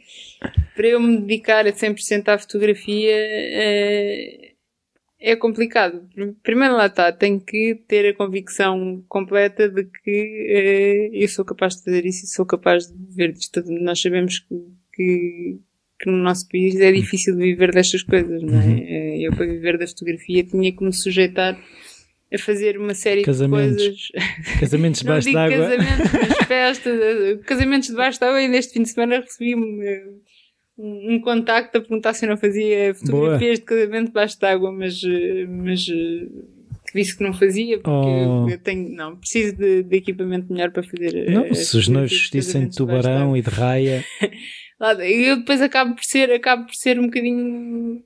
para 0.75 0.87
eu 0.87 0.99
me 0.99 1.17
dedicar 1.17 1.65
a 1.65 1.71
100% 1.71 2.27
à 2.27 2.37
fotografia 2.37 3.15
uh, 3.15 4.49
é 5.19 5.35
complicado. 5.35 6.07
Primeiro 6.43 6.75
lá 6.75 6.85
está, 6.85 7.11
tenho 7.11 7.41
que 7.41 7.83
ter 7.87 8.09
a 8.09 8.15
convicção 8.15 9.03
completa 9.09 9.67
de 9.67 9.85
que 9.85 11.11
uh, 11.11 11.15
eu 11.15 11.27
sou 11.27 11.43
capaz 11.43 11.77
de 11.77 11.85
fazer 11.85 12.05
isso 12.05 12.25
e 12.25 12.27
sou 12.27 12.45
capaz 12.45 12.85
de 12.85 13.15
ver 13.15 13.31
isto. 13.31 13.63
Nós 13.65 13.99
sabemos 13.99 14.39
que, 14.39 14.55
que 14.93 15.59
que 15.99 16.09
no 16.09 16.17
nosso 16.17 16.47
país 16.47 16.79
é 16.79 16.91
difícil 16.91 17.35
de 17.35 17.43
viver 17.43 17.73
destas 17.73 18.03
coisas, 18.03 18.41
não 18.41 18.59
é? 18.59 18.65
Uhum. 18.65 18.77
Eh, 18.77 19.27
eu 19.27 19.33
para 19.33 19.45
viver 19.45 19.77
da 19.77 19.85
fotografia 19.85 20.43
tinha 20.43 20.71
que 20.71 20.83
me 20.83 20.93
sujeitar 20.93 21.59
a 22.33 22.37
fazer 22.37 22.77
uma 22.77 22.93
série 22.93 23.23
casamentos. 23.23 23.75
de 23.77 23.83
coisas. 23.83 24.11
Casamentos 24.59 25.01
debaixo 25.01 25.33
d'água. 25.33 25.57
Casamentos, 25.57 26.11
mas 26.13 26.37
festas, 26.47 27.01
eh, 27.01 27.39
casamentos 27.45 27.89
debaixo 27.89 28.19
d'água 28.19 28.41
e 28.41 28.47
neste 28.47 28.73
fim 28.73 28.83
de 28.83 28.89
semana 28.89 29.19
recebi 29.19 29.53
eh, 29.53 30.05
um, 30.77 31.15
um 31.15 31.21
contacto 31.21 31.77
a 31.77 31.81
perguntar 31.81 32.13
se 32.13 32.25
eu 32.25 32.29
não 32.29 32.37
fazia 32.37 32.93
fotografias 32.93 33.59
Boa. 33.59 33.59
de 33.59 33.61
casamento 33.61 34.07
debaixo 34.07 34.39
d'água, 34.39 34.71
mas, 34.71 35.01
mas 35.49 35.85
disse 36.93 37.17
que 37.17 37.23
não 37.23 37.33
fazia 37.33 37.79
porque 37.79 37.91
oh. 37.91 38.49
eu 38.49 38.57
tenho, 38.59 38.89
não, 38.89 39.15
preciso 39.15 39.55
de, 39.55 39.83
de, 39.83 39.97
equipamento 39.97 40.51
melhor 40.51 40.71
para 40.71 40.83
fazer. 40.83 41.29
Não, 41.29 41.53
se 41.53 41.77
os 41.77 41.87
noivos 41.87 42.29
dissem 42.31 42.67
de 42.67 42.75
tubarão 42.75 43.35
e 43.35 43.41
de 43.41 43.49
raia. 43.49 44.03
Eu 45.01 45.39
depois 45.39 45.61
acabo 45.61 45.93
por 45.93 46.05
ser, 46.05 46.31
acabo 46.31 46.65
por 46.65 46.73
ser 46.73 46.97
um 46.97 47.07
bocadinho 47.07 48.01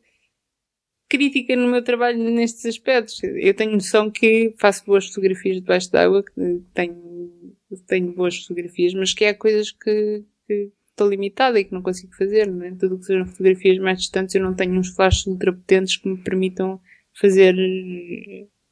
crítica 1.08 1.56
no 1.56 1.70
meu 1.70 1.84
trabalho 1.84 2.18
nestes 2.18 2.66
aspectos. 2.66 3.22
Eu 3.24 3.54
tenho 3.54 3.74
noção 3.74 4.10
que 4.10 4.56
faço 4.58 4.84
boas 4.84 5.06
fotografias 5.08 5.58
debaixo 5.58 5.92
d'água, 5.92 6.24
que 6.24 6.64
tenho, 6.74 7.56
tenho 7.88 8.12
boas 8.14 8.42
fotografias, 8.42 8.96
mas 8.96 9.14
que 9.14 9.24
há 9.26 9.36
coisas 9.36 9.72
que, 9.72 10.26
que 10.48 10.72
estou 10.90 11.08
limitada 11.08 11.60
e 11.60 11.66
que 11.66 11.74
não 11.74 11.84
consigo 11.84 12.16
fazer. 12.16 12.52
Né? 12.52 12.76
Tudo 12.80 12.96
o 12.96 13.00
que 13.00 13.06
sejam 13.06 13.28
fotografias 13.28 13.78
mais 13.78 14.00
distantes, 14.00 14.34
eu 14.34 14.42
não 14.42 14.56
tenho 14.56 14.74
uns 14.74 14.90
flashes 14.96 15.28
ultrapotentes 15.28 15.98
que 15.98 16.10
me 16.10 16.18
permitam 16.18 16.82
fazer 17.20 17.56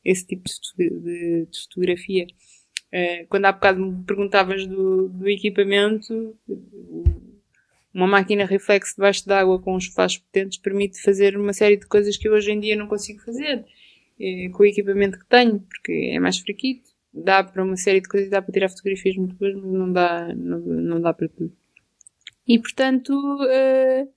esse 0.03 0.25
tipo 0.25 0.43
de, 0.77 0.89
de, 0.89 1.45
de 1.45 1.61
fotografia. 1.63 2.27
Uh, 2.93 3.25
quando 3.29 3.45
há 3.45 3.51
bocado 3.51 3.79
me 3.79 4.03
perguntavas 4.03 4.67
do, 4.67 5.07
do 5.09 5.29
equipamento, 5.29 6.35
uma 7.93 8.07
máquina 8.07 8.45
reflexo 8.45 8.95
debaixo 8.95 9.27
d'água 9.27 9.61
com 9.61 9.75
os 9.75 9.87
flashes 9.87 10.19
potentes 10.19 10.57
permite 10.57 11.01
fazer 11.01 11.37
uma 11.37 11.53
série 11.53 11.77
de 11.77 11.85
coisas 11.85 12.17
que 12.17 12.27
eu 12.27 12.33
hoje 12.33 12.51
em 12.51 12.59
dia 12.59 12.75
não 12.75 12.87
consigo 12.87 13.21
fazer 13.21 13.65
eh, 14.19 14.49
com 14.49 14.63
o 14.63 14.65
equipamento 14.65 15.19
que 15.19 15.25
tenho, 15.25 15.59
porque 15.59 16.11
é 16.13 16.19
mais 16.19 16.37
fraquito. 16.37 16.89
Dá 17.13 17.43
para 17.43 17.63
uma 17.63 17.75
série 17.75 17.99
de 17.99 18.07
coisas, 18.07 18.29
dá 18.29 18.41
para 18.41 18.53
tirar 18.53 18.69
fotografias 18.69 19.17
muito 19.17 19.35
boas, 19.35 19.53
mas 19.55 19.65
não 19.65 19.91
dá, 19.91 20.33
não, 20.35 20.59
não 20.59 21.01
dá 21.01 21.13
para 21.13 21.27
tudo. 21.27 21.51
E 22.47 22.57
portanto, 22.59 23.11
uh, 23.11 24.09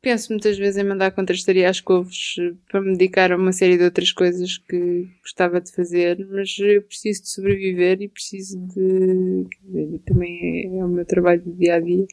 penso 0.00 0.32
muitas 0.32 0.56
vezes 0.56 0.76
em 0.76 0.84
mandar 0.84 1.10
contrastaria 1.10 1.68
às 1.68 1.80
couves 1.80 2.36
eh, 2.38 2.52
para 2.70 2.80
me 2.80 2.92
dedicar 2.92 3.32
a 3.32 3.36
uma 3.36 3.52
série 3.52 3.76
de 3.76 3.84
outras 3.84 4.12
coisas 4.12 4.58
que 4.58 5.08
gostava 5.22 5.60
de 5.60 5.72
fazer, 5.72 6.26
mas 6.30 6.56
eu 6.58 6.82
preciso 6.82 7.22
de 7.22 7.30
sobreviver 7.30 8.00
e 8.00 8.08
preciso 8.08 8.58
de. 8.58 9.46
Dizer, 9.62 10.00
também 10.06 10.40
é, 10.42 10.78
é, 10.78 10.84
o 10.84 10.88
meu 10.88 11.04
trabalho 11.04 11.42
do 11.42 11.52
dia 11.52 11.76
a 11.76 11.80
dia 11.80 12.06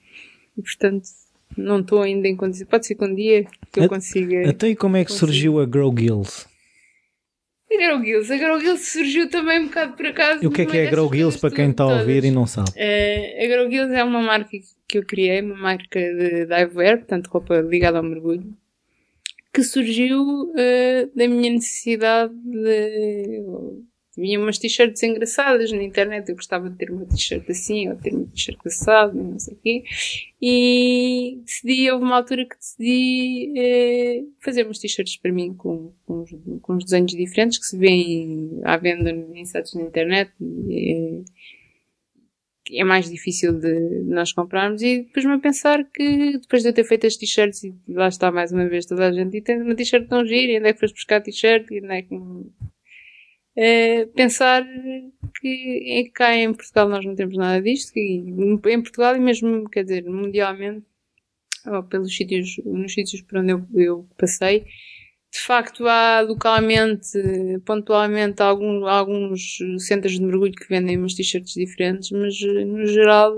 e 0.57 0.61
portanto 0.61 1.07
não 1.57 1.79
estou 1.79 2.01
ainda 2.01 2.27
em 2.27 2.35
condições. 2.35 2.67
Pode 2.67 2.85
ser 2.85 2.95
que 2.95 3.05
um 3.05 3.13
dia 3.13 3.45
que 3.71 3.79
eu 3.79 3.89
consiga. 3.89 4.49
Até 4.49 4.69
e 4.69 4.75
como 4.75 4.97
é 4.97 5.05
que 5.05 5.11
consiga. 5.11 5.27
surgiu 5.27 5.59
a 5.59 5.65
Grow 5.65 5.93
Gills? 5.97 6.54
A 7.71 7.77
Grow 7.77 8.03
Gills, 8.03 8.31
a 8.31 8.37
Grow 8.37 8.59
Gills 8.59 8.87
surgiu 8.87 9.29
também 9.29 9.61
um 9.61 9.65
bocado 9.65 9.95
por 9.95 10.05
acaso. 10.05 10.43
E 10.43 10.47
o 10.47 10.51
que 10.51 10.61
é 10.61 10.65
que 10.65 10.77
é 10.77 10.87
a 10.87 10.91
Grow 10.91 11.11
Gills 11.11 11.37
para 11.39 11.53
quem 11.53 11.71
está 11.71 11.83
a 11.83 11.99
ouvir 11.99 12.23
e 12.23 12.31
não 12.31 12.45
sabe? 12.45 12.69
Uh, 12.69 13.43
a 13.43 13.47
Grow 13.47 13.69
Gills 13.69 13.91
é 13.91 14.03
uma 14.03 14.21
marca 14.21 14.51
que 14.87 14.97
eu 14.97 15.05
criei, 15.05 15.41
uma 15.41 15.57
marca 15.57 15.99
de 15.99 16.45
divewear, 16.45 16.99
portanto 16.99 17.27
roupa 17.27 17.59
ligada 17.61 17.97
ao 17.97 18.03
mergulho, 18.03 18.55
que 19.53 19.63
surgiu 19.63 20.21
uh, 20.21 21.11
da 21.15 21.27
minha 21.27 21.51
necessidade 21.51 22.33
de. 22.33 23.41
Tinha 24.15 24.39
umas 24.39 24.57
t-shirts 24.57 25.03
engraçadas 25.03 25.73
na 25.73 25.83
internet, 25.83 26.29
eu 26.29 26.35
gostava 26.35 26.69
de 26.69 26.77
ter 26.77 26.89
uma 26.89 27.05
t-shirt 27.05 27.49
assim, 27.49 27.89
ou 27.89 27.97
ter 27.97 28.13
uma 28.13 28.25
t-shirt 28.27 28.57
assada, 28.65 29.13
não 29.13 29.37
sei 29.37 29.53
o 29.53 29.57
quê. 29.57 29.83
E 30.41 31.41
decidi, 31.43 31.91
houve 31.91 32.05
uma 32.05 32.15
altura 32.15 32.45
que 32.45 32.55
decidi 32.55 33.53
eh, 33.57 34.23
fazer 34.41 34.63
umas 34.63 34.79
t-shirts 34.79 35.17
para 35.17 35.33
mim 35.33 35.53
com, 35.53 35.93
com, 36.05 36.21
uns, 36.21 36.29
com 36.61 36.73
uns 36.75 36.85
desenhos 36.85 37.11
diferentes 37.11 37.59
que 37.59 37.65
se 37.65 37.77
vêem 37.77 38.61
à 38.63 38.77
venda 38.77 39.11
em 39.11 39.43
sites 39.43 39.73
na 39.73 39.81
internet. 39.81 40.31
E, 40.39 41.21
eh, 41.21 41.23
é 42.71 42.83
mais 42.83 43.09
difícil 43.09 43.59
de 43.59 44.03
nós 44.05 44.31
comprarmos 44.33 44.81
e 44.81 45.03
depois-me 45.03 45.33
a 45.33 45.39
pensar 45.39 45.83
que 45.83 46.37
depois 46.39 46.63
de 46.63 46.69
eu 46.69 46.73
ter 46.73 46.83
feito 46.83 47.05
as 47.05 47.15
t-shirts 47.15 47.63
e 47.63 47.75
lá 47.87 48.07
está 48.07 48.31
mais 48.31 48.51
uma 48.51 48.67
vez 48.67 48.85
toda 48.85 49.07
a 49.07 49.11
gente 49.11 49.37
e 49.37 49.41
tem 49.41 49.61
uma 49.61 49.75
t-shirt 49.75 50.07
tão 50.07 50.25
gira 50.25 50.53
e 50.53 50.57
onde 50.57 50.69
é 50.69 50.73
que 50.73 50.79
foste 50.79 50.95
buscar 50.95 51.21
t-shirt 51.21 51.69
e 51.69 51.79
onde 51.79 51.93
é 51.93 52.01
que 52.01 52.15
é, 53.55 54.05
pensar 54.07 54.65
que 55.39 56.11
cá 56.13 56.35
em 56.35 56.53
Portugal 56.53 56.89
nós 56.89 57.05
não 57.05 57.15
temos 57.15 57.37
nada 57.37 57.61
disto 57.61 57.97
e 57.97 58.17
em 58.67 58.81
Portugal 58.81 59.15
e 59.15 59.19
mesmo 59.19 59.69
quer 59.69 59.83
dizer 59.83 60.03
mundialmente 60.05 60.85
ou 61.65 61.83
pelos 61.83 62.15
sítios 62.15 62.57
nos 62.65 62.93
sítios 62.93 63.21
por 63.21 63.39
onde 63.39 63.53
eu, 63.53 63.65
eu 63.73 64.09
passei 64.17 64.65
de 65.35 65.41
facto 65.41 65.85
há 65.85 66.21
localmente, 66.21 67.19
pontualmente, 67.65 68.41
algum, 68.41 68.85
alguns 68.85 69.57
centros 69.79 70.13
de 70.13 70.21
mergulho 70.21 70.53
que 70.53 70.69
vendem 70.69 70.97
umas 70.97 71.13
t-shirts 71.13 71.53
diferentes, 71.53 72.09
mas 72.11 72.39
no 72.39 72.85
geral 72.87 73.35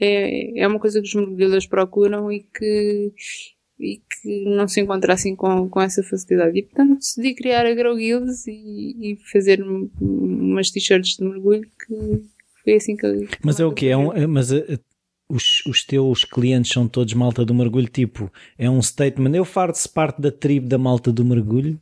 é, 0.00 0.60
é 0.60 0.66
uma 0.66 0.80
coisa 0.80 1.00
que 1.00 1.06
os 1.06 1.14
mergulhadores 1.14 1.66
procuram 1.66 2.32
e 2.32 2.40
que, 2.40 3.12
e 3.78 3.96
que 3.98 4.44
não 4.44 4.68
se 4.68 4.80
encontra 4.80 5.14
assim 5.14 5.34
com, 5.34 5.68
com 5.68 5.80
essa 5.80 6.02
facilidade. 6.02 6.58
E 6.58 6.62
portanto 6.62 6.98
decidi 6.98 7.34
criar 7.34 7.66
a 7.66 7.74
Grow 7.74 7.96
Guilds 7.96 8.46
e, 8.46 8.52
e 9.12 9.18
fazer 9.32 9.62
umas 9.62 10.70
t-shirts 10.70 11.16
de 11.16 11.24
mergulho 11.24 11.68
que 11.86 12.22
foi 12.62 12.74
assim 12.74 12.96
que 12.96 13.06
eu. 13.06 13.26
Mas 13.42 13.60
é 13.60 13.64
o 13.64 13.72
que? 13.72 13.88
É 13.88 13.96
um, 13.96 14.28
mas 14.28 14.50
os, 15.28 15.64
os 15.66 15.84
teus 15.84 16.24
clientes 16.24 16.72
são 16.72 16.86
todos 16.86 17.14
malta 17.14 17.44
do 17.44 17.54
mergulho? 17.54 17.88
Tipo, 17.88 18.30
é 18.58 18.68
um 18.68 18.80
statement, 18.80 19.34
eu 19.34 19.44
faço 19.44 19.92
parte 19.92 20.20
da 20.20 20.30
tribo 20.30 20.68
da 20.68 20.78
malta 20.78 21.12
do 21.12 21.24
mergulho? 21.24 21.80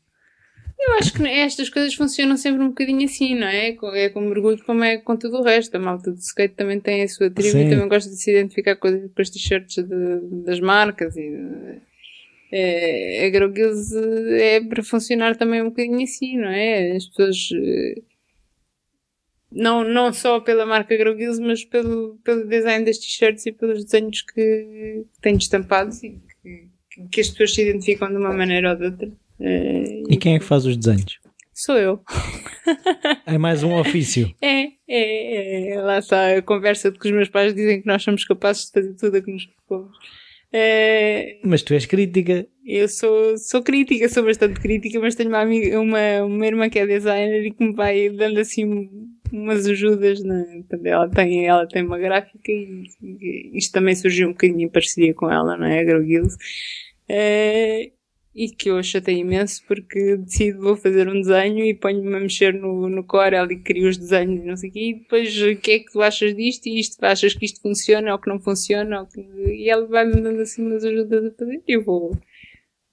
Eu 0.84 0.94
acho 0.98 1.12
que 1.12 1.22
estas 1.26 1.70
coisas 1.70 1.94
funcionam 1.94 2.36
sempre 2.36 2.62
um 2.62 2.68
bocadinho 2.68 3.04
assim, 3.04 3.36
não 3.36 3.46
é? 3.46 3.68
É 3.68 4.08
com 4.08 4.20
mergulho 4.20 4.62
como 4.64 4.82
é 4.82 4.98
com 4.98 5.16
tudo 5.16 5.38
o 5.38 5.42
resto. 5.42 5.76
A 5.76 5.78
malta 5.78 6.10
do 6.10 6.18
skate 6.18 6.54
também 6.54 6.80
tem 6.80 7.02
a 7.02 7.08
sua 7.08 7.30
tribo 7.30 7.52
Sim. 7.52 7.66
e 7.66 7.70
também 7.70 7.88
gosta 7.88 8.10
de 8.10 8.16
se 8.16 8.32
identificar 8.32 8.76
com, 8.76 9.08
com 9.08 9.22
as 9.22 9.30
t-shirts 9.30 9.76
das 10.44 10.58
marcas 10.58 11.16
e 11.16 11.30
é, 12.54 13.26
a 13.26 13.30
Grogills 13.30 13.96
é 14.38 14.60
para 14.60 14.82
funcionar 14.82 15.36
também 15.36 15.62
um 15.62 15.70
bocadinho 15.70 16.02
assim, 16.02 16.36
não 16.36 16.48
é? 16.48 16.92
As 16.96 17.06
pessoas 17.06 17.48
eh, 17.54 18.02
não, 19.50 19.82
não 19.82 20.12
só 20.12 20.38
pela 20.38 20.66
marca 20.66 20.94
Grogills, 20.94 21.40
mas 21.40 21.64
pelo, 21.64 22.18
pelo 22.22 22.46
design 22.46 22.84
das 22.84 22.98
t-shirts 22.98 23.46
e 23.46 23.52
pelos 23.52 23.84
desenhos 23.84 24.20
que 24.20 25.06
têm 25.22 25.36
estampados 25.36 26.02
e 26.02 26.20
que, 26.42 26.68
que, 27.10 27.20
as 27.22 27.30
pessoas 27.30 27.54
se 27.54 27.62
identificam 27.62 28.08
de 28.10 28.16
uma 28.16 28.34
maneira 28.34 28.72
ou 28.72 28.76
de 28.76 28.84
outra. 28.84 29.12
Uh, 29.42 30.04
e 30.08 30.16
quem 30.16 30.36
é 30.36 30.38
que 30.38 30.44
faz 30.44 30.64
os 30.64 30.76
desenhos? 30.76 31.18
Sou 31.52 31.76
eu. 31.76 32.00
É 33.26 33.36
mais 33.38 33.64
um 33.64 33.74
ofício. 33.74 34.32
É, 34.40 34.68
é, 34.86 35.72
é, 35.72 35.80
lá 35.80 35.98
está 35.98 36.36
a 36.36 36.42
conversa 36.42 36.92
de 36.92 36.98
que 36.98 37.08
os 37.08 37.12
meus 37.12 37.28
pais 37.28 37.52
dizem 37.52 37.80
que 37.80 37.86
nós 37.88 38.02
somos 38.02 38.24
capazes 38.24 38.66
de 38.66 38.72
fazer 38.72 38.94
tudo 38.94 39.16
a 39.16 39.20
que 39.20 39.32
nos 39.32 39.46
propomos. 39.46 39.96
É, 40.52 41.38
mas 41.44 41.62
tu 41.62 41.74
és 41.74 41.86
crítica. 41.86 42.46
Eu 42.64 42.88
sou, 42.88 43.36
sou 43.38 43.62
crítica, 43.62 44.08
sou 44.08 44.22
bastante 44.22 44.60
crítica, 44.60 45.00
mas 45.00 45.16
tenho 45.16 45.30
uma, 45.30 45.40
amiga, 45.40 45.80
uma, 45.80 46.22
uma 46.22 46.46
irmã 46.46 46.68
que 46.68 46.78
é 46.78 46.86
designer 46.86 47.46
e 47.46 47.50
que 47.50 47.64
me 47.64 47.72
vai 47.72 48.10
dando 48.10 48.38
assim 48.38 48.88
umas 49.32 49.66
ajudas. 49.66 50.22
Né? 50.22 50.62
Ela, 50.84 51.08
tem, 51.08 51.46
ela 51.46 51.66
tem 51.66 51.82
uma 51.82 51.98
gráfica 51.98 52.52
e, 52.52 52.84
e 53.02 53.58
isto 53.58 53.72
também 53.72 53.96
surgiu 53.96 54.28
um 54.28 54.32
bocadinho 54.32 54.66
em 54.66 54.68
parceria 54.68 55.14
com 55.14 55.30
ela, 55.30 55.56
não 55.56 55.66
é? 55.66 55.80
A. 55.80 56.26
É, 57.08 57.90
e 58.34 58.48
que 58.48 58.70
eu 58.70 58.82
chatei 58.82 59.18
imenso 59.18 59.62
porque 59.66 60.16
decido 60.16 60.60
vou 60.60 60.76
fazer 60.76 61.06
um 61.08 61.20
desenho 61.20 61.64
e 61.64 61.74
ponho-me 61.74 62.16
a 62.16 62.20
mexer 62.20 62.54
no, 62.54 62.88
no 62.88 63.04
Corel 63.04 63.50
e 63.50 63.58
crio 63.58 63.88
os 63.88 63.98
desenhos 63.98 64.42
e 64.42 64.46
não 64.46 64.56
sei 64.56 64.70
o 64.70 64.72
quê. 64.72 64.80
E 64.80 64.94
depois 64.94 65.42
o 65.42 65.56
que 65.56 65.72
é 65.72 65.78
que 65.80 65.92
tu 65.92 66.00
achas 66.00 66.34
disto? 66.34 66.66
E 66.66 66.80
isto 66.80 67.02
achas 67.04 67.34
que 67.34 67.44
isto 67.44 67.60
funciona 67.60 68.12
ou 68.12 68.18
que 68.18 68.28
não 68.28 68.40
funciona? 68.40 69.06
Que... 69.06 69.20
e 69.20 69.68
ela 69.68 69.86
vai-me 69.86 70.20
dando 70.20 70.40
assim 70.40 70.64
umas 70.66 70.84
ajudas 70.84 71.26
a 71.26 71.30
fazer. 71.32 71.62
E 71.66 71.72
eu 71.72 71.84
vou 71.84 72.16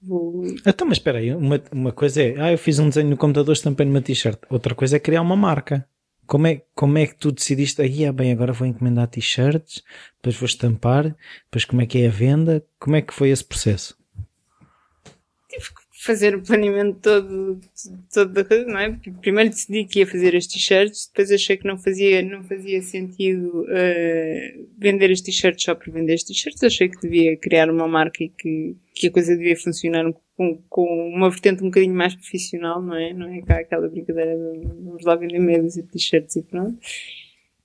vou 0.02 0.44
então 0.66 0.88
mas 0.88 0.96
espera 0.96 1.18
aí 1.18 1.34
uma, 1.34 1.62
uma 1.70 1.92
coisa 1.92 2.22
é 2.22 2.34
ah 2.40 2.50
eu 2.50 2.56
fiz 2.56 2.78
um 2.78 2.88
desenho 2.88 3.10
no 3.10 3.18
computador 3.18 3.52
estampei 3.52 3.86
numa 3.86 4.02
t-shirt. 4.02 4.38
Outra 4.50 4.74
coisa 4.74 4.96
é 4.96 5.00
criar 5.00 5.22
uma 5.22 5.36
marca. 5.36 5.86
Como 6.26 6.46
é, 6.46 6.62
como 6.76 6.96
é 6.96 7.08
que 7.08 7.16
tu 7.16 7.32
decidiste 7.32 7.82
aí, 7.82 8.06
ah, 8.06 8.12
bem, 8.12 8.30
agora 8.30 8.52
vou 8.52 8.64
encomendar 8.64 9.08
t-shirts, 9.08 9.82
depois 10.14 10.36
vou 10.36 10.46
estampar, 10.46 11.16
depois 11.46 11.64
como 11.64 11.82
é 11.82 11.86
que 11.86 11.98
é 11.98 12.06
a 12.06 12.10
venda? 12.10 12.64
Como 12.78 12.94
é 12.94 13.02
que 13.02 13.12
foi 13.12 13.30
esse 13.30 13.44
processo? 13.44 13.99
Tive 15.50 15.64
que 15.64 16.04
fazer 16.04 16.34
o 16.34 16.42
planeamento 16.42 16.98
todo, 17.00 17.60
todo 18.12 18.32
da 18.32 18.44
coisa, 18.44 18.64
não 18.64 18.78
é? 18.78 18.98
Primeiro 19.20 19.50
decidi 19.50 19.84
que 19.84 19.98
ia 19.98 20.06
fazer 20.06 20.34
as 20.34 20.46
t-shirts, 20.46 21.08
depois 21.08 21.30
achei 21.30 21.56
que 21.56 21.66
não 21.66 21.76
fazia, 21.76 22.22
não 22.22 22.42
fazia 22.44 22.80
sentido 22.80 23.64
uh, 23.64 24.68
vender 24.78 25.10
as 25.10 25.20
t-shirts 25.20 25.64
só 25.64 25.74
por 25.74 25.92
vender 25.92 26.14
as 26.14 26.22
t-shirts, 26.22 26.62
achei 26.62 26.88
que 26.88 27.00
devia 27.00 27.36
criar 27.36 27.68
uma 27.68 27.86
marca 27.86 28.24
e 28.24 28.30
que, 28.30 28.76
que 28.94 29.08
a 29.08 29.10
coisa 29.10 29.36
devia 29.36 29.56
funcionar 29.56 30.10
com, 30.36 30.62
com 30.70 31.08
uma 31.14 31.28
vertente 31.28 31.62
um 31.62 31.66
bocadinho 31.66 31.94
mais 31.94 32.14
profissional, 32.14 32.80
não 32.80 32.96
é? 32.96 33.12
Não 33.12 33.28
é 33.28 33.42
cá 33.42 33.58
aquela 33.58 33.88
brincadeira 33.88 34.34
de 34.34 34.66
vamos 34.82 35.04
lá 35.04 35.16
vender 35.16 35.38
medos 35.38 35.76
e 35.76 35.82
t-shirts 35.82 36.36
e 36.36 36.42
pronto. 36.42 36.78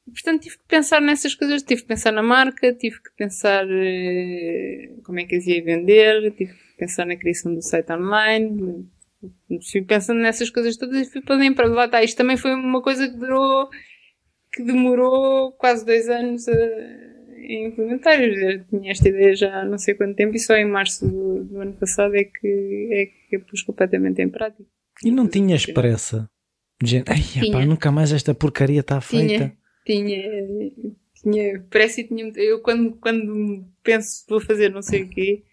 portanto, 0.08 0.42
tive 0.42 0.58
que 0.58 0.66
pensar 0.68 1.00
nessas 1.00 1.36
coisas, 1.36 1.64
tive 1.64 1.84
que 1.84 1.88
pensar 1.88 2.12
na 2.12 2.24
marca, 2.24 2.74
tive 2.74 2.98
que 3.02 3.12
pensar 3.16 3.66
uh, 3.66 5.02
como 5.04 5.20
é 5.22 5.26
que 5.26 5.36
as 5.36 5.48
ia 5.48 5.64
vender, 5.64 6.34
tive 6.34 6.54
que 6.54 6.65
pensar 6.78 7.06
na 7.06 7.16
criação 7.16 7.54
do 7.54 7.62
site 7.62 7.92
online, 7.92 8.88
fui 9.72 9.82
pensando 9.82 10.20
nessas 10.20 10.50
coisas 10.50 10.78
todas 10.78 11.08
e 11.08 11.12
fui 11.12 11.22
para 11.22 11.68
lá 11.68 11.86
está. 11.86 12.04
Isto 12.04 12.18
também 12.18 12.38
foi 12.38 12.54
uma 12.54 12.82
coisa 12.82 13.08
que 13.08 13.18
durou, 13.18 13.70
que 14.54 14.64
demorou 14.64 15.52
quase 15.54 15.86
dois 15.86 16.10
anos 16.10 16.48
a, 16.48 16.54
a 16.54 17.68
implementar. 17.68 18.22
Eu 18.22 18.64
tinha 18.66 18.92
esta 18.92 19.10
ideia 19.10 19.36
já 19.36 19.62
há 19.62 19.66
não 19.66 19.78
sei 19.78 19.96
quanto 19.96 20.16
tempo 20.16 20.36
e 20.36 20.40
só 20.40 20.56
em 20.56 20.68
março 20.68 21.08
do, 21.08 21.44
do 21.44 21.62
ano 21.62 21.74
passado 21.74 22.16
é 22.16 22.24
que, 22.24 22.90
é 22.92 23.06
que 23.30 23.36
eu 23.36 23.42
pus 23.42 23.64
completamente 23.64 24.22
em 24.22 24.30
prática. 24.30 24.64
E 25.04 25.12
não 25.12 25.28
tinhas 25.28 25.66
pressa? 25.66 26.30
Gente, 26.84 27.10
ai, 27.10 27.52
pá, 27.52 27.66
nunca 27.66 27.92
mais 27.92 28.12
esta 28.12 28.34
porcaria 28.34 28.82
está 28.82 29.00
feita. 29.00 29.56
Tinha, 29.86 30.22
tinha, 30.22 30.62
tinha 31.22 31.60
pressa 31.70 32.02
e 32.02 32.04
tinha. 32.04 32.32
Eu 32.36 32.62
quando, 32.62 32.96
quando 32.98 33.66
penso 33.84 34.26
vou 34.28 34.42
fazer 34.42 34.72
não 34.72 34.82
sei 34.82 35.04
o 35.04 35.10
quê 35.10 35.44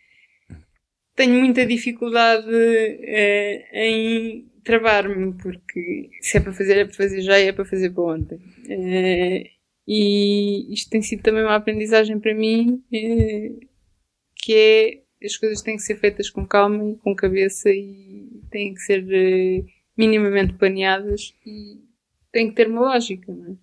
tenho 1.15 1.39
muita 1.39 1.67
dificuldade 1.67 2.49
uh, 2.49 3.65
em 3.73 4.51
travar-me, 4.65 5.35
porque 5.35 6.11
se 6.21 6.37
é 6.37 6.41
para 6.41 6.53
fazer, 6.53 6.79
é 6.79 6.85
para 6.85 6.95
fazer 6.95 7.21
já 7.21 7.39
e 7.39 7.49
é 7.49 7.53
para 7.53 7.65
fazer 7.65 7.91
para 7.91 8.05
ontem. 8.05 8.37
Uh, 8.37 9.49
e 9.87 10.73
isto 10.73 10.91
tem 10.91 11.03
sido 11.03 11.23
também 11.23 11.43
uma 11.43 11.57
aprendizagem 11.57 12.19
para 12.19 12.35
mim, 12.35 12.83
uh, 12.93 13.61
que 14.37 14.55
é 14.55 15.03
as 15.25 15.37
coisas 15.37 15.63
têm 15.63 15.77
que 15.77 15.83
ser 15.83 15.97
feitas 15.97 16.31
com 16.31 16.47
calma 16.47 16.91
e 16.91 16.97
com 16.97 17.15
cabeça 17.15 17.71
e 17.71 18.43
têm 18.51 18.75
que 18.75 18.81
ser 18.81 19.05
minimamente 19.97 20.55
planeadas 20.55 21.33
e 21.47 21.81
têm 22.33 22.49
que 22.49 22.57
ter 22.57 22.67
uma 22.67 22.93
lógica, 22.93 23.33
não 23.33 23.53
é? 23.53 23.57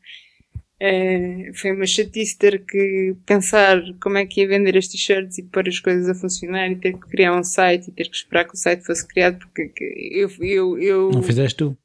É, 0.82 1.52
foi 1.56 1.74
uma 1.74 1.86
chatice 1.86 2.38
ter 2.38 2.64
que 2.66 3.14
pensar 3.26 3.82
como 4.02 4.18
é 4.18 4.26
que 4.26 4.40
ia 4.40 4.48
vender 4.48 4.78
as 4.78 4.88
t-shirts 4.88 5.38
e 5.38 5.44
pôr 5.44 5.68
as 5.68 5.80
coisas 5.80 6.08
a 6.08 6.16
funcionar 6.16 6.72
e 6.72 6.78
ter 6.78 6.94
que 6.94 7.10
criar 7.10 7.38
um 7.38 7.44
site 7.44 7.90
e 7.90 7.92
ter 7.92 8.08
que 8.08 8.16
esperar 8.16 8.46
que 8.46 8.54
o 8.54 8.58
site 8.58 8.86
fosse 8.86 9.06
criado 9.06 9.40
porque 9.40 9.74
eu, 10.14 10.30
eu, 10.40 10.80
eu 10.80 11.12
não 11.12 11.22
fizeste 11.22 11.58
tu? 11.58 11.78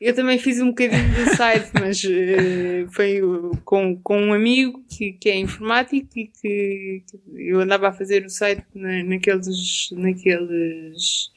Eu 0.00 0.14
também 0.14 0.38
fiz 0.38 0.60
um 0.60 0.68
bocadinho 0.68 1.08
de 1.14 1.36
site, 1.36 1.70
mas 1.80 2.02
uh, 2.04 2.90
foi 2.90 3.20
com, 3.64 3.96
com 4.02 4.20
um 4.20 4.32
amigo 4.32 4.84
que, 4.88 5.12
que 5.12 5.28
é 5.28 5.36
informático 5.36 6.18
e 6.18 6.26
que, 6.26 7.02
que 7.06 7.20
eu 7.34 7.60
andava 7.60 7.88
a 7.88 7.92
fazer 7.92 8.24
o 8.24 8.30
site 8.30 8.64
na, 8.74 9.02
naqueles, 9.04 9.90
naqueles, 9.92 11.30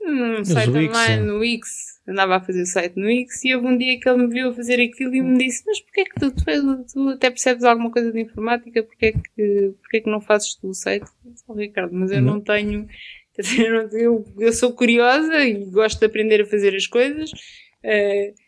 num 0.00 0.44
site 0.44 0.70
online, 0.70 1.24
no 1.24 1.38
Wix, 1.40 1.93
andava 2.06 2.36
a 2.36 2.40
fazer 2.40 2.62
o 2.62 2.66
site 2.66 2.96
no 2.96 3.08
X 3.08 3.44
e 3.44 3.54
houve 3.54 3.66
um 3.66 3.78
dia 3.78 3.98
que 3.98 4.08
ele 4.08 4.26
me 4.26 4.28
viu 4.28 4.50
a 4.50 4.54
fazer 4.54 4.80
aquilo 4.80 5.14
e 5.14 5.22
me 5.22 5.38
disse, 5.38 5.64
mas 5.66 5.80
porquê 5.80 6.00
é 6.02 6.04
que 6.04 6.14
tu, 6.20 6.30
tu, 6.30 6.84
tu 6.92 7.08
até 7.08 7.30
percebes 7.30 7.64
alguma 7.64 7.90
coisa 7.90 8.12
de 8.12 8.20
informática, 8.20 8.82
porquê 8.82 9.06
é 9.06 9.12
que, 9.12 9.74
porquê 9.80 9.96
é 9.96 10.00
que 10.00 10.10
não 10.10 10.20
fazes 10.20 10.54
tu 10.54 10.68
o 10.68 10.74
site? 10.74 11.06
Eu 11.24 11.32
disse, 11.32 11.44
oh, 11.48 11.54
Ricardo, 11.54 11.94
mas 11.94 12.10
eu 12.10 12.20
não, 12.20 12.34
não 12.34 12.40
tenho, 12.40 12.86
eu, 13.92 14.24
eu 14.38 14.52
sou 14.52 14.72
curiosa 14.72 15.44
e 15.44 15.64
gosto 15.64 15.98
de 15.98 16.06
aprender 16.06 16.42
a 16.42 16.46
fazer 16.46 16.74
as 16.74 16.86
coisas, 16.86 17.30
uh, 17.30 18.43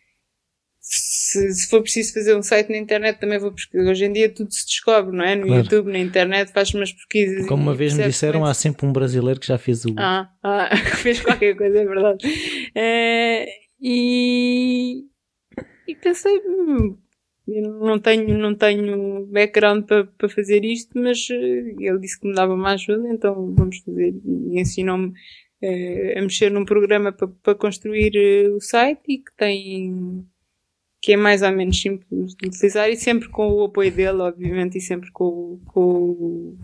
se, 0.89 1.53
se, 1.53 1.69
for 1.69 1.81
preciso 1.81 2.13
fazer 2.13 2.35
um 2.35 2.41
site 2.41 2.69
na 2.69 2.77
internet 2.77 3.19
também 3.19 3.37
vou 3.37 3.51
pesquisar. 3.51 3.89
Hoje 3.89 4.05
em 4.05 4.13
dia 4.13 4.29
tudo 4.29 4.53
se 4.53 4.65
descobre, 4.65 5.15
não 5.15 5.25
é? 5.25 5.35
No 5.35 5.47
claro. 5.47 5.63
YouTube, 5.63 5.91
na 5.91 5.99
internet, 5.99 6.51
faz 6.53 6.73
umas 6.73 6.93
pesquisas. 6.93 7.45
Como 7.45 7.61
uma 7.61 7.75
vez 7.75 7.93
me 7.93 8.03
disseram, 8.05 8.45
há 8.45 8.53
sempre 8.53 8.85
um 8.85 8.93
brasileiro 8.93 9.39
que 9.39 9.47
já 9.47 9.57
fez 9.57 9.83
o. 9.83 9.93
Ah, 9.97 10.29
ah 10.41 10.69
fez 10.97 11.19
qualquer 11.19 11.55
coisa, 11.55 11.77
é 11.77 11.85
verdade. 11.85 12.25
É, 12.73 13.47
e, 13.81 15.03
e 15.87 15.95
pensei, 15.95 16.41
hum, 16.45 16.97
eu 17.47 17.63
não 17.63 17.99
tenho, 17.99 18.37
não 18.37 18.55
tenho 18.55 19.25
background 19.27 19.83
para, 19.85 20.05
para 20.05 20.29
fazer 20.29 20.63
isto, 20.63 20.97
mas 20.97 21.27
eh, 21.29 21.75
ele 21.79 21.99
disse 21.99 22.19
que 22.19 22.27
me 22.27 22.33
dava 22.33 22.53
uma 22.53 22.73
ajuda, 22.73 23.09
então 23.09 23.53
vamos 23.53 23.79
fazer. 23.79 24.13
E 24.25 24.59
ensinou-me 24.59 25.09
uh, 25.09 26.17
a 26.17 26.21
mexer 26.21 26.49
num 26.49 26.63
programa 26.63 27.11
para, 27.11 27.27
para 27.27 27.55
construir 27.55 28.13
o 28.53 28.61
site 28.61 29.01
e 29.09 29.17
que 29.17 29.35
tem 29.37 30.25
que 31.07 31.13
é 31.13 31.15
mais 31.15 31.41
ou 31.41 31.53
menos 31.53 31.81
simples 31.81 32.35
de 32.35 32.49
utilizar 32.49 32.89
e 32.89 32.97
sempre 32.97 33.29
com 33.29 33.47
o 33.47 33.63
apoio 33.63 33.89
dele, 33.89 34.19
obviamente, 34.19 34.77
e 34.77 34.81
sempre 34.81 35.09
com, 35.09 35.57
com, 35.65 36.57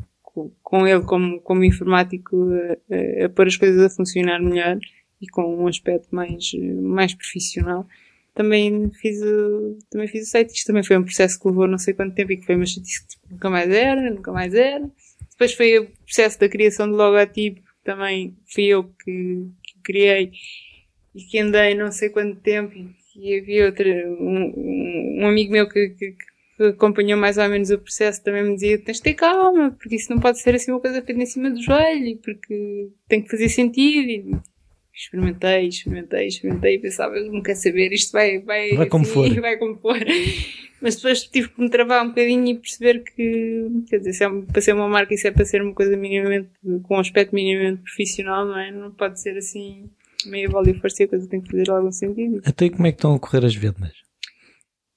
com, 0.61 0.85
ele 0.85 1.01
como, 1.03 1.39
como 1.39 1.63
informático 1.63 2.49
a, 2.91 3.23
a, 3.23 3.29
pôr 3.29 3.47
as 3.47 3.55
coisas 3.55 3.81
a 3.81 3.95
funcionar 3.95 4.41
melhor 4.41 4.77
e 5.21 5.29
com 5.29 5.43
um 5.55 5.65
aspecto 5.65 6.13
mais, 6.13 6.51
mais 6.81 7.13
profissional. 7.13 7.87
Também 8.35 8.91
fiz 8.99 9.21
o, 9.21 9.77
também 9.89 10.09
fiz 10.09 10.27
o 10.27 10.31
site. 10.31 10.53
Isto 10.53 10.67
também 10.67 10.83
foi 10.83 10.97
um 10.97 11.03
processo 11.03 11.39
que 11.39 11.47
levou 11.47 11.65
não 11.65 11.77
sei 11.77 11.93
quanto 11.93 12.13
tempo 12.13 12.33
e 12.33 12.35
que 12.35 12.45
foi 12.45 12.57
uma 12.57 12.65
chatice 12.65 13.07
que 13.07 13.17
nunca 13.31 13.49
mais 13.49 13.71
era, 13.71 14.11
nunca 14.11 14.33
mais 14.33 14.53
era. 14.53 14.91
Depois 15.31 15.53
foi 15.53 15.79
o 15.79 15.87
processo 16.03 16.37
da 16.37 16.49
criação 16.49 16.91
do 16.91 16.97
logotipo, 16.97 17.61
também 17.81 18.35
fui 18.53 18.65
eu 18.65 18.83
que, 19.05 19.47
criei 19.85 20.33
e 21.15 21.23
que 21.23 21.39
andei 21.39 21.75
não 21.75 21.93
sei 21.93 22.09
quanto 22.09 22.41
tempo 22.41 22.73
e 23.16 23.39
havia 23.39 23.66
outro, 23.66 23.88
um, 23.88 25.20
um 25.22 25.28
amigo 25.28 25.51
meu 25.51 25.68
que, 25.68 25.89
que, 25.89 26.11
que, 26.57 26.64
acompanhou 26.66 27.20
mais 27.20 27.38
ou 27.38 27.47
menos 27.49 27.70
o 27.70 27.78
processo 27.78 28.24
também 28.24 28.43
me 28.43 28.53
dizia 28.55 28.78
tens 28.78 28.97
de 28.97 29.03
ter 29.03 29.14
calma, 29.14 29.72
porque 29.72 29.95
isso 29.95 30.11
não 30.14 30.20
pode 30.20 30.39
ser 30.39 30.55
assim 30.55 30.72
uma 30.72 30.80
coisa 30.80 31.01
feita 31.01 31.22
em 31.22 31.26
cima 31.26 31.49
do 31.49 31.61
joelho, 31.61 32.18
porque 32.18 32.89
tem 33.07 33.22
que 33.22 33.30
fazer 33.30 33.49
sentido 33.49 34.09
e 34.09 34.36
experimentei, 34.93 35.68
experimentei, 35.68 36.28
experimentei 36.28 36.76
e 36.76 36.80
pensava, 36.80 37.20
não 37.20 37.41
quer 37.41 37.55
saber, 37.55 37.91
isto 37.91 38.11
vai, 38.11 38.39
vai, 38.39 38.76
vai 38.76 38.86
como 38.88 39.03
assim, 39.03 39.14
for. 39.14 39.30
vai 39.41 39.57
como 39.57 39.76
for. 39.78 39.97
Mas 40.82 40.97
depois 40.97 41.24
tive 41.24 41.47
que 41.47 41.61
me 41.61 41.70
travar 41.70 42.03
um 42.03 42.09
bocadinho 42.09 42.45
e 42.45 42.55
perceber 42.55 43.03
que, 43.03 43.68
quer 43.89 43.99
dizer, 43.99 44.14
se 44.14 44.26
é 44.26 44.30
para 44.30 44.61
ser 44.61 44.74
uma 44.74 44.89
marca, 44.89 45.14
isso 45.14 45.26
é 45.28 45.32
para 45.32 45.45
ser 45.45 45.61
uma 45.61 45.74
coisa 45.74 45.95
minimamente, 45.95 46.49
com 46.84 46.97
um 46.97 46.99
aspecto 46.99 47.34
minimamente 47.34 47.82
profissional, 47.82 48.45
não 48.45 48.59
é? 48.59 48.70
Não 48.70 48.91
pode 48.91 49.20
ser 49.22 49.38
assim, 49.38 49.89
meio 50.26 50.49
bola 50.49 50.69
e 50.69 50.80
força, 50.80 51.03
a 51.03 51.07
coisa 51.07 51.28
tem 51.28 51.41
que 51.41 51.51
fazer 51.51 51.69
algum 51.69 51.91
sentido. 51.91 52.41
Até 52.45 52.69
como 52.69 52.88
é 52.88 52.91
que 52.91 52.97
estão 52.97 53.15
a 53.15 53.19
correr 53.19 53.45
as 53.45 53.55
vendas? 53.55 53.93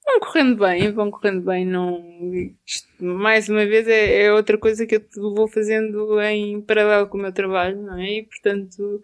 Vão 0.04 0.20
correndo 0.20 0.56
bem, 0.56 0.92
vão 0.92 1.10
correndo 1.10 1.42
bem, 1.42 1.66
não, 1.66 2.00
isto, 2.64 2.88
mais 3.04 3.48
uma 3.48 3.66
vez 3.66 3.88
é, 3.88 4.22
é 4.22 4.32
outra 4.32 4.56
coisa 4.56 4.86
que 4.86 4.94
eu 4.94 5.34
vou 5.34 5.48
fazendo 5.48 6.20
em 6.20 6.62
paralelo 6.62 7.08
com 7.08 7.18
o 7.18 7.20
meu 7.20 7.32
trabalho, 7.32 7.82
não 7.82 7.98
é? 7.98 8.18
E 8.18 8.22
portanto, 8.22 9.02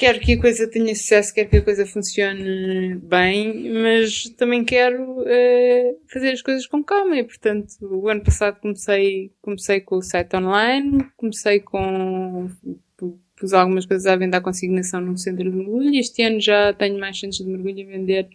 quero 0.00 0.18
que 0.18 0.32
a 0.32 0.40
coisa 0.40 0.66
tenha 0.66 0.94
sucesso, 0.94 1.34
quero 1.34 1.50
que 1.50 1.56
a 1.58 1.62
coisa 1.62 1.84
funcione 1.84 2.94
bem, 3.02 3.70
mas 3.70 4.30
também 4.30 4.64
quero 4.64 5.20
uh, 5.20 6.00
fazer 6.10 6.30
as 6.30 6.40
coisas 6.40 6.66
com 6.66 6.82
calma 6.82 7.18
e, 7.18 7.24
portanto, 7.24 7.68
o 7.82 8.08
ano 8.08 8.24
passado 8.24 8.58
comecei, 8.60 9.30
comecei 9.42 9.78
com 9.82 9.96
o 9.96 10.02
site 10.02 10.34
online, 10.34 11.06
comecei 11.18 11.60
com, 11.60 12.48
pus 13.40 13.54
algumas 13.54 13.86
coisas 13.86 14.06
à 14.06 14.14
venda 14.14 14.36
à 14.36 14.40
consignação 14.40 15.00
num 15.00 15.16
centro 15.16 15.50
de 15.50 15.56
mergulho, 15.56 15.94
este 15.94 16.22
ano 16.22 16.38
já 16.38 16.74
tenho 16.74 17.00
mais 17.00 17.18
centros 17.18 17.38
de 17.38 17.46
mergulho 17.46 17.88
a 17.88 17.90
vender 17.90 18.28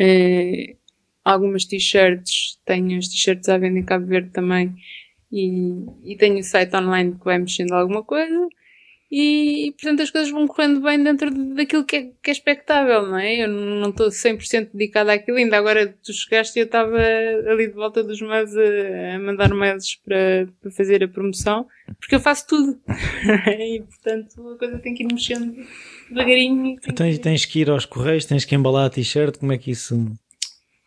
uh, 0.00 0.76
algumas 1.24 1.64
t-shirts, 1.64 2.58
tenho 2.64 2.98
as 2.98 3.06
t-shirts 3.06 3.48
à 3.48 3.56
venda 3.56 3.78
em 3.78 3.84
Cabo 3.84 4.04
Verde 4.06 4.30
também 4.30 4.74
e, 5.30 5.84
e 6.02 6.16
tenho 6.16 6.38
o 6.38 6.42
site 6.42 6.74
online 6.74 7.14
que 7.14 7.24
vai 7.24 7.38
mexendo 7.38 7.72
alguma 7.72 8.02
coisa 8.02 8.48
e, 9.10 9.72
portanto 9.80 10.02
as 10.02 10.10
coisas 10.10 10.30
vão 10.30 10.46
correndo 10.46 10.82
bem 10.82 11.02
dentro 11.02 11.30
daquilo 11.54 11.84
que 11.84 11.96
é, 11.96 12.02
que 12.22 12.30
é 12.30 12.32
expectável, 12.32 13.06
não 13.06 13.18
é? 13.18 13.44
Eu 13.44 13.48
não 13.48 13.88
estou 13.88 14.08
100% 14.08 14.70
dedicada 14.74 15.14
àquilo, 15.14 15.38
ainda 15.38 15.56
agora 15.56 15.94
tu 16.04 16.12
chegaste 16.12 16.58
e 16.58 16.62
eu 16.62 16.66
estava 16.66 16.98
ali 17.46 17.68
de 17.68 17.74
volta 17.74 18.04
dos 18.04 18.20
mails 18.20 18.54
a, 18.54 19.14
a 19.14 19.18
mandar 19.18 19.48
mails 19.54 19.96
para, 20.04 20.46
para 20.60 20.70
fazer 20.72 21.02
a 21.02 21.08
promoção, 21.08 21.66
porque 21.98 22.14
eu 22.14 22.20
faço 22.20 22.46
tudo. 22.46 22.78
e 23.58 23.80
portanto 23.80 24.48
a 24.50 24.58
coisa 24.58 24.78
tem 24.78 24.92
que 24.92 25.04
ir 25.04 25.12
mexendo 25.12 25.54
devagarinho. 26.10 26.76
Então 26.86 27.10
que... 27.10 27.18
tens 27.18 27.46
que 27.46 27.60
ir 27.60 27.70
aos 27.70 27.86
correios, 27.86 28.26
tens 28.26 28.44
que 28.44 28.54
embalar 28.54 28.86
a 28.86 28.90
t-shirt, 28.90 29.38
como 29.38 29.52
é 29.52 29.58
que 29.58 29.70
isso. 29.70 29.96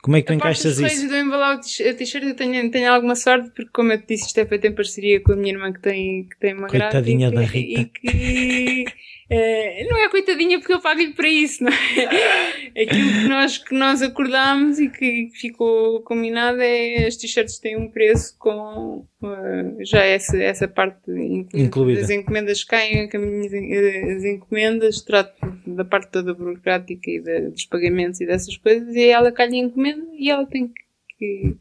Como 0.02 0.18
é 0.18 0.22
que 0.22 0.28
tu 0.28 0.34
encaixas 0.34 0.80
isso? 0.80 1.08
do 1.08 1.16
embalar 1.16 1.58
o 1.58 1.60
t-shirt 1.60 2.24
eu 2.24 2.36
tenho, 2.36 2.72
tenho 2.72 2.92
alguma 2.92 3.16
sorte 3.16 3.52
porque 3.52 3.70
como 3.72 3.92
eu 3.92 4.00
te 4.00 4.08
disse 4.08 4.28
isto 4.28 4.38
é 4.40 4.46
feito 4.46 4.66
em 4.66 4.74
parceria 4.74 5.22
com 5.22 5.34
a 5.34 5.36
minha 5.36 5.54
irmã 5.54 5.72
que 5.72 5.80
tem, 5.80 6.24
que 6.24 6.38
tem 6.40 6.56
uma 6.56 6.68
Coitadinha 6.68 7.30
gráfica 7.30 7.54
da 7.54 7.60
Rita. 7.60 7.82
e 7.82 7.86
que 7.86 8.86
é, 9.34 9.86
não 9.86 9.98
é 9.98 10.10
coitadinha 10.10 10.60
porque 10.60 10.74
eu 10.74 10.82
pago-lhe 10.82 11.14
para 11.14 11.30
isso, 11.30 11.64
não 11.64 11.72
é? 11.72 12.72
Aquilo 12.84 13.10
que 13.14 13.28
nós, 13.30 13.58
que 13.58 13.74
nós 13.74 14.02
acordámos 14.02 14.78
e 14.78 14.90
que 14.90 15.30
ficou 15.34 16.02
combinado 16.02 16.60
é 16.62 17.06
as 17.06 17.16
t-shirts 17.16 17.58
têm 17.58 17.78
um 17.78 17.90
preço 17.90 18.36
com 18.38 19.08
uh, 19.22 19.86
já 19.86 20.04
essa, 20.04 20.38
essa 20.38 20.68
parte 20.68 21.10
incluída. 21.54 22.02
das 22.02 22.10
encomendas 22.10 22.66
caem, 22.66 23.08
as 23.08 24.24
encomendas, 24.26 25.00
trato 25.00 25.34
da 25.66 25.86
parte 25.86 26.12
toda 26.12 26.34
burocrática 26.34 27.10
e 27.10 27.22
da, 27.22 27.40
dos 27.52 27.64
pagamentos 27.64 28.20
e 28.20 28.26
dessas 28.26 28.58
coisas 28.58 28.94
e 28.94 29.06
ela 29.06 29.32
calha 29.32 29.54
a 29.54 29.58
encomenda 29.60 30.08
e 30.12 30.30
ela 30.30 30.46
tem 30.46 30.68
que, 30.68 30.84
que 31.18 31.56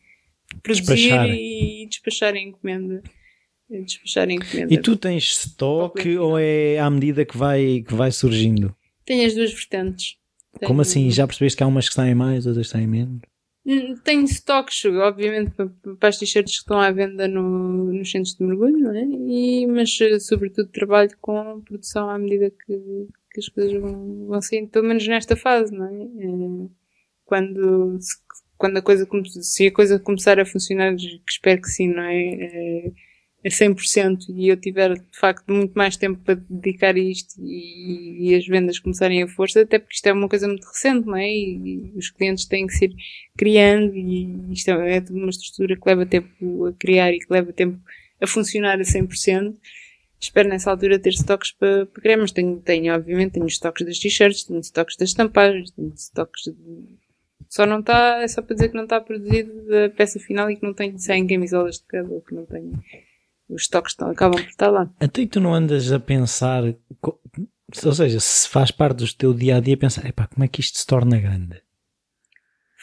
produzir 0.60 0.96
despachar. 0.96 1.28
e 1.28 1.86
despachar 1.88 2.34
a 2.34 2.40
encomenda 2.40 3.00
despachar 3.84 4.30
encomenda. 4.30 4.74
E 4.74 4.78
tu 4.78 4.96
tens 4.96 5.24
estoque 5.24 6.16
ou 6.18 6.38
é 6.38 6.78
à 6.78 6.90
medida 6.90 7.24
que 7.24 7.36
vai, 7.36 7.84
que 7.86 7.94
vai 7.94 8.10
surgindo? 8.10 8.74
Tenho 9.04 9.26
as 9.26 9.34
duas 9.34 9.52
vertentes. 9.52 10.16
Tenho... 10.58 10.68
Como 10.68 10.80
assim? 10.80 11.10
Já 11.10 11.26
percebeste 11.26 11.56
que 11.56 11.62
há 11.62 11.66
umas 11.66 11.88
que 11.88 11.94
saem 11.94 12.14
mais, 12.14 12.46
outras 12.46 12.66
que 12.66 12.72
saem 12.72 12.86
menos? 12.86 13.20
Hum, 13.64 13.94
tenho 14.02 14.24
estoques, 14.24 14.84
obviamente, 14.84 15.52
para 15.98 16.08
as 16.08 16.18
t-shirts 16.18 16.54
que 16.54 16.60
estão 16.60 16.80
à 16.80 16.90
venda 16.90 17.28
no, 17.28 17.92
nos 17.92 18.10
centros 18.10 18.34
de 18.34 18.42
mergulho, 18.42 18.78
não 18.78 18.94
é? 18.94 19.04
E, 19.04 19.66
mas, 19.66 19.96
eh, 20.00 20.18
sobretudo, 20.18 20.70
trabalho 20.70 21.10
com 21.20 21.60
produção 21.60 22.08
à 22.08 22.18
medida 22.18 22.50
que, 22.50 23.06
que 23.32 23.40
as 23.40 23.48
coisas 23.48 23.80
vão, 23.80 24.26
vão 24.26 24.40
saindo, 24.40 24.68
pelo 24.70 24.88
menos 24.88 25.06
nesta 25.06 25.36
fase, 25.36 25.72
não 25.72 25.86
é? 25.86 26.02
é 26.02 26.70
quando, 27.24 27.98
quando 28.56 28.78
a 28.78 28.82
coisa, 28.82 29.06
se 29.42 29.66
a 29.66 29.72
coisa 29.72 30.00
começar 30.00 30.40
a 30.40 30.46
funcionar, 30.46 30.96
que 30.96 31.20
espero 31.28 31.60
que 31.60 31.68
sim, 31.68 31.88
não 31.88 32.02
é? 32.02 32.90
É 33.42 33.48
a 33.48 33.50
100% 33.50 34.26
e 34.28 34.48
eu 34.48 34.56
tiver 34.56 34.94
de 34.94 35.18
facto 35.18 35.50
muito 35.52 35.72
mais 35.72 35.96
tempo 35.96 36.20
para 36.22 36.34
dedicar 36.48 36.96
isto 36.96 37.34
e, 37.40 38.28
e, 38.28 38.34
as 38.34 38.46
vendas 38.46 38.78
começarem 38.78 39.22
a 39.22 39.28
força, 39.28 39.62
até 39.62 39.78
porque 39.78 39.94
isto 39.94 40.06
é 40.06 40.12
uma 40.12 40.28
coisa 40.28 40.46
muito 40.46 40.66
recente, 40.66 41.06
não 41.06 41.16
é? 41.16 41.28
E, 41.28 41.92
e 41.94 41.98
os 41.98 42.10
clientes 42.10 42.44
têm 42.44 42.66
que 42.66 42.84
ir 42.84 42.94
criando 43.36 43.96
e 43.96 44.52
isto 44.52 44.70
é, 44.70 44.98
é 44.98 45.04
uma 45.10 45.30
estrutura 45.30 45.76
que 45.76 45.88
leva 45.88 46.04
tempo 46.04 46.66
a 46.66 46.72
criar 46.74 47.12
e 47.12 47.18
que 47.18 47.32
leva 47.32 47.52
tempo 47.52 47.78
a 48.20 48.26
funcionar 48.26 48.78
a 48.78 48.84
100%. 48.84 49.56
Espero 50.20 50.50
nessa 50.50 50.70
altura 50.70 50.98
ter 50.98 51.14
stocks 51.14 51.52
para, 51.52 51.86
para 51.86 52.02
criar, 52.02 52.18
mas 52.18 52.32
tenho, 52.32 52.60
tenho, 52.60 52.94
obviamente, 52.94 53.32
tenho 53.32 53.46
stocks 53.46 53.86
das 53.86 53.98
t-shirts, 53.98 54.44
tenho 54.44 54.60
stocks 54.60 54.96
das 54.96 55.08
estampagens, 55.08 55.70
tenho 55.70 55.94
stocks 55.96 56.44
de, 56.44 56.98
só 57.48 57.64
não 57.64 57.80
está, 57.80 58.20
é 58.22 58.28
só 58.28 58.42
para 58.42 58.54
dizer 58.54 58.68
que 58.68 58.76
não 58.76 58.84
está 58.84 59.00
produzido 59.00 59.50
a 59.74 59.88
peça 59.88 60.20
final 60.20 60.50
e 60.50 60.56
que 60.56 60.62
não 60.62 60.74
tenho 60.74 60.98
100 60.98 61.26
camisolas 61.26 61.76
de 61.76 61.84
cada, 61.84 62.08
ou 62.08 62.20
que 62.20 62.34
não 62.34 62.44
tenho 62.44 62.78
os 63.50 63.62
estoques 63.62 63.92
estão, 63.92 64.10
acabam 64.10 64.40
por 64.40 64.48
estar 64.48 64.70
lá. 64.70 64.90
Até 65.00 65.26
tu 65.26 65.40
não 65.40 65.54
andas 65.54 65.92
a 65.92 66.00
pensar, 66.00 66.62
ou 67.84 67.92
seja, 67.92 68.20
se 68.20 68.48
faz 68.48 68.70
parte 68.70 68.98
do 68.98 69.14
teu 69.14 69.34
dia 69.34 69.56
a 69.56 69.60
dia, 69.60 69.76
pensar, 69.76 70.06
epá, 70.06 70.26
como 70.26 70.44
é 70.44 70.48
que 70.48 70.60
isto 70.60 70.78
se 70.78 70.86
torna 70.86 71.20
grande? 71.20 71.62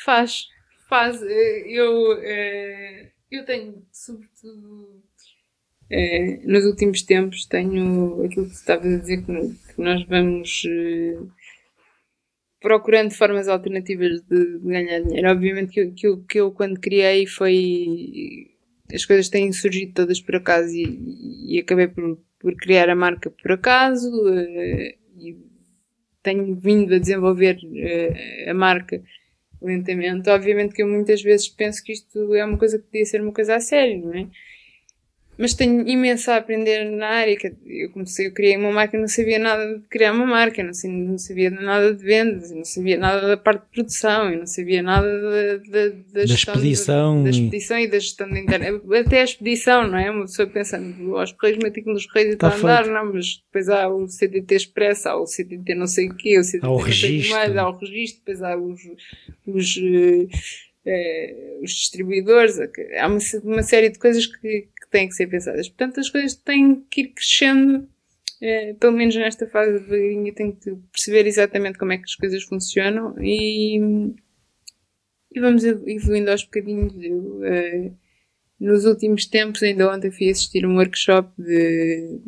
Faz, 0.03 0.47
faz. 0.89 1.21
Eh, 1.21 1.63
eu, 1.67 2.13
eh, 2.21 3.11
eu 3.31 3.45
tenho, 3.45 3.85
sobretudo, 3.91 5.03
eh, 5.89 6.41
nos 6.45 6.65
últimos 6.65 7.01
tempos, 7.01 7.45
tenho 7.45 8.23
aquilo 8.23 8.47
que 8.47 8.55
estavas 8.55 8.93
a 8.93 8.97
dizer, 8.97 9.23
que 9.25 9.81
nós 9.81 10.05
vamos 10.07 10.63
procurando 12.59 13.11
formas 13.11 13.47
alternativas 13.47 14.21
de, 14.21 14.59
ganhar 14.59 15.01
dinheiro. 15.01 15.29
Obviamente 15.29 15.71
que, 15.71 15.91
que, 15.91 16.07
eu, 16.07 16.23
que 16.23 16.39
eu, 16.39 16.51
quando 16.51 16.79
criei, 16.79 17.25
foi 17.25 18.56
as 18.93 19.05
coisas 19.05 19.29
têm 19.29 19.51
surgido 19.51 19.93
todas 19.93 20.21
por 20.21 20.35
acaso 20.35 20.73
e, 20.73 21.55
e 21.55 21.59
acabei 21.59 21.87
por, 21.87 22.17
por, 22.39 22.55
criar 22.55 22.89
a 22.89 22.95
marca 22.95 23.29
por 23.29 23.51
acaso 23.51 24.09
uh, 24.09 24.97
e 25.19 25.37
tenho 26.23 26.55
vindo 26.55 26.93
a 26.95 26.99
desenvolver 26.99 27.57
uh, 27.63 28.49
a 28.49 28.53
marca 28.53 29.01
lentamente. 29.61 30.29
Obviamente 30.29 30.73
que 30.73 30.83
eu 30.83 30.87
muitas 30.87 31.21
vezes 31.21 31.47
penso 31.49 31.83
que 31.83 31.91
isto 31.91 32.33
é 32.35 32.45
uma 32.45 32.57
coisa 32.57 32.77
que 32.77 32.85
podia 32.85 33.05
ser 33.05 33.21
uma 33.21 33.33
coisa 33.33 33.55
a 33.55 33.59
sério, 33.59 34.05
não 34.05 34.13
é? 34.13 34.27
Mas 35.37 35.53
tenho 35.53 35.87
imenso 35.87 36.31
a 36.31 36.37
aprender 36.37 36.83
na 36.85 37.07
área. 37.07 37.37
Eu 37.65 37.91
comecei, 37.91 38.27
eu 38.27 38.33
criei 38.33 38.57
uma 38.57 38.71
marca, 38.71 38.97
não 38.97 39.07
sabia 39.07 39.37
nada 39.37 39.77
de 39.77 39.81
criar 39.87 40.11
uma 40.11 40.25
marca, 40.25 40.63
não, 40.63 40.73
sei, 40.73 40.89
não 40.89 41.17
sabia 41.17 41.51
nada 41.51 41.93
de 41.93 42.03
vendas, 42.03 42.51
não 42.51 42.65
sabia 42.65 42.97
nada 42.97 43.27
da 43.27 43.37
parte 43.37 43.61
de 43.61 43.71
produção, 43.71 44.31
eu 44.31 44.39
não 44.39 44.47
sabia 44.47 44.81
nada 44.81 45.07
da, 45.07 45.57
da, 45.57 45.89
da, 45.89 45.95
da 46.13 46.23
expedição. 46.23 47.17
Da, 47.17 47.23
da, 47.23 47.29
expedição 47.29 47.79
e 47.79 47.87
da 47.87 47.99
gestão 47.99 48.29
da 48.29 48.39
internet. 48.39 48.81
Até 49.05 49.21
a 49.21 49.23
expedição, 49.23 49.87
não 49.87 49.97
é? 49.97 50.09
Uma 50.09 50.25
pessoa 50.25 50.47
pensando, 50.47 51.15
aos 51.17 51.31
correios 51.31 51.63
metiam 51.63 51.93
nos 51.93 52.07
correios 52.07 52.31
e 52.31 52.33
está 52.33 52.49
a 52.49 52.55
andar, 52.55 52.87
não, 52.87 53.13
mas 53.13 53.43
depois 53.45 53.69
há 53.69 53.87
o 53.87 54.07
CTT 54.07 54.55
Expresso, 54.55 55.09
há 55.09 55.21
o 55.21 55.25
CTT 55.25 55.75
não 55.75 55.87
sei 55.87 56.09
o 56.09 56.15
quê, 56.15 56.39
o 56.39 56.43
CTT 56.43 56.65
há 56.65 56.69
o 56.69 56.77
registro. 56.77 57.35
mais, 57.35 57.55
há 57.55 57.69
o 57.69 57.77
registro, 57.77 58.21
depois 58.25 58.41
há 58.41 58.57
os, 58.57 58.81
os 59.45 59.77
uh, 59.77 60.27
uh, 60.87 61.63
os 61.63 61.71
distribuidores, 61.71 62.57
há 62.59 63.07
uma, 63.07 63.19
uma 63.43 63.63
série 63.63 63.89
de 63.89 63.99
coisas 63.99 64.25
que, 64.25 64.67
que 64.87 64.91
têm 64.91 65.07
que 65.07 65.15
ser 65.15 65.27
pensadas. 65.27 65.67
Portanto, 65.67 65.99
as 65.99 66.09
coisas 66.09 66.35
têm 66.35 66.85
que 66.89 67.01
ir 67.01 67.07
crescendo, 67.09 67.87
eh, 68.41 68.73
pelo 68.79 68.93
menos 68.93 69.15
nesta 69.15 69.47
fase 69.47 69.73
devagarinho, 69.73 70.33
tenho 70.33 70.55
que 70.55 70.75
perceber 70.91 71.27
exatamente 71.27 71.77
como 71.77 71.91
é 71.91 71.97
que 71.97 72.05
as 72.05 72.15
coisas 72.15 72.43
funcionam 72.43 73.15
e, 73.19 73.77
e 75.31 75.39
vamos 75.39 75.63
evoluindo 75.63 76.31
aos 76.31 76.43
bocadinhos. 76.43 76.93
Eu, 76.99 77.43
eh, 77.43 77.91
nos 78.59 78.85
últimos 78.85 79.25
tempos, 79.27 79.61
ainda 79.61 79.93
ontem 79.93 80.09
fui 80.09 80.29
assistir 80.29 80.65
um 80.65 80.77
workshop 80.77 81.31
de, 81.37 82.19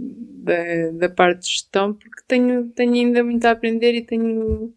da, 0.44 0.92
da 0.92 1.10
parte 1.10 1.42
de 1.42 1.48
gestão, 1.48 1.94
porque 1.94 2.22
tenho, 2.28 2.70
tenho 2.70 2.94
ainda 2.94 3.24
muito 3.24 3.46
a 3.46 3.52
aprender 3.52 3.96
e 3.96 4.06
tenho 4.06 4.74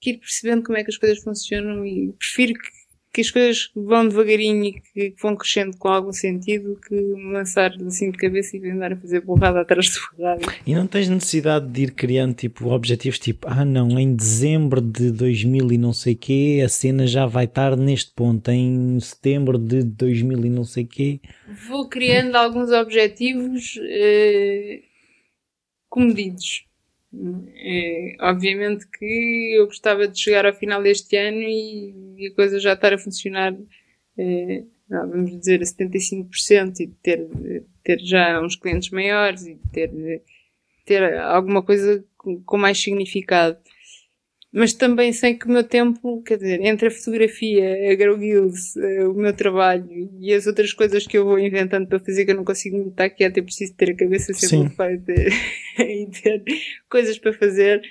que 0.00 0.10
ir 0.10 0.18
percebendo 0.18 0.64
como 0.64 0.76
é 0.76 0.82
que 0.82 0.90
as 0.90 0.98
coisas 0.98 1.22
funcionam 1.22 1.86
e 1.86 2.12
prefiro 2.18 2.54
que 2.54 2.75
que 3.16 3.22
as 3.22 3.30
coisas 3.30 3.70
vão 3.74 4.06
devagarinho 4.06 4.64
e 4.66 4.72
que, 4.72 5.14
vão 5.22 5.34
crescendo 5.34 5.74
com 5.78 5.88
algum 5.88 6.12
sentido 6.12 6.78
que 6.86 6.94
me 6.94 7.32
lançar 7.32 7.72
assim 7.86 8.10
de 8.10 8.18
cabeça 8.18 8.58
e 8.58 8.70
andar 8.70 8.92
a 8.92 8.96
fazer 8.96 9.22
borrada 9.22 9.62
atrás 9.62 9.86
de 9.86 9.98
borrada. 10.18 10.42
E 10.66 10.74
não 10.74 10.86
tens 10.86 11.08
necessidade 11.08 11.66
de 11.66 11.84
ir 11.84 11.92
criando 11.92 12.34
tipo 12.34 12.68
objetivos 12.68 13.18
tipo, 13.18 13.48
ah 13.48 13.64
não, 13.64 13.98
em 13.98 14.14
dezembro 14.14 14.82
de 14.82 15.10
2000 15.10 15.72
e 15.72 15.78
não 15.78 15.94
sei 15.94 16.14
quê, 16.14 16.60
a 16.62 16.68
cena 16.68 17.06
já 17.06 17.24
vai 17.24 17.46
estar 17.46 17.74
neste 17.74 18.12
ponto, 18.12 18.50
em 18.50 19.00
setembro 19.00 19.56
de 19.56 19.82
2000 19.82 20.44
e 20.44 20.50
não 20.50 20.64
sei 20.64 20.84
quê. 20.84 21.18
Vou 21.70 21.88
criando 21.88 22.36
alguns 22.36 22.70
objetivos 22.70 23.80
eh, 23.80 24.82
comedidos. 25.88 26.66
É, 27.12 28.16
obviamente 28.20 28.86
que 28.88 29.54
eu 29.56 29.66
gostava 29.66 30.06
de 30.06 30.18
chegar 30.18 30.44
ao 30.44 30.54
final 30.54 30.82
deste 30.82 31.16
ano 31.16 31.38
e, 31.38 31.94
e 32.18 32.26
a 32.26 32.34
coisa 32.34 32.58
já 32.58 32.74
estar 32.74 32.92
a 32.92 32.98
funcionar, 32.98 33.56
é, 34.18 34.64
vamos 34.88 35.38
dizer, 35.38 35.60
a 35.62 35.64
75% 35.64 36.80
e 36.80 36.88
ter, 37.02 37.26
ter 37.82 37.98
já 38.00 38.40
uns 38.40 38.56
clientes 38.56 38.90
maiores 38.90 39.46
e 39.46 39.58
ter, 39.72 39.90
ter 40.84 41.18
alguma 41.18 41.62
coisa 41.62 42.04
com, 42.18 42.42
com 42.42 42.58
mais 42.58 42.78
significado 42.78 43.58
mas 44.58 44.72
também 44.72 45.12
sei 45.12 45.34
que 45.34 45.44
o 45.44 45.50
meu 45.50 45.62
tempo, 45.62 46.22
quer 46.22 46.38
dizer, 46.38 46.62
entre 46.62 46.88
a 46.88 46.90
fotografia, 46.90 47.92
a 47.92 47.94
Grow 47.94 48.16
Guilds, 48.16 48.74
eh, 48.78 49.06
o 49.06 49.12
meu 49.12 49.34
trabalho 49.34 49.86
e 50.18 50.32
as 50.32 50.46
outras 50.46 50.72
coisas 50.72 51.06
que 51.06 51.18
eu 51.18 51.26
vou 51.26 51.38
inventando 51.38 51.86
para 51.86 52.00
fazer 52.00 52.24
que 52.24 52.30
eu 52.30 52.36
não 52.36 52.44
consigo 52.44 52.88
estar 52.88 53.04
aqui 53.04 53.22
até 53.22 53.42
preciso 53.42 53.74
ter 53.74 53.90
a 53.90 53.94
cabeça 53.94 54.32
sempre 54.32 54.74
feita 54.74 55.12
e 55.78 56.06
ter 56.06 56.42
coisas 56.88 57.18
para 57.18 57.34
fazer, 57.34 57.82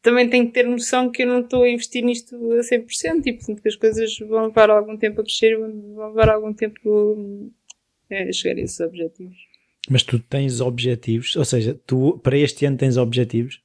também 0.00 0.30
tenho 0.30 0.46
que 0.46 0.54
ter 0.54 0.66
noção 0.66 1.10
que 1.10 1.24
eu 1.24 1.26
não 1.26 1.40
estou 1.40 1.62
a 1.62 1.68
investir 1.68 2.02
nisto 2.02 2.36
a 2.52 2.60
100% 2.60 3.26
e 3.26 3.32
portanto 3.34 3.60
que 3.60 3.68
as 3.68 3.76
coisas 3.76 4.18
vão 4.20 4.46
levar 4.46 4.70
algum 4.70 4.96
tempo 4.96 5.20
a 5.20 5.24
crescer, 5.24 5.58
vão 5.58 6.08
levar 6.08 6.30
algum 6.30 6.54
tempo 6.54 7.52
a 8.10 8.32
chegar 8.32 8.58
a 8.58 8.62
esses 8.62 8.80
objetivos. 8.80 9.36
Mas 9.90 10.02
tu 10.02 10.18
tens 10.18 10.62
objetivos, 10.62 11.36
ou 11.36 11.44
seja, 11.44 11.78
tu 11.86 12.18
para 12.22 12.38
este 12.38 12.64
ano 12.64 12.78
tens 12.78 12.96
objetivos? 12.96 13.60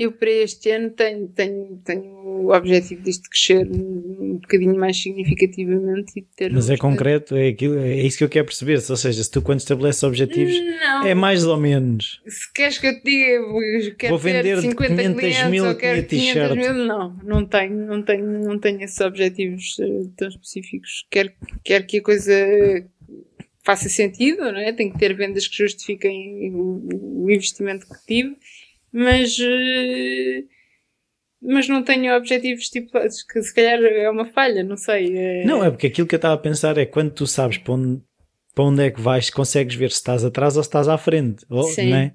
Eu 0.00 0.12
para 0.12 0.30
este 0.30 0.70
ano 0.70 0.90
tenho, 0.90 1.26
tenho, 1.26 1.80
tenho 1.84 2.04
o 2.04 2.54
objetivo 2.54 3.02
disto 3.02 3.28
crescer 3.28 3.68
um 3.68 4.38
bocadinho 4.40 4.78
mais 4.78 4.96
significativamente 4.96 6.12
e 6.20 6.22
ter. 6.36 6.52
Mas 6.52 6.70
é 6.70 6.76
concreto, 6.76 7.34
é, 7.34 7.48
aquilo, 7.48 7.76
é 7.80 7.96
isso 7.96 8.16
que 8.16 8.22
eu 8.22 8.28
quero 8.28 8.44
perceber. 8.46 8.74
Ou 8.74 8.96
seja, 8.96 9.24
se 9.24 9.28
tu 9.28 9.42
quando 9.42 9.58
estabeleces 9.58 10.04
objetivos 10.04 10.54
não. 10.56 11.04
é 11.04 11.16
mais 11.16 11.44
ou 11.44 11.56
menos. 11.56 12.22
Se 12.28 12.52
queres 12.52 12.78
que 12.78 12.86
eu 12.86 12.94
te 13.00 13.02
diga, 13.02 13.94
quero 13.96 14.10
Vou 14.10 14.18
vender 14.18 14.60
50 14.60 15.14
500 15.14 15.50
mil 15.50 15.66
ou 15.66 15.74
quero 15.74 16.06
500 16.06 16.56
mil, 16.56 16.74
não, 16.74 17.16
não 17.24 17.44
tenho, 17.44 17.74
não 17.74 18.00
tenho, 18.00 18.24
não 18.24 18.56
tenho 18.56 18.80
esses 18.80 19.00
objetivos 19.00 19.76
uh, 19.80 20.12
tão 20.16 20.28
específicos. 20.28 21.06
Quero, 21.10 21.32
quero 21.64 21.84
que 21.88 21.98
a 21.98 22.02
coisa 22.02 22.32
faça 23.64 23.88
sentido, 23.88 24.44
não 24.44 24.60
é? 24.60 24.72
Tenho 24.72 24.92
que 24.92 24.98
ter 24.98 25.12
vendas 25.16 25.48
que 25.48 25.56
justifiquem 25.56 26.52
o, 26.54 27.24
o 27.24 27.30
investimento 27.32 27.84
que 27.84 28.06
tive 28.06 28.36
mas, 28.92 29.36
eh, 29.40 30.44
mas 31.40 31.68
não 31.68 31.82
tenho 31.82 32.16
objetivos 32.16 32.68
tipo, 32.68 32.90
que 32.92 33.42
se 33.42 33.54
calhar 33.54 33.80
é 33.82 34.10
uma 34.10 34.26
falha, 34.26 34.62
não 34.62 34.76
sei. 34.76 35.16
É... 35.16 35.44
Não, 35.44 35.64
é 35.64 35.70
porque 35.70 35.88
aquilo 35.88 36.06
que 36.06 36.14
eu 36.14 36.18
estava 36.18 36.34
a 36.34 36.38
pensar 36.38 36.78
é 36.78 36.86
quando 36.86 37.12
tu 37.12 37.26
sabes 37.26 37.58
para 37.58 37.74
onde, 37.74 38.02
para 38.54 38.64
onde 38.64 38.82
é 38.82 38.90
que 38.90 39.00
vais, 39.00 39.30
consegues 39.30 39.74
ver 39.74 39.90
se 39.90 39.96
estás 39.96 40.24
atrás 40.24 40.56
ou 40.56 40.62
se 40.62 40.68
estás 40.68 40.88
à 40.88 40.98
frente, 40.98 41.44
ou, 41.48 41.64
Sim. 41.64 41.92
é? 41.92 42.12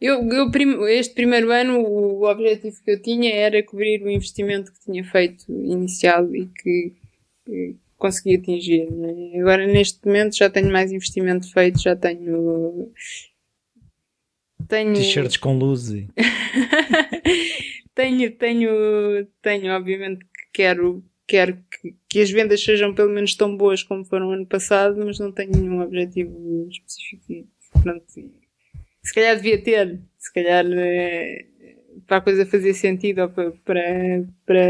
Eu, 0.00 0.28
eu, 0.28 0.88
este 0.88 1.14
primeiro 1.14 1.50
ano, 1.50 1.80
o 1.80 2.28
objetivo 2.28 2.76
que 2.84 2.90
eu 2.90 3.00
tinha 3.00 3.34
era 3.34 3.62
cobrir 3.62 4.02
o 4.02 4.10
investimento 4.10 4.72
que 4.72 4.80
tinha 4.80 5.02
feito 5.04 5.50
inicial 5.50 6.34
e 6.34 6.46
que, 6.46 6.92
que 7.46 7.76
consegui 7.96 8.36
atingir. 8.36 8.86
É? 8.86 9.40
Agora, 9.40 9.66
neste 9.66 10.04
momento, 10.04 10.36
já 10.36 10.50
tenho 10.50 10.70
mais 10.70 10.92
investimento 10.92 11.50
feito, 11.50 11.80
já 11.80 11.96
tenho 11.96 12.92
tenho... 14.68 14.94
T-shirts 14.94 15.36
com 15.36 15.56
luz 15.58 15.90
e... 15.90 16.08
tenho, 17.94 18.30
tenho, 18.32 19.26
tenho, 19.40 19.72
obviamente 19.72 20.24
que 20.24 20.48
quero, 20.52 21.04
quero 21.26 21.56
que, 21.70 21.94
que, 22.08 22.20
as 22.20 22.30
vendas 22.30 22.62
sejam 22.62 22.94
pelo 22.94 23.10
menos 23.10 23.34
tão 23.34 23.56
boas 23.56 23.82
como 23.82 24.04
foram 24.04 24.30
ano 24.30 24.46
passado, 24.46 25.04
mas 25.04 25.18
não 25.18 25.32
tenho 25.32 25.52
nenhum 25.52 25.80
objetivo 25.80 26.68
específico. 26.70 27.48
Pronto, 27.82 28.04
se 28.08 29.14
calhar 29.14 29.36
devia 29.36 29.62
ter, 29.62 30.00
se 30.18 30.32
calhar 30.32 30.64
eh, 30.66 31.46
para 32.06 32.18
a 32.18 32.20
coisa 32.20 32.46
fazer 32.46 32.74
sentido, 32.74 33.22
ou 33.22 33.28
para, 33.28 33.52
para, 33.64 34.24
para, 34.46 34.66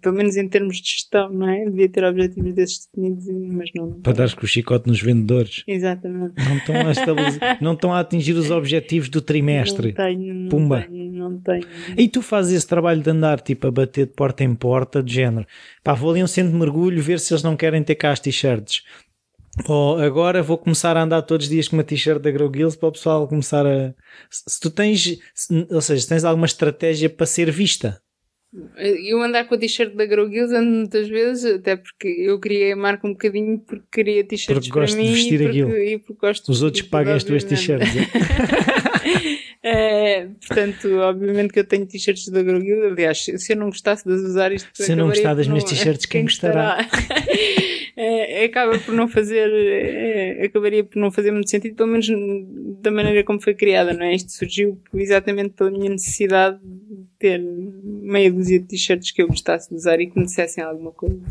pelo 0.00 0.14
menos 0.14 0.36
em 0.36 0.48
termos 0.48 0.78
de 0.78 0.88
gestão, 0.88 1.30
não 1.32 1.48
é? 1.48 1.64
Devia 1.64 1.88
ter 1.88 2.04
objetivos 2.04 2.54
desses 2.54 2.86
definidos, 2.86 3.24
mas 3.52 3.70
não. 3.74 3.92
Para 4.00 4.12
dar 4.12 4.34
com 4.34 4.44
o 4.44 4.48
chicote 4.48 4.88
nos 4.88 5.00
vendedores. 5.00 5.62
Exatamente. 5.66 6.34
Não 6.48 6.56
estão 6.56 6.76
a, 6.76 6.90
estabelecer, 6.90 7.40
não 7.60 7.72
estão 7.74 7.92
a 7.92 8.00
atingir 8.00 8.32
os 8.32 8.50
objetivos 8.50 9.08
do 9.08 9.20
trimestre. 9.20 9.88
Não 9.88 9.94
tenho, 9.94 10.34
não 10.34 10.48
Pumba. 10.48 10.82
tenho, 10.82 11.12
não 11.12 11.38
tenho. 11.40 11.66
E 11.96 12.08
tu 12.08 12.22
fazes 12.22 12.52
esse 12.52 12.66
trabalho 12.66 13.02
de 13.02 13.10
andar 13.10 13.40
tipo 13.40 13.66
a 13.66 13.70
bater 13.70 14.06
de 14.06 14.12
porta 14.12 14.44
em 14.44 14.54
porta, 14.54 15.02
de 15.02 15.12
género. 15.12 15.46
Pá, 15.82 15.94
vou 15.94 16.10
ali 16.10 16.22
um 16.22 16.26
centro 16.26 16.52
de 16.52 16.58
mergulho 16.58 17.02
ver 17.02 17.20
se 17.20 17.32
eles 17.32 17.42
não 17.42 17.56
querem 17.56 17.82
ter 17.82 17.94
cá 17.94 18.10
as 18.10 18.20
t-shirts. 18.20 18.82
Ou 19.68 19.98
agora 19.98 20.42
vou 20.42 20.58
começar 20.58 20.96
a 20.96 21.02
andar 21.02 21.22
todos 21.22 21.46
os 21.46 21.50
dias 21.50 21.68
com 21.68 21.76
uma 21.76 21.84
t-shirt 21.84 22.20
da 22.20 22.30
Grow 22.30 22.50
Gills 22.52 22.76
para 22.76 22.88
o 22.88 22.92
pessoal 22.92 23.28
começar 23.28 23.64
a. 23.66 23.94
Se 24.30 24.60
tu 24.60 24.70
tens, 24.70 25.18
ou 25.70 25.80
seja, 25.80 26.02
se 26.02 26.08
tens 26.08 26.24
alguma 26.24 26.46
estratégia 26.46 27.08
para 27.08 27.26
ser 27.26 27.50
vista. 27.50 28.00
Eu 28.76 29.20
andar 29.20 29.44
com 29.48 29.54
a 29.56 29.58
t-shirt 29.58 29.94
da 29.94 30.06
Grow 30.06 30.30
Gills 30.30 30.52
ando 30.52 30.70
muitas 30.70 31.08
vezes, 31.08 31.44
até 31.56 31.76
porque 31.76 32.06
eu 32.06 32.38
criei 32.38 32.72
a 32.72 32.76
marca 32.76 33.06
um 33.06 33.12
bocadinho 33.12 33.58
porque 33.58 33.84
queria 33.90 34.24
t-shirts 34.24 34.68
para 34.68 34.80
gosto 34.80 34.96
mim 34.96 35.06
de 35.06 35.12
vestir 35.12 35.40
e, 35.40 35.46
aquilo. 35.46 35.68
Porque, 35.70 35.84
e 35.84 35.98
porque 35.98 36.26
gosto 36.26 36.48
Os 36.52 36.62
outros 36.62 36.82
pagam 36.82 37.14
as 37.14 37.24
tuas 37.24 37.42
t-shirts. 37.42 37.88
É, 39.62 40.26
portanto, 40.46 40.88
obviamente 40.98 41.52
que 41.52 41.58
eu 41.58 41.64
tenho 41.64 41.86
t-shirts 41.86 42.28
da 42.28 42.42
Grow 42.42 42.60
Gills. 42.60 42.92
Aliás, 42.92 43.24
se 43.24 43.52
eu 43.52 43.56
não 43.56 43.66
gostasse 43.66 44.04
de 44.04 44.12
usar 44.12 44.52
isto, 44.52 44.68
se 44.72 44.92
eu 44.92 44.96
não 44.96 45.08
gostar 45.08 45.34
das 45.34 45.48
minhas 45.48 45.64
t-shirts, 45.64 46.06
quem 46.06 46.22
gostará? 46.22 46.88
É, 47.96 48.44
acaba 48.44 48.78
por 48.78 48.92
não 48.92 49.06
fazer, 49.06 49.48
é, 49.52 50.44
acabaria 50.44 50.82
por 50.82 50.98
não 50.98 51.12
fazer 51.12 51.30
muito 51.30 51.48
sentido, 51.48 51.76
pelo 51.76 51.90
menos 51.90 52.08
da 52.80 52.90
maneira 52.90 53.22
como 53.22 53.40
foi 53.40 53.54
criada, 53.54 53.92
não 53.92 54.04
é? 54.04 54.14
Isto 54.14 54.32
surgiu 54.32 54.80
exatamente 54.94 55.50
pela 55.50 55.70
minha 55.70 55.90
necessidade 55.90 56.58
de 56.60 57.06
ter 57.18 57.40
meia 57.40 58.32
dúzia 58.32 58.58
de 58.58 58.66
t-shirts 58.66 59.12
que 59.12 59.22
eu 59.22 59.28
gostasse 59.28 59.68
de 59.68 59.76
usar 59.76 60.00
e 60.00 60.08
que 60.10 60.18
me 60.18 60.24
dissessem 60.24 60.64
alguma 60.64 60.90
coisa. 60.90 61.22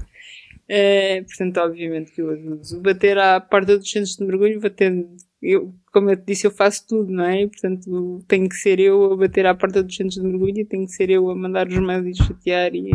É, 0.67 1.21
portanto, 1.23 1.57
obviamente 1.57 2.11
que 2.11 2.21
eu 2.21 2.31
uso. 2.59 2.79
Bater 2.79 3.17
à 3.17 3.41
porta 3.41 3.77
dos 3.77 3.91
centros 3.91 4.15
de 4.15 4.23
mergulho, 4.23 4.61
bater, 4.61 5.05
eu, 5.41 5.73
como 5.91 6.09
eu 6.09 6.15
te 6.15 6.23
disse, 6.27 6.47
eu 6.47 6.51
faço 6.51 6.87
tudo, 6.87 7.11
não 7.11 7.25
é? 7.25 7.45
Portanto, 7.45 8.23
tenho 8.25 8.47
que 8.47 8.55
ser 8.55 8.79
eu 8.79 9.11
a 9.11 9.17
bater 9.17 9.45
à 9.45 9.53
porta 9.53 9.83
dos 9.83 9.93
centros 9.93 10.15
de 10.15 10.25
mergulho, 10.25 10.65
tenho 10.65 10.85
que 10.85 10.93
ser 10.93 11.09
eu 11.09 11.29
a 11.29 11.35
mandar 11.35 11.67
os 11.67 11.77
mails 11.77 12.07
e 12.07 12.23
chatear 12.23 12.73
e, 12.73 12.89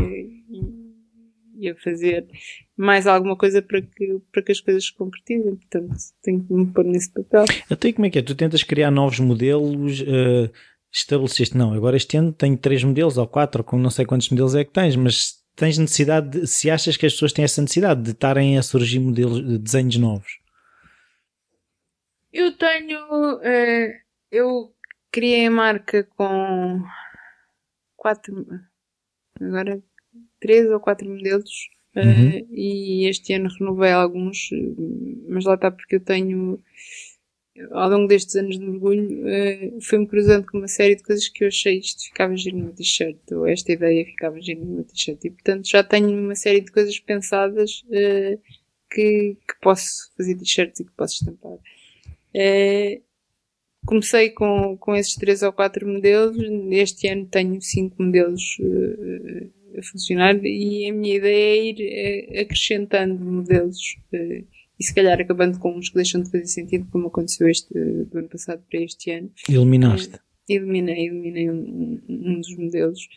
e 0.51 0.78
e 1.59 1.69
a 1.69 1.75
fazer 1.77 2.27
mais 2.77 3.07
alguma 3.07 3.37
coisa 3.37 3.61
para 3.61 3.83
que, 3.83 4.21
para 4.33 4.43
que 4.43 4.53
as 4.53 4.61
coisas 4.61 4.85
se 4.85 4.95
concretizem. 4.95 5.57
Portanto, 5.57 5.95
tenho 6.23 6.45
que 6.45 6.53
me 6.53 6.67
pôr 6.67 6.85
nesse 6.85 7.13
papel. 7.13 7.45
Até 7.69 7.93
como 7.93 8.07
é 8.07 8.11
que 8.11 8.19
é? 8.19 8.23
Tu 8.23 8.35
tentas 8.35 8.63
criar 8.63 8.91
novos 8.91 9.19
modelos, 9.19 10.01
uh, 10.01 10.51
estabeleceste, 10.93 11.57
não, 11.57 11.75
agora 11.75 11.97
este 11.97 12.17
ano 12.17 12.33
tenho 12.33 12.57
três 12.57 12.83
modelos 12.85 13.19
ou 13.19 13.27
quatro, 13.27 13.65
com 13.65 13.79
não 13.79 13.91
sei 13.91 14.07
quantos 14.07 14.31
modelos 14.31 14.55
é 14.55 14.65
que 14.65 14.73
tens, 14.73 14.97
mas 14.97 15.39
tens 15.57 15.77
necessidade, 15.77 16.41
de, 16.41 16.47
se 16.47 16.71
achas 16.71 16.97
que 16.97 17.05
as 17.05 17.13
pessoas 17.13 17.33
têm 17.33 17.45
essa 17.45 17.61
necessidade 17.61 18.03
de 18.03 18.11
estarem 18.13 18.57
a 18.57 18.63
surgir 18.63 19.01
modelos, 19.01 19.45
de 19.45 19.59
desenhos 19.59 19.97
novos? 19.97 20.39
Eu 22.33 22.53
tenho, 22.57 23.01
uh, 23.37 23.93
eu 24.31 24.73
criei 25.11 25.47
a 25.47 25.51
marca 25.51 26.05
com 26.05 26.83
quatro, 27.97 28.47
agora 29.41 29.83
três 30.41 30.71
ou 30.71 30.81
quatro 30.81 31.09
modelos 31.09 31.69
uhum. 31.97 32.29
uh, 32.29 32.47
e 32.51 33.07
este 33.09 33.33
ano 33.33 33.49
renovei 33.59 33.91
alguns, 33.91 34.51
mas 35.29 35.45
lá 35.45 35.55
está 35.55 35.71
porque 35.71 35.97
eu 35.97 36.01
tenho 36.01 36.61
ao 37.73 37.91
longo 37.91 38.07
destes 38.07 38.37
anos 38.37 38.59
de 38.59 38.65
mergulho 38.65 39.21
uh, 39.23 39.81
fui-me 39.81 40.07
cruzando 40.07 40.47
com 40.47 40.59
uma 40.59 40.69
série 40.69 40.97
de 40.97 41.03
coisas 41.03 41.29
que 41.29 41.45
eu 41.45 41.49
achei 41.49 41.79
isto 41.79 42.05
ficava 42.05 42.37
giro 42.37 42.57
no 42.57 42.73
t-shirt 42.73 43.19
ou 43.33 43.47
esta 43.47 43.73
ideia 43.73 44.05
ficava 44.05 44.41
giro 44.41 44.65
no 44.65 44.85
t-shirt 44.85 45.25
e 45.25 45.31
portanto 45.31 45.69
já 45.69 45.83
tenho 45.83 46.09
uma 46.09 46.35
série 46.35 46.61
de 46.61 46.71
coisas 46.71 46.99
pensadas 47.01 47.83
uh, 47.89 48.41
que, 48.91 49.37
que 49.37 49.61
posso 49.61 50.13
fazer 50.17 50.37
t-shirts 50.37 50.81
e 50.81 50.85
que 50.85 50.93
posso 50.93 51.15
estampar. 51.15 51.53
Uh, 51.53 53.03
comecei 53.87 54.31
com, 54.31 54.77
com 54.79 54.95
esses 54.95 55.15
três 55.15 55.43
ou 55.43 55.53
quatro 55.53 55.87
modelos, 55.87 56.37
este 56.71 57.09
ano 57.09 57.27
tenho 57.27 57.61
cinco 57.61 58.03
modelos 58.03 58.59
uh, 58.61 59.58
a 59.77 59.83
funcionar 59.83 60.39
e 60.45 60.89
a 60.89 60.93
minha 60.93 61.17
ideia 61.17 61.57
é 61.57 61.65
ir 61.65 61.77
eh, 61.81 62.41
acrescentando 62.43 63.25
modelos 63.25 63.97
eh, 64.13 64.45
e 64.79 64.85
se 64.85 64.95
calhar 64.95 65.21
acabando 65.21 65.59
com 65.59 65.77
uns 65.77 65.89
que 65.89 65.97
deixam 65.97 66.23
de 66.23 66.31
fazer 66.31 66.47
sentido, 66.47 66.87
como 66.91 67.09
aconteceu 67.09 67.49
este 67.49 67.73
do 67.75 68.19
ano 68.19 68.29
passado 68.29 68.63
para 68.71 68.81
este 68.81 69.11
ano. 69.11 69.31
Eliminaste? 69.49 70.19
eliminei, 70.49 71.07
eliminei 71.07 71.51
um, 71.51 72.01
um, 72.09 72.41
dos 72.41 72.57
modelos. 72.57 73.09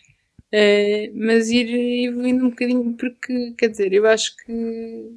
Uh, 0.54 1.12
mas 1.16 1.50
ir 1.50 2.08
evoluindo 2.08 2.46
um 2.46 2.50
bocadinho 2.50 2.94
porque, 2.98 3.54
quer 3.58 3.70
dizer, 3.70 3.94
eu 3.94 4.06
acho 4.06 4.36
que 4.38 5.10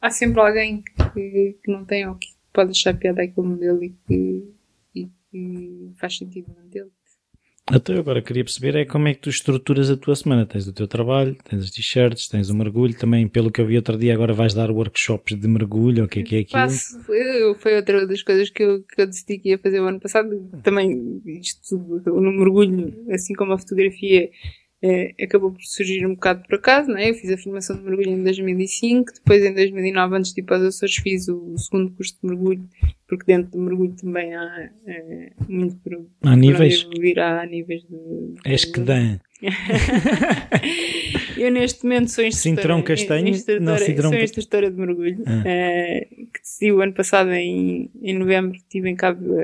há 0.00 0.10
sempre 0.10 0.40
alguém 0.40 0.82
que, 1.12 1.56
que 1.62 1.70
não 1.70 1.84
tem 1.84 2.08
ou 2.08 2.14
que 2.14 2.28
pode 2.52 2.70
achar 2.70 2.96
piada 2.96 3.22
aquele 3.22 3.46
modelo 3.46 3.84
e 3.84 3.90
que, 4.06 4.44
e 4.94 5.08
que 5.30 5.90
faz 5.98 6.16
sentido 6.16 6.54
mantê-lo. 6.56 6.90
Até 7.68 7.92
então, 7.92 7.98
agora 7.98 8.22
queria 8.22 8.42
perceber 8.42 8.74
é 8.76 8.84
como 8.84 9.08
é 9.08 9.14
que 9.14 9.20
tu 9.20 9.28
estruturas 9.28 9.90
a 9.90 9.96
tua 9.96 10.16
semana. 10.16 10.46
Tens 10.46 10.66
o 10.66 10.72
teu 10.72 10.88
trabalho, 10.88 11.36
tens 11.44 11.64
as 11.64 11.70
t-shirts, 11.70 12.26
tens 12.26 12.48
o 12.48 12.56
mergulho. 12.56 12.96
Também, 12.96 13.28
pelo 13.28 13.50
que 13.50 13.60
eu 13.60 13.66
vi 13.66 13.76
outro 13.76 13.98
dia, 13.98 14.14
agora 14.14 14.32
vais 14.32 14.54
dar 14.54 14.70
workshops 14.70 15.38
de 15.38 15.46
mergulho. 15.46 16.04
O 16.04 16.08
que 16.08 16.20
é 16.20 16.22
que 16.22 16.36
é 16.36 16.38
aquilo? 16.40 16.62
Faço, 16.62 16.98
eu, 17.12 17.54
foi 17.54 17.76
outra 17.76 18.06
das 18.06 18.22
coisas 18.22 18.48
que 18.48 18.62
eu, 18.62 18.82
que 18.82 19.02
eu 19.02 19.06
decidi 19.06 19.38
que 19.38 19.50
ia 19.50 19.58
fazer 19.58 19.80
o 19.80 19.84
ano 19.84 20.00
passado. 20.00 20.48
Também, 20.62 21.20
isto 21.26 21.76
no 21.76 22.32
mergulho, 22.32 22.94
assim 23.10 23.34
como 23.34 23.52
a 23.52 23.58
fotografia, 23.58 24.30
é, 24.80 25.12
acabou 25.20 25.50
por 25.50 25.62
surgir 25.62 26.06
um 26.06 26.14
bocado 26.14 26.44
por 26.46 26.54
acaso, 26.56 26.88
não 26.88 26.96
é? 26.98 27.10
Eu 27.10 27.14
fiz 27.14 27.30
a 27.30 27.38
formação 27.38 27.76
de 27.76 27.82
mergulho 27.82 28.10
em 28.10 28.22
2005, 28.22 29.12
depois 29.14 29.44
em 29.44 29.52
2009, 29.52 30.16
antes 30.16 30.32
de 30.32 30.40
ir 30.40 30.44
para 30.44 30.58
os 30.58 30.64
Açores, 30.66 30.94
fiz 30.96 31.26
o, 31.28 31.52
o 31.52 31.58
segundo 31.58 31.90
curso 31.92 32.16
de 32.22 32.28
mergulho, 32.28 32.64
porque 33.08 33.24
dentro 33.26 33.50
do 33.50 33.58
mergulho 33.58 33.94
também 34.00 34.34
há 34.34 34.70
é, 34.86 35.32
muito 35.48 35.76
por, 35.78 36.06
há 36.22 36.36
níveis. 36.36 36.82
evoluir, 36.82 37.18
há 37.18 37.44
níveis 37.44 37.82
de... 37.82 37.88
de 37.88 38.40
És 38.44 38.64
que 38.64 38.80
dã. 38.80 39.18
eu 41.36 41.50
neste 41.50 41.84
momento 41.84 42.10
sou 42.10 42.24
instrutora, 42.24 42.60
Cintrão 42.60 42.82
castanho, 42.82 43.28
instrutora, 43.28 43.64
não, 43.64 43.78
cintrão... 43.78 44.10
sou 44.10 44.18
instrutora 44.20 44.70
de 44.70 44.76
mergulho, 44.76 45.22
ah. 45.26 45.42
é, 45.44 46.06
que 46.10 46.40
decidi 46.40 46.72
o 46.72 46.80
ano 46.80 46.92
passado 46.92 47.32
em, 47.32 47.90
em 48.00 48.18
novembro, 48.18 48.56
estive 48.56 48.88
em 48.88 48.96
Cabo 48.96 49.34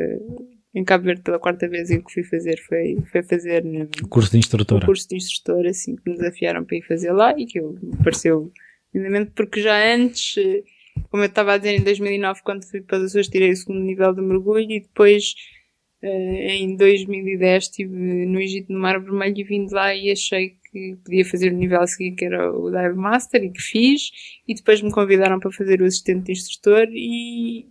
em 0.74 0.84
Cabo 0.84 1.04
Verde 1.04 1.22
pela 1.22 1.38
quarta 1.38 1.68
vez 1.68 1.88
e 1.90 1.96
o 1.96 2.04
que 2.04 2.12
fui 2.12 2.24
fazer 2.24 2.58
foi, 2.66 2.96
foi 3.10 3.22
fazer 3.22 3.64
o 4.02 4.08
curso 4.08 4.32
de 4.32 4.38
instrutora. 4.38 4.82
O 4.82 4.86
curso 4.86 5.08
de 5.08 5.16
instrutora, 5.16 5.70
assim, 5.70 5.94
que 5.94 6.10
me 6.10 6.16
desafiaram 6.16 6.64
para 6.64 6.76
ir 6.76 6.82
fazer 6.82 7.12
lá 7.12 7.32
e 7.38 7.46
que 7.46 7.60
eu, 7.60 7.78
me 7.80 7.96
pareceu 8.02 8.52
lindamente, 8.92 9.30
porque 9.34 9.62
já 9.62 9.94
antes, 9.94 10.36
eh, 10.36 10.62
como 11.10 11.22
eu 11.22 11.28
estava 11.28 11.54
a 11.54 11.58
dizer, 11.58 11.76
em 11.76 11.82
2009, 11.82 12.40
quando 12.42 12.64
fui 12.64 12.80
para 12.80 12.98
as 12.98 13.04
Açores, 13.04 13.28
tirei 13.28 13.52
o 13.52 13.56
segundo 13.56 13.80
nível 13.80 14.12
de 14.12 14.20
mergulho 14.20 14.70
e 14.70 14.80
depois, 14.80 15.34
eh, 16.02 16.56
em 16.56 16.76
2010, 16.76 17.64
estive 17.64 17.94
no 18.26 18.40
Egito 18.40 18.72
no 18.72 18.80
Mar 18.80 19.00
Vermelho 19.00 19.38
e 19.38 19.44
vim 19.44 19.66
de 19.66 19.74
lá 19.74 19.94
e 19.94 20.10
achei 20.10 20.56
que 20.70 20.96
podia 21.04 21.24
fazer 21.24 21.52
o 21.52 21.56
nível 21.56 21.80
a 21.80 21.86
seguir, 21.86 22.16
que 22.16 22.24
era 22.24 22.50
o 22.52 22.68
Dive 22.68 22.96
Master, 22.96 23.44
e 23.44 23.50
que 23.50 23.62
fiz, 23.62 24.10
e 24.46 24.54
depois 24.54 24.82
me 24.82 24.90
convidaram 24.90 25.38
para 25.38 25.52
fazer 25.52 25.80
o 25.80 25.84
assistente 25.84 26.26
de 26.26 26.32
instrutor 26.32 26.88
e, 26.90 27.66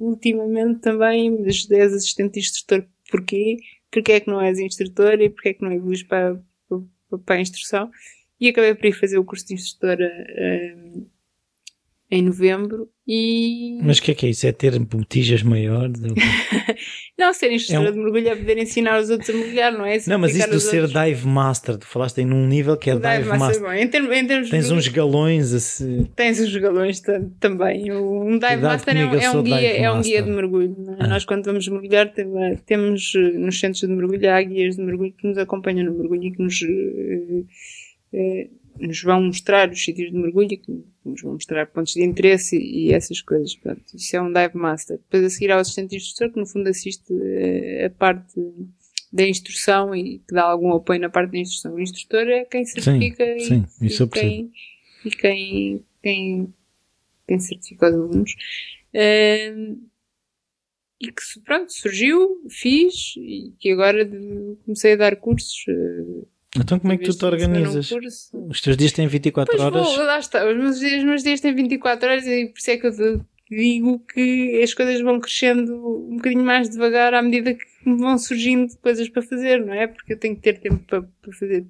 ultimamente 0.00 0.80
também 0.80 1.44
és 1.44 1.92
assistente 1.92 2.34
de 2.34 2.40
instrutor. 2.40 2.86
Porquê? 3.10 3.58
Porque 3.90 4.12
é 4.12 4.20
que 4.20 4.30
não 4.30 4.40
és 4.40 4.58
instrutor 4.58 5.20
e 5.20 5.28
porque 5.28 5.50
é 5.50 5.54
que 5.54 5.62
não 5.62 5.72
evoluís 5.72 6.02
para, 6.02 6.40
para, 6.68 7.18
para 7.18 7.34
a 7.36 7.40
instrução? 7.40 7.90
E 8.40 8.48
acabei 8.48 8.74
por 8.74 8.86
ir 8.86 8.92
fazer 8.92 9.18
o 9.18 9.24
curso 9.24 9.46
de 9.46 9.54
instrutora 9.54 10.10
um, 10.78 11.06
em 12.10 12.22
novembro 12.22 12.88
e... 13.06 13.78
Mas 13.82 13.98
o 13.98 14.02
que 14.02 14.12
é 14.12 14.14
que 14.14 14.26
é 14.26 14.30
isso? 14.30 14.46
É 14.46 14.52
ter 14.52 14.78
botijas 14.78 15.42
maiores? 15.42 16.00
não, 17.18 17.32
ser 17.32 17.50
instrutora 17.52 17.88
é 17.88 17.90
um... 17.90 17.94
de 17.94 17.98
mergulho 17.98 18.28
é 18.28 18.36
poder 18.36 18.58
ensinar 18.58 19.00
os 19.00 19.10
outros 19.10 19.30
a 19.30 19.32
mergulhar, 19.32 19.72
não 19.72 19.84
é? 19.84 19.98
não, 20.06 20.18
mas 20.18 20.34
isso 20.34 20.48
de 20.48 20.60
ser 20.60 20.82
outros... 20.82 21.04
dive 21.04 21.26
master, 21.26 21.76
tu 21.76 21.86
falaste 21.86 22.18
em 22.18 22.32
um 22.32 22.46
nível 22.46 22.76
que 22.76 22.90
é 22.90 22.94
dive, 22.94 23.18
dive 23.18 23.28
master. 23.28 23.62
master. 23.62 23.82
Em 23.82 23.88
termos, 23.88 24.16
em 24.16 24.26
termos 24.26 24.50
Tens 24.50 24.68
de... 24.68 24.74
uns 24.74 24.88
galões 24.88 25.52
assim. 25.52 26.08
Tens 26.16 26.40
uns 26.40 26.56
galões 26.56 27.02
também. 27.40 27.92
Um 27.92 28.38
dive 28.38 28.56
master 28.56 28.96
é, 28.96 29.00
é, 29.00 29.30
um 29.30 29.42
guia, 29.42 29.76
é 29.76 29.90
um 29.90 30.02
guia 30.02 30.22
de 30.22 30.30
mergulho. 30.30 30.76
É? 30.98 31.04
Ah. 31.04 31.08
Nós 31.08 31.24
quando 31.24 31.44
vamos 31.44 31.66
mergulhar 31.66 32.12
temos 32.66 33.12
eh, 33.16 33.38
nos 33.38 33.58
centros 33.58 33.80
de 33.80 33.88
mergulho 33.88 34.30
há 34.30 34.42
guias 34.42 34.76
de 34.76 34.82
mergulho 34.82 35.12
que 35.12 35.26
nos 35.26 35.38
acompanham 35.38 35.84
no 35.84 35.98
mergulho 35.98 36.24
e 36.24 36.32
que 36.32 36.42
nos... 36.42 36.60
Uh, 36.62 37.46
uh, 38.14 38.59
nos 38.80 39.02
vão 39.02 39.22
mostrar 39.22 39.70
os 39.70 39.84
sítios 39.84 40.10
de 40.10 40.16
mergulho, 40.16 40.48
que 40.48 40.84
nos 41.04 41.20
vão 41.22 41.34
mostrar 41.34 41.66
pontos 41.66 41.92
de 41.92 42.02
interesse 42.02 42.56
e, 42.56 42.92
essas 42.92 43.20
coisas. 43.20 43.54
Pronto, 43.54 43.82
isso 43.94 44.16
é 44.16 44.22
um 44.22 44.32
dive 44.32 44.56
master. 44.56 44.98
Depois 44.98 45.24
a 45.24 45.30
seguir 45.30 45.52
ao 45.52 45.60
assistente 45.60 45.94
instrutor, 45.94 46.32
que 46.32 46.40
no 46.40 46.46
fundo 46.46 46.68
assiste 46.68 47.12
eh, 47.12 47.86
a 47.86 47.90
parte 47.90 48.40
da 49.12 49.26
instrução 49.26 49.94
e 49.94 50.20
que 50.20 50.34
dá 50.34 50.44
algum 50.44 50.72
apoio 50.72 51.00
na 51.00 51.10
parte 51.10 51.32
da 51.32 51.38
instrução. 51.38 51.74
O 51.74 51.80
instrutor 51.80 52.26
é 52.28 52.44
quem 52.44 52.64
certifica 52.64 53.24
sim, 53.38 53.66
e, 53.82 53.90
sim, 53.90 54.04
e, 54.04 54.08
quem, 54.08 54.52
e 55.04 55.10
quem, 55.10 55.84
quem, 56.02 56.54
quem 57.26 57.40
certifica 57.40 57.88
os 57.88 57.94
alunos. 57.94 58.32
Uh, 58.94 59.90
e 61.00 61.10
que 61.10 61.22
pronto, 61.44 61.72
surgiu, 61.72 62.42
fiz 62.48 63.14
e 63.16 63.52
que 63.58 63.70
agora 63.72 64.08
comecei 64.64 64.92
a 64.92 64.96
dar 64.96 65.16
cursos. 65.16 65.64
Uh, 65.68 66.26
então 66.56 66.78
como 66.80 66.92
é 66.92 66.96
que 66.96 67.04
tu 67.04 67.16
te 67.16 67.24
organizas? 67.24 67.90
Os 68.32 68.60
teus 68.60 68.76
dias 68.76 68.92
têm 68.92 69.06
24 69.06 69.56
pois 69.56 69.64
horas? 69.64 69.86
Vou, 69.86 70.04
lá 70.04 70.18
está. 70.18 70.44
Os 70.48 70.56
meus, 70.56 70.80
dias, 70.80 70.98
os 70.98 71.04
meus 71.04 71.22
dias 71.22 71.40
têm 71.40 71.54
24 71.54 72.08
horas 72.08 72.26
e 72.26 72.46
por 72.46 72.58
isso 72.58 72.70
é 72.70 72.76
que 72.76 72.86
eu 72.86 73.24
digo 73.50 73.98
que 73.98 74.62
as 74.62 74.72
coisas 74.72 75.00
vão 75.00 75.18
crescendo 75.18 75.74
um 76.08 76.16
bocadinho 76.16 76.44
mais 76.44 76.68
devagar 76.70 77.12
à 77.14 77.20
medida 77.20 77.52
que 77.54 77.64
vão 77.84 78.16
surgindo 78.16 78.76
coisas 78.78 79.08
para 79.08 79.22
fazer, 79.22 79.64
não 79.64 79.74
é? 79.74 79.88
Porque 79.88 80.12
eu 80.12 80.18
tenho 80.18 80.36
que 80.36 80.42
ter 80.42 80.60
tempo 80.60 80.78
para, 80.86 81.02
para 81.02 81.32
fazer 81.32 81.66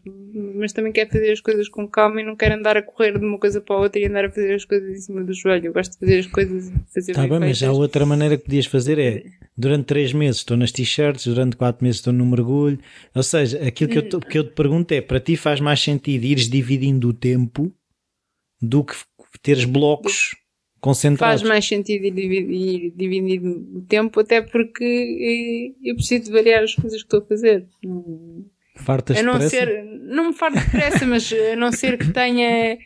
mas 0.54 0.72
também 0.72 0.92
quero 0.92 1.10
fazer 1.10 1.32
as 1.32 1.40
coisas 1.40 1.68
com 1.68 1.88
calma 1.88 2.20
e 2.20 2.24
não 2.24 2.36
quero 2.36 2.54
andar 2.54 2.76
a 2.76 2.82
correr 2.82 3.18
de 3.18 3.24
uma 3.24 3.38
coisa 3.38 3.60
para 3.60 3.76
a 3.76 3.78
outra 3.78 4.00
e 4.00 4.06
andar 4.06 4.26
a 4.26 4.30
fazer 4.30 4.54
as 4.54 4.64
coisas 4.64 4.90
em 4.90 5.00
cima 5.00 5.24
do 5.24 5.32
joelho. 5.32 5.66
Eu 5.68 5.72
gosto 5.72 5.92
de 5.92 5.98
fazer 5.98 6.18
as 6.18 6.26
coisas 6.26 6.68
e 6.68 6.72
fazer 6.92 7.12
Tá 7.14 7.22
bem, 7.22 7.30
feitas. 7.30 7.48
mas 7.48 7.62
há 7.62 7.72
outra 7.72 8.04
maneira 8.04 8.36
que 8.36 8.44
podias 8.44 8.66
fazer 8.66 8.98
é 8.98 9.24
durante 9.56 9.86
três 9.86 10.12
meses 10.12 10.38
estou 10.40 10.56
nas 10.56 10.72
t-shirts, 10.72 11.24
durante 11.26 11.56
quatro 11.56 11.82
meses 11.82 12.00
estou 12.00 12.12
no 12.12 12.26
mergulho. 12.26 12.78
Ou 13.14 13.22
seja, 13.22 13.66
aquilo 13.66 13.90
que 13.90 13.98
eu, 13.98 14.08
te, 14.08 14.18
que 14.26 14.38
eu 14.38 14.44
te 14.44 14.54
pergunto 14.54 14.92
é: 14.92 15.00
para 15.00 15.20
ti 15.20 15.36
faz 15.36 15.60
mais 15.60 15.80
sentido 15.80 16.24
ires 16.24 16.48
dividindo 16.48 17.08
o 17.08 17.14
tempo 17.14 17.72
do 18.60 18.84
que 18.84 18.94
teres 19.42 19.64
blocos 19.64 20.34
concentrados. 20.80 21.42
Faz 21.42 21.48
mais 21.48 21.66
sentido 21.66 22.04
ir 22.06 22.10
dividir, 22.10 22.92
dividir 22.96 23.40
o 23.42 23.82
tempo, 23.82 24.20
até 24.20 24.40
porque 24.40 24.84
eh, 24.84 25.90
eu 25.90 25.94
preciso 25.94 26.24
de 26.24 26.32
variar 26.32 26.62
as 26.62 26.74
coisas 26.74 27.00
que 27.02 27.06
estou 27.06 27.20
a 27.20 27.26
fazer. 27.26 27.66
Fartas 28.76 29.18
a 29.18 29.22
não 29.22 29.34
depressa? 29.34 29.56
ser, 29.56 29.84
não 29.84 30.28
me 30.28 30.32
farto 30.32 30.58
depressa, 30.58 31.06
mas 31.06 31.32
a 31.32 31.56
não 31.56 31.70
ser 31.70 31.98
que 31.98 32.10
tenha 32.12 32.78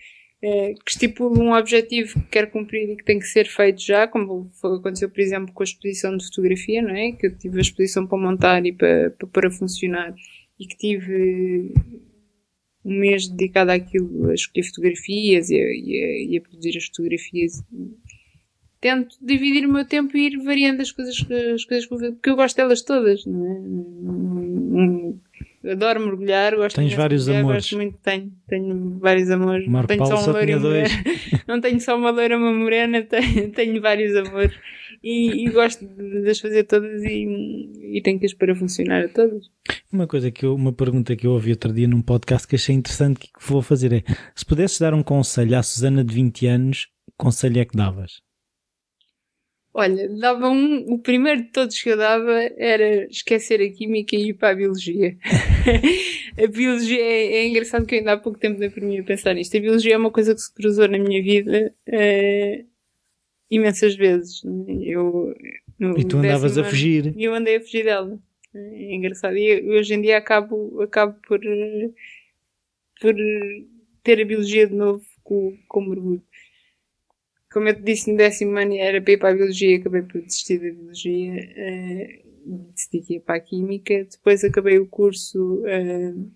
eh, 0.43 0.75
que 0.85 0.91
estipule 0.91 1.41
um 1.41 1.55
objetivo 1.55 2.21
que 2.21 2.29
quero 2.29 2.51
cumprir 2.51 2.91
e 2.91 2.97
que 2.97 3.05
tem 3.05 3.19
que 3.19 3.27
ser 3.27 3.47
feito 3.47 3.81
já, 3.81 4.07
como 4.07 4.51
aconteceu, 4.63 5.09
por 5.09 5.21
exemplo, 5.21 5.55
com 5.55 5.63
a 5.63 5.65
exposição 5.65 6.17
de 6.17 6.27
fotografia, 6.27 6.83
não 6.83 6.95
é? 6.95 7.13
Que 7.13 7.29
eu 7.29 7.39
tive 7.39 7.59
a 7.59 7.63
exposição 7.63 8.07
para 8.07 8.19
montar 8.19 8.67
e 8.67 8.73
para, 8.73 9.11
para 9.11 9.29
pôr 9.29 9.47
a 9.47 9.51
funcionar 9.51 10.15
e 10.59 10.67
que 10.67 10.77
tive 10.77 11.73
um 12.85 12.99
mês 12.99 13.29
dedicado 13.29 13.71
àquilo, 13.71 14.31
a 14.31 14.35
escolher 14.35 14.67
fotografias 14.67 15.51
e 15.51 15.57
a, 15.57 15.59
e 15.59 16.05
a, 16.05 16.33
e 16.33 16.37
a 16.39 16.41
produzir 16.41 16.77
as 16.77 16.87
fotografias. 16.87 17.65
Tento 18.81 19.17
dividir 19.23 19.67
o 19.67 19.73
meu 19.73 19.87
tempo 19.87 20.17
e 20.17 20.27
ir 20.27 20.37
variando 20.43 20.83
as 20.83 20.93
coisas, 20.93 21.17
as 21.55 21.65
coisas 21.65 21.87
porque 21.87 22.29
eu 22.29 22.37
gosto 22.37 22.57
delas 22.57 22.83
todas, 22.83 23.25
não 23.25 23.47
é? 23.47 24.65
adoro 25.71 26.01
mergulhar, 26.01 26.55
gosto 26.57 26.77
Tens 26.77 26.93
vários 26.93 27.27
mergulhar, 27.27 27.45
amores. 27.45 27.65
Gosto 27.65 27.77
muito, 27.77 27.99
tenho, 28.03 28.33
tenho 28.47 28.99
vários 28.99 29.31
amores. 29.31 29.67
Marco 29.67 29.89
tenho 29.89 30.01
Paulo 30.01 30.17
só 30.19 30.31
uma 30.31 30.39
loira, 30.39 30.59
dois. 30.59 30.91
não 31.49 31.61
tenho 31.61 31.81
só 31.81 31.97
uma 31.97 32.11
loira, 32.11 32.37
uma 32.37 32.53
morena, 32.53 33.03
tenho, 33.09 33.51
tenho 33.51 33.81
vários 33.81 34.15
amores. 34.15 34.55
E, 35.07 35.45
e, 35.45 35.51
gosto 35.51 35.85
de 35.85 36.31
as 36.31 36.41
fazer 36.41 36.65
todas 36.65 37.05
e, 37.05 37.99
e 37.99 38.01
tenho 38.03 38.19
que 38.19 38.25
as 38.25 38.33
para 38.33 38.55
funcionar 38.57 39.05
a 39.05 39.09
todas. 39.09 39.51
Uma 39.93 40.07
coisa 40.07 40.31
que 40.31 40.47
eu, 40.47 40.55
uma 40.55 40.73
pergunta 40.73 41.15
que 41.15 41.27
eu 41.27 41.33
ouvi 41.33 41.51
outro 41.51 41.75
dia 41.75 41.87
num 41.87 42.01
podcast 42.01 42.49
que 42.49 42.55
achei 42.55 42.75
interessante 42.75 43.21
que 43.21 43.29
vou 43.39 43.61
fazer 43.61 43.93
é, 43.93 44.03
se 44.35 44.47
pudesses 44.47 44.79
dar 44.79 44.95
um 44.95 45.03
conselho 45.03 45.59
à 45.59 45.63
Susana 45.63 46.03
de 46.03 46.15
20 46.15 46.47
anos, 46.47 46.89
conselho 47.19 47.61
é 47.61 47.67
que 47.67 47.77
davas? 47.77 48.23
Olha, 49.75 50.09
dava 50.09 50.49
um, 50.49 50.95
o 50.95 50.99
primeiro 50.99 51.43
de 51.43 51.51
todos 51.51 51.83
que 51.83 51.91
eu 51.91 51.99
dava 51.99 52.33
era 52.57 53.07
esquecer 53.11 53.61
a 53.61 53.71
química 53.71 54.17
e 54.17 54.31
ir 54.31 54.35
para 54.35 54.53
a 54.53 54.55
biologia. 54.55 55.19
a 56.43 56.47
biologia 56.47 56.99
é, 56.99 57.27
é, 57.27 57.47
engraçado 57.47 57.85
que 57.85 57.97
eu 57.97 57.99
ainda 57.99 58.15
há 58.15 58.17
pouco 58.17 58.39
tempo 58.39 58.59
por 58.71 58.83
mim 58.83 59.01
a 59.01 59.05
pensar 59.05 59.35
nisto. 59.35 59.55
A 59.55 59.61
biologia 59.61 59.95
é 59.95 59.99
uma 59.99 60.13
coisa 60.13 60.35
que 60.35 60.41
se 60.41 60.55
cruzou 60.55 60.89
na 60.89 60.99
minha 60.99 61.23
vida 61.23 61.75
uh, 61.89 62.74
imensas 63.51 63.95
vezes. 63.95 64.43
Eu, 64.83 65.35
e 65.97 66.05
tu 66.05 66.19
andavas 66.19 66.57
a 66.59 66.65
fugir. 66.65 67.15
E 67.17 67.25
eu 67.25 67.35
andei 67.35 67.57
a 67.57 67.61
fugir 67.61 67.85
dela. 67.85 68.19
É 68.55 68.95
engraçado. 68.95 69.37
E 69.37 69.69
hoje 69.71 69.95
em 69.95 70.01
dia 70.01 70.19
acabo, 70.19 70.81
acabo 70.81 71.19
por, 71.27 71.41
por 73.01 73.15
ter 74.03 74.21
a 74.21 74.25
biologia 74.25 74.67
de 74.67 74.75
novo 74.75 75.05
com, 75.23 75.57
com 75.69 75.81
mergulho. 75.81 76.23
Como 77.53 77.69
eu 77.69 77.75
te 77.75 77.83
disse, 77.83 78.11
no 78.11 78.17
décimo 78.17 78.57
ano 78.59 78.75
era 78.75 79.01
para 79.01 79.13
ir 79.13 79.19
para 79.19 79.31
a 79.31 79.35
biologia, 79.35 79.79
acabei 79.79 80.03
por 80.03 80.21
desistir 80.21 80.59
da 80.59 80.71
biologia, 80.71 81.33
uh, 81.33 82.73
decidi 82.73 83.01
que 83.01 83.15
ia 83.15 83.21
para 83.21 83.37
a 83.37 83.41
química. 83.41 84.05
Depois 84.11 84.43
acabei 84.45 84.79
o 84.79 84.87
curso, 84.87 85.63
uh, 85.63 86.31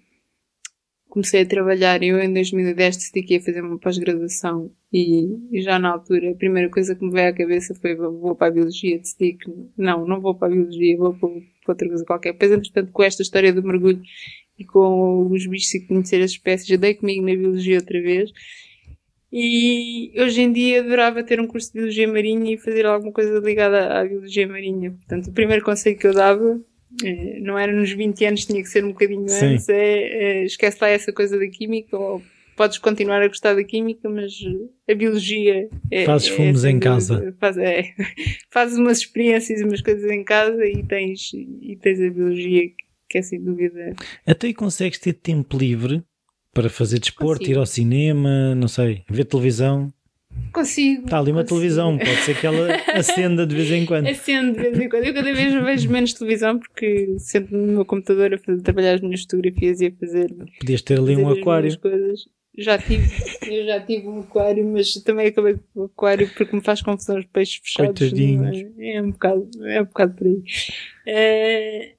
comecei 1.09 1.43
a 1.43 1.47
trabalhar. 1.47 2.03
Eu 2.03 2.21
em 2.21 2.33
2010 2.33 2.97
decidi 2.97 3.23
que 3.23 3.35
ia 3.35 3.41
fazer 3.41 3.63
uma 3.63 3.79
pós-graduação 3.79 4.71
e, 4.93 5.61
já 5.61 5.79
na 5.79 5.91
altura 5.91 6.31
a 6.31 6.35
primeira 6.35 6.69
coisa 6.71 6.95
que 6.95 7.05
me 7.05 7.11
veio 7.11 7.31
à 7.31 7.33
cabeça 7.33 7.75
foi 7.75 7.95
vou 7.95 8.35
para 8.35 8.49
a 8.49 8.51
biologia. 8.51 8.99
Decidi 8.99 9.35
que 9.35 9.51
não, 9.77 10.07
não 10.07 10.21
vou 10.21 10.35
para 10.35 10.49
a 10.49 10.51
biologia, 10.51 10.97
vou 10.97 11.15
para, 11.15 11.29
outra 11.69 11.89
coisa 11.89 12.05
qualquer. 12.05 12.33
Depois, 12.33 12.53
entretanto, 12.53 12.93
com 12.93 13.03
esta 13.03 13.23
história 13.23 13.53
do 13.53 13.63
mergulho, 13.63 14.03
e 14.59 14.65
com 14.65 15.31
os 15.31 15.47
bichos 15.47 15.75
e 15.75 15.87
conhecer 15.87 16.21
as 16.23 16.33
espécies. 16.33 16.79
Dei 16.79 16.95
comigo 16.95 17.25
na 17.25 17.35
biologia 17.35 17.77
outra 17.77 18.01
vez. 18.03 18.31
E 19.31 20.13
hoje 20.17 20.41
em 20.41 20.53
dia 20.53 20.81
adorava 20.81 21.23
ter 21.23 21.39
um 21.39 21.47
curso 21.47 21.69
de 21.69 21.75
biologia 21.75 22.09
marinha 22.09 22.55
e 22.55 22.59
fazer 22.59 22.87
alguma 22.87 23.13
coisa 23.13 23.39
ligada 23.39 24.01
à 24.01 24.05
biologia 24.05 24.49
marinha. 24.49 24.91
Portanto, 24.93 25.29
o 25.29 25.33
primeiro 25.33 25.65
conselho 25.65 25.99
que 25.99 26.07
eu 26.07 26.15
dava, 26.15 26.61
não 27.41 27.59
era 27.59 27.72
nos 27.72 27.91
20 27.93 28.24
anos, 28.24 28.47
tinha 28.47 28.62
que 28.62 28.68
ser 28.68 28.84
um 28.84 28.89
bocadinho 28.89 29.28
Sim. 29.28 29.47
antes, 29.47 29.68
é, 29.68 30.43
é 30.43 30.45
esquece 30.45 30.78
lá 30.80 30.89
essa 30.89 31.12
coisa 31.12 31.39
da 31.39 31.47
química, 31.49 31.97
ou 31.97 32.22
podes 32.57 32.78
continuar 32.78 33.22
a 33.22 33.28
gostar 33.28 33.55
da 33.55 33.62
química, 33.62 34.09
mas 34.11 34.32
a 34.91 34.95
biologia 34.95 35.68
é. 35.91 36.05
Fazes 36.05 36.28
é, 36.28 36.32
fumos 36.32 36.61
sem 36.62 36.76
em 36.76 36.80
casa. 36.80 37.34
Faz, 37.39 37.57
é, 37.57 37.95
fazes 38.51 38.78
umas 38.78 38.99
experiências, 38.99 39.62
umas 39.62 39.80
coisas 39.80 40.11
em 40.11 40.24
casa 40.24 40.66
e 40.66 40.82
tens, 40.82 41.30
e 41.32 41.76
tens 41.80 42.01
a 42.01 42.11
biologia 42.11 42.68
que 43.09 43.18
é 43.18 43.22
sem 43.22 43.43
dúvida. 43.43 43.95
Até 44.26 44.49
aí 44.49 44.55
consegues 44.55 44.99
ter 44.99 45.14
tempo 45.14 45.57
livre 45.57 46.03
para 46.53 46.68
fazer 46.68 46.99
desporto, 46.99 47.41
Consigo. 47.41 47.57
ir 47.57 47.61
ao 47.61 47.66
cinema, 47.66 48.55
não 48.55 48.68
sei, 48.68 49.05
ver 49.09 49.24
televisão. 49.24 49.93
Consigo. 50.53 51.05
Está 51.05 51.18
ali 51.18 51.30
uma 51.30 51.43
consigo. 51.43 51.61
televisão, 51.61 51.99
pode 51.99 52.16
ser 52.22 52.41
que 52.41 52.47
ela 52.47 52.68
acenda 52.95 53.47
de 53.47 53.55
vez 53.55 53.70
em 53.70 53.84
quando. 53.86 54.07
Acendo 54.07 54.53
de 54.53 54.61
vez 54.61 54.78
em 54.80 54.89
quando. 54.89 55.05
Eu 55.05 55.14
cada 55.14 55.32
vez 55.32 55.55
vejo 55.55 55.91
menos 55.91 56.12
televisão 56.14 56.59
porque 56.59 57.16
sento 57.18 57.57
no 57.57 57.72
meu 57.74 57.84
computador 57.84 58.34
a 58.34 58.39
fazer, 58.39 58.62
trabalhar 58.62 58.95
as 58.95 59.01
minhas 59.01 59.22
fotografias 59.22 59.80
e 59.80 59.86
a 59.86 59.93
fazer, 59.93 60.34
Podias 60.61 60.82
ter 60.82 60.99
ali 60.99 61.16
um 61.16 61.28
aquário. 61.28 61.78
coisas. 61.78 62.20
Já 62.61 62.76
tive, 62.76 63.07
eu 63.47 63.66
já 63.66 63.80
tive 63.80 64.09
um 64.09 64.18
aquário, 64.18 64.66
mas 64.66 64.93
também 65.05 65.28
acabei 65.28 65.55
com 65.72 65.82
o 65.82 65.84
aquário 65.84 66.28
porque 66.34 66.57
me 66.57 66.61
faz 66.61 66.82
confusão 66.82 67.16
os 67.16 67.26
peixes 67.26 67.61
fechados. 67.62 68.01
Coitadinhos. 68.01 68.57
É, 68.78 68.97
é 68.97 69.03
um 69.03 69.12
bocado, 69.12 69.49
é 69.64 69.80
um 69.80 69.84
bocado 69.84 70.14
por 70.14 70.26
aí. 70.26 70.43
É, 71.07 71.93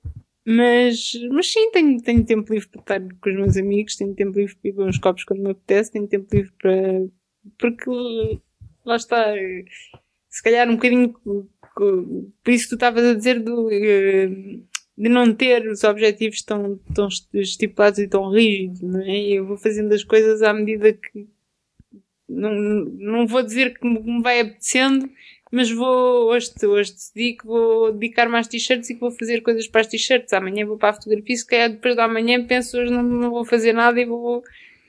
mas, 0.45 1.13
mas 1.31 1.51
sim, 1.51 1.71
tenho, 1.71 2.01
tenho 2.01 2.25
tempo 2.25 2.51
livre 2.51 2.67
para 2.67 2.81
estar 2.81 2.99
com 3.21 3.29
os 3.29 3.35
meus 3.35 3.55
amigos, 3.55 3.95
tenho 3.95 4.13
tempo 4.13 4.37
livre 4.37 4.55
para 4.55 4.69
ir 4.69 4.73
beber 4.73 4.89
uns 4.89 4.97
copos 4.97 5.23
quando 5.23 5.41
me 5.43 5.51
apetece, 5.51 5.91
tenho 5.91 6.07
tempo 6.07 6.27
livre 6.33 6.51
para. 6.61 7.05
Porque 7.57 7.89
lá 8.85 8.95
está, 8.95 9.33
se 10.29 10.43
calhar 10.43 10.69
um 10.69 10.75
bocadinho 10.75 11.13
por 12.43 12.51
isso 12.51 12.65
que 12.65 12.69
tu 12.69 12.75
estavas 12.75 13.05
a 13.05 13.13
dizer 13.13 13.39
do, 13.39 13.71
eh, 13.71 14.27
de 14.97 15.09
não 15.09 15.33
ter 15.33 15.67
os 15.67 15.83
objetivos 15.83 16.41
tão, 16.41 16.77
tão 16.93 17.07
estipulados 17.33 17.99
e 17.99 18.07
tão 18.07 18.29
rígidos, 18.29 18.81
não 18.81 19.01
é? 19.01 19.17
Eu 19.17 19.45
vou 19.45 19.57
fazendo 19.57 19.93
as 19.93 20.03
coisas 20.03 20.41
à 20.41 20.53
medida 20.53 20.91
que 20.93 21.27
não, 22.27 22.53
não 22.53 23.27
vou 23.27 23.41
dizer 23.41 23.77
que 23.77 23.87
me 23.87 23.99
me 24.01 24.21
vai 24.21 24.41
apetecendo, 24.41 25.09
mas 25.51 25.71
vou 25.71 26.29
hoje, 26.29 26.51
hoje 26.63 26.93
decidi 26.93 27.33
que 27.33 27.45
vou 27.45 27.91
dedicar 27.93 28.29
mais 28.29 28.47
t-shirts 28.47 28.89
e 28.89 28.93
que 28.95 28.99
vou 28.99 29.11
fazer 29.11 29.41
coisas 29.41 29.67
para 29.67 29.81
as 29.81 29.87
t-shirts. 29.87 30.33
Amanhã 30.33 30.65
vou 30.65 30.77
para 30.77 30.89
a 30.89 30.93
fotografia, 30.93 31.35
se 31.35 31.45
calhar 31.45 31.71
depois 31.71 31.95
da 31.95 32.07
manhã 32.07 32.45
penso 32.45 32.77
hoje 32.77 32.91
não, 32.91 33.01
não 33.03 33.29
vou 33.31 33.45
fazer 33.45 33.73
nada 33.73 33.99
e 33.99 34.05
vou 34.05 34.43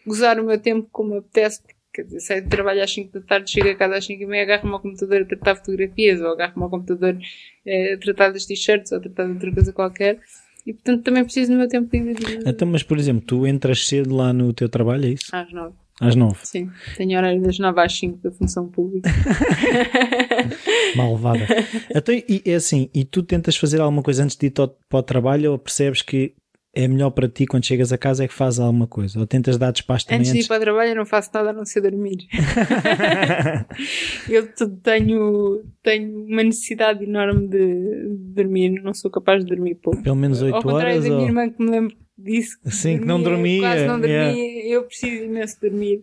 gozar 0.07 0.39
o 0.41 0.45
meu 0.45 0.61
tempo 0.61 0.89
como 0.91 1.17
apetece. 1.17 1.63
Quer 1.93 2.05
dizer, 2.05 2.21
saio 2.21 2.43
de 2.43 2.49
trabalho 2.49 2.83
às 2.85 2.93
5 2.93 3.13
da 3.13 3.21
tarde, 3.21 3.51
chego 3.51 3.69
a 3.69 3.75
casa 3.75 3.97
às 3.97 4.05
5 4.07 4.23
e 4.23 4.27
meia, 4.27 4.45
agarro-me 4.45 4.73
ao 4.75 4.81
computador 4.81 5.23
a 5.23 5.25
tratar 5.25 5.57
fotografias, 5.57 6.21
ou 6.21 6.29
agarro-me 6.33 6.63
ao 6.63 6.71
computador 6.71 7.19
eh, 7.67 7.95
a 7.95 7.99
tratar 7.99 8.31
das 8.33 8.47
t-shirts, 8.47 8.93
ou 8.93 8.99
a 8.99 9.01
tratar 9.01 9.25
de 9.27 9.33
outra 9.33 9.53
coisa 9.53 9.73
qualquer. 9.73 10.19
E 10.67 10.73
portanto 10.73 11.03
também 11.03 11.25
preciso 11.25 11.51
do 11.53 11.59
meu 11.59 11.69
tempo 11.69 11.89
livre 11.97 12.15
de- 12.15 12.49
Então, 12.49 12.69
mas 12.69 12.83
por 12.83 12.97
exemplo, 12.99 13.23
tu 13.27 13.47
entras 13.47 13.87
cedo 13.89 14.15
lá 14.15 14.33
no 14.33 14.53
teu 14.53 14.69
trabalho, 14.69 15.07
é 15.07 15.09
isso? 15.11 15.35
às 15.35 15.53
9. 15.53 15.75
Às 16.01 16.15
nove. 16.17 16.39
Sim, 16.45 16.71
tenho 16.97 17.19
horário 17.19 17.43
das 17.43 17.59
9 17.59 17.79
às 17.81 17.93
5 17.99 18.19
da 18.23 18.31
função 18.31 18.67
pública. 18.69 19.11
Malvada. 20.97 21.47
Então, 21.95 22.15
e 22.15 22.43
é 22.47 22.55
assim, 22.55 22.89
e 22.95 23.05
tu 23.05 23.23
tentas 23.23 23.57
fazer 23.57 23.81
alguma 23.81 24.03
coisa 24.03 24.25
antes 24.25 24.37
de 24.37 24.47
ir 24.47 24.51
para 24.51 24.71
o 24.99 25.03
trabalho 25.03 25.53
ou 25.53 25.59
percebes 25.59 26.03
que 26.03 26.33
é 26.73 26.87
melhor 26.87 27.11
para 27.11 27.29
ti 27.29 27.47
quando 27.47 27.67
chegas 27.67 27.93
a 27.93 27.99
casa 27.99 28.25
é 28.25 28.29
que 28.29 28.35
fazes 28.35 28.61
alguma 28.61 28.87
coisa? 28.87 29.19
Ou 29.19 29.27
tentas 29.27 29.59
dar 29.59 29.73
despacho 29.73 30.07
também 30.07 30.21
Antes 30.21 30.33
de 30.33 30.39
ir 30.41 30.47
para 30.47 30.57
o 30.59 30.61
trabalho 30.61 30.91
eu 30.91 30.97
não 30.97 31.07
faço 31.07 31.31
nada 31.35 31.51
a 31.51 31.53
não 31.53 31.65
ser 31.65 31.81
dormir. 31.81 32.19
eu 34.29 34.47
te- 34.53 34.67
tenho, 34.83 35.65
tenho 35.83 36.25
uma 36.27 36.43
necessidade 36.45 37.05
enorme 37.05 37.49
de, 37.49 38.09
dormir, 38.35 38.71
não 38.83 38.95
sou 38.95 39.11
capaz 39.11 39.45
de 39.45 39.51
dormir 39.55 39.75
pouco. 39.77 40.03
Pelo 40.03 40.17
menos 40.17 40.41
Ao 40.43 40.47
8 40.49 40.63
contrário 40.63 40.93
horas? 40.93 41.05
da 41.05 41.11
minha 41.11 41.21
Ou... 41.23 41.27
irmã 41.29 41.51
que 41.51 41.63
me 41.63 41.71
lembro 41.71 41.97
disso. 42.17 42.59
Sim, 42.67 42.99
que 42.99 43.05
não 43.05 43.23
dormia, 43.23 43.61
Quase 43.63 43.87
não 43.87 43.99
dormia. 43.99 44.17
yeah. 44.33 44.69
Eu 44.69 44.85
preciso 44.85 45.25
imenso 45.25 45.61
dormir. 45.61 46.03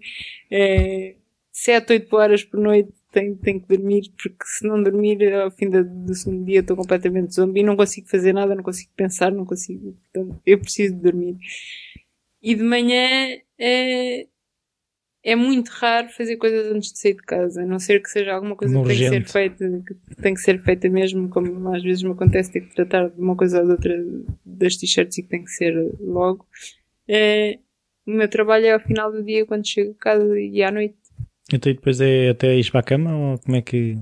É, 0.52 1.16
7, 1.52 1.94
8 1.94 2.16
horas 2.16 2.44
por 2.44 2.60
noite 2.60 2.90
tenho, 3.20 3.36
tenho 3.38 3.60
que 3.62 3.68
dormir, 3.78 4.12
porque 4.22 4.44
se 4.46 4.68
não 4.68 4.82
dormir, 4.84 5.34
ao 5.34 5.50
fim 5.52 5.70
da- 5.70 5.82
do 5.82 6.14
segundo 6.14 6.46
dia 6.46 6.60
estou 6.60 6.76
completamente 6.78 7.34
zombie, 7.34 7.64
não 7.64 7.76
consigo 7.76 8.08
fazer 8.08 8.34
nada, 8.34 8.54
não 8.56 8.64
consigo 8.64 8.92
pensar, 8.96 9.32
não 9.32 9.46
consigo. 9.46 9.98
Portanto, 10.14 10.42
eu 10.46 10.60
preciso 10.60 10.96
de 10.96 11.02
dormir. 11.02 11.38
E 12.42 12.54
de 12.56 12.64
manhã 12.64 13.38
é, 13.58 14.28
é 15.24 15.36
muito 15.36 15.70
raro 15.70 16.10
fazer 16.10 16.38
coisas 16.38 16.72
antes 16.72 16.94
de 16.94 17.00
sair 17.00 17.16
de 17.16 17.24
casa, 17.24 17.62
a 17.64 17.66
não 17.66 17.80
ser 17.80 18.02
que 18.02 18.10
seja 18.10 18.34
alguma 18.34 18.56
coisa 18.56 18.74
que 18.84 18.88
tem 18.90 18.98
que 18.98 19.10
ser 19.10 19.32
feita, 19.32 19.84
que 19.88 20.16
tem 20.22 20.34
que 20.34 20.40
ser 20.42 20.62
feita 20.64 20.90
mesmo, 20.90 21.28
como 21.30 21.74
às 21.76 21.84
vezes 21.84 22.04
me 22.04 22.12
acontece 22.12 22.52
ter 22.52 22.62
que 22.62 22.76
tratar 22.76 23.10
de 23.10 23.20
uma 23.20 23.36
coisa 23.36 23.60
ou 23.60 23.66
de 23.66 23.72
outra 23.72 24.06
das 24.46 24.76
t-shirts 24.78 25.18
e 25.18 25.24
que 25.24 25.30
tem 25.30 25.44
que 25.44 25.52
ser 25.52 25.74
logo. 26.00 26.46
É, 27.08 27.60
o 28.06 28.12
meu 28.12 28.30
trabalho 28.30 28.66
é 28.68 28.74
ao 28.74 28.80
final 28.80 29.12
do 29.12 29.24
dia 29.24 29.46
quando 29.46 29.68
chego 29.68 29.92
a 29.92 29.96
casa 30.04 30.40
e 30.40 30.62
à 30.64 30.72
noite. 30.72 30.96
Então 31.52 31.72
e 31.72 31.76
depois 31.76 32.02
é 32.02 32.30
até 32.30 32.56
ir 32.58 32.70
para 32.72 32.80
a 32.82 32.84
cama 32.84 33.16
ou 33.16 33.40
como 33.40 33.56
é 33.56 33.62
que. 33.62 33.98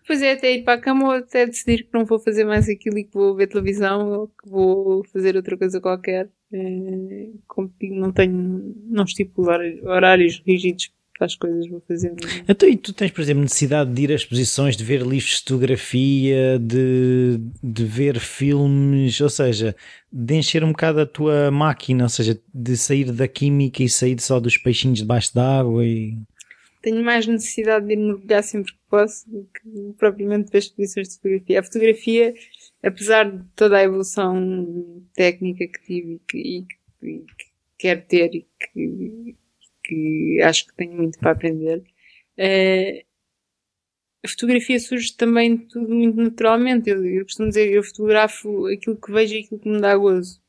Depois 0.00 0.20
é 0.22 0.32
até 0.32 0.52
ir 0.52 0.64
para 0.64 0.74
a 0.74 0.80
cama 0.80 1.04
ou 1.04 1.10
até 1.12 1.46
decidir 1.46 1.84
que 1.84 1.94
não 1.94 2.04
vou 2.04 2.18
fazer 2.18 2.44
mais 2.44 2.68
aquilo 2.68 2.98
e 2.98 3.04
que 3.04 3.14
vou 3.14 3.34
ver 3.36 3.46
televisão 3.46 4.10
ou 4.10 4.28
que 4.28 4.48
vou 4.48 5.04
fazer 5.12 5.36
outra 5.36 5.56
coisa 5.56 5.80
qualquer. 5.80 6.28
É, 6.52 7.28
como 7.46 7.72
digo, 7.80 7.94
não 7.94 8.12
tenho, 8.12 8.74
não 8.90 9.04
estipulo 9.04 9.48
hor- 9.48 9.80
horários 9.84 10.42
rígidos 10.46 10.92
para 11.16 11.26
as 11.26 11.36
coisas, 11.36 11.68
vou 11.68 11.80
fazer. 11.86 12.14
Então, 12.48 12.68
e 12.68 12.76
tu 12.76 12.92
tens, 12.92 13.10
por 13.12 13.20
exemplo, 13.20 13.42
necessidade 13.42 13.92
de 13.92 14.02
ir 14.02 14.10
a 14.10 14.14
exposições, 14.14 14.76
de 14.76 14.82
ver 14.84 15.02
livros 15.02 15.36
de 15.36 15.38
fotografia, 15.42 16.58
de, 16.58 17.38
de 17.62 17.84
ver 17.84 18.18
filmes, 18.18 19.20
ou 19.20 19.30
seja, 19.30 19.76
de 20.12 20.34
encher 20.34 20.64
um 20.64 20.72
bocado 20.72 21.00
a 21.00 21.06
tua 21.06 21.50
máquina, 21.50 22.04
ou 22.04 22.08
seja, 22.10 22.38
de 22.52 22.76
sair 22.76 23.12
da 23.12 23.28
química 23.28 23.82
e 23.82 23.88
sair 23.88 24.20
só 24.20 24.40
dos 24.40 24.56
peixinhos 24.56 24.98
debaixo 24.98 25.32
d'água 25.34 25.86
e. 25.86 26.18
Tenho 26.82 27.02
mais 27.04 27.26
necessidade 27.26 27.86
de 27.86 27.92
ir 27.94 27.96
mergulhar 27.96 28.42
sempre 28.42 28.72
que 28.72 28.78
posso 28.90 29.28
do 29.30 29.44
que 29.54 29.94
propriamente 29.98 30.50
ver 30.50 30.58
exposições 30.58 31.08
de 31.08 31.14
fotografia. 31.16 31.60
A 31.60 31.62
fotografia, 31.62 32.34
apesar 32.82 33.30
de 33.30 33.44
toda 33.54 33.78
a 33.78 33.82
evolução 33.84 35.02
técnica 35.14 35.66
que 35.68 35.80
tive 35.86 36.14
e 36.14 36.18
que, 36.28 36.38
e 36.38 36.62
que- 36.66 37.24
que 37.38 37.52
quero 37.78 38.02
ter 38.06 38.34
e 38.34 38.46
que, 38.72 39.36
que 39.84 40.40
acho 40.42 40.66
que 40.66 40.74
tenho 40.76 40.92
muito 40.94 41.18
para 41.18 41.32
aprender, 41.32 41.82
eh, 42.36 43.04
a 44.24 44.26
fotografia 44.28 44.80
surge 44.80 45.12
também 45.16 45.56
tudo 45.56 45.94
muito 45.94 46.16
naturalmente. 46.16 46.90
Eu, 46.90 47.04
eu 47.06 47.22
costumo 47.24 47.48
dizer, 47.50 47.70
eu 47.72 47.84
fotografo 47.84 48.66
aquilo 48.66 48.96
que 49.00 49.12
vejo 49.12 49.34
e 49.34 49.38
aquilo 49.44 49.60
que 49.60 49.68
me 49.68 49.80
dá 49.80 49.96
gozo. 49.96 50.41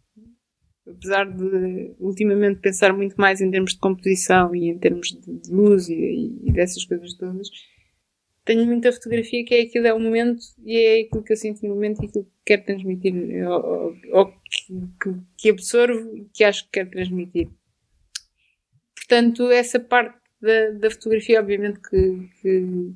Apesar 0.85 1.25
de 1.31 1.95
ultimamente 1.99 2.59
pensar 2.59 2.93
muito 2.93 3.15
mais 3.15 3.39
em 3.39 3.49
termos 3.49 3.73
de 3.73 3.79
composição 3.79 4.53
e 4.53 4.67
em 4.69 4.77
termos 4.77 5.09
de, 5.09 5.49
luz 5.51 5.87
e, 5.87 6.39
e 6.43 6.51
dessas 6.51 6.83
coisas 6.83 7.13
todas, 7.13 7.47
tenho 8.43 8.65
muita 8.65 8.91
fotografia 8.91 9.45
que 9.45 9.55
é 9.55 9.61
aquilo 9.61 9.87
é 9.87 9.93
o 9.93 9.99
momento 9.99 10.41
e 10.65 10.77
é 10.77 11.01
aquilo 11.01 11.23
que 11.23 11.31
eu 11.31 11.37
sinto 11.37 11.61
no 11.65 11.73
momento 11.73 12.03
e 12.03 12.07
aquilo 12.07 12.25
que 12.25 12.31
quero 12.45 12.65
transmitir 12.65 13.13
ou, 13.47 13.95
ou- 14.11 14.33
que, 15.01 15.09
que 15.37 15.49
absorvo 15.49 16.17
e 16.17 16.25
que 16.33 16.43
acho 16.43 16.65
que 16.65 16.71
quero 16.71 16.89
transmitir. 16.91 17.47
Portanto, 18.95 19.49
essa 19.51 19.79
parte 19.79 20.17
da, 20.41 20.71
da 20.71 20.91
fotografia, 20.91 21.39
obviamente 21.39 21.79
que, 21.79 22.29
que 22.41 22.93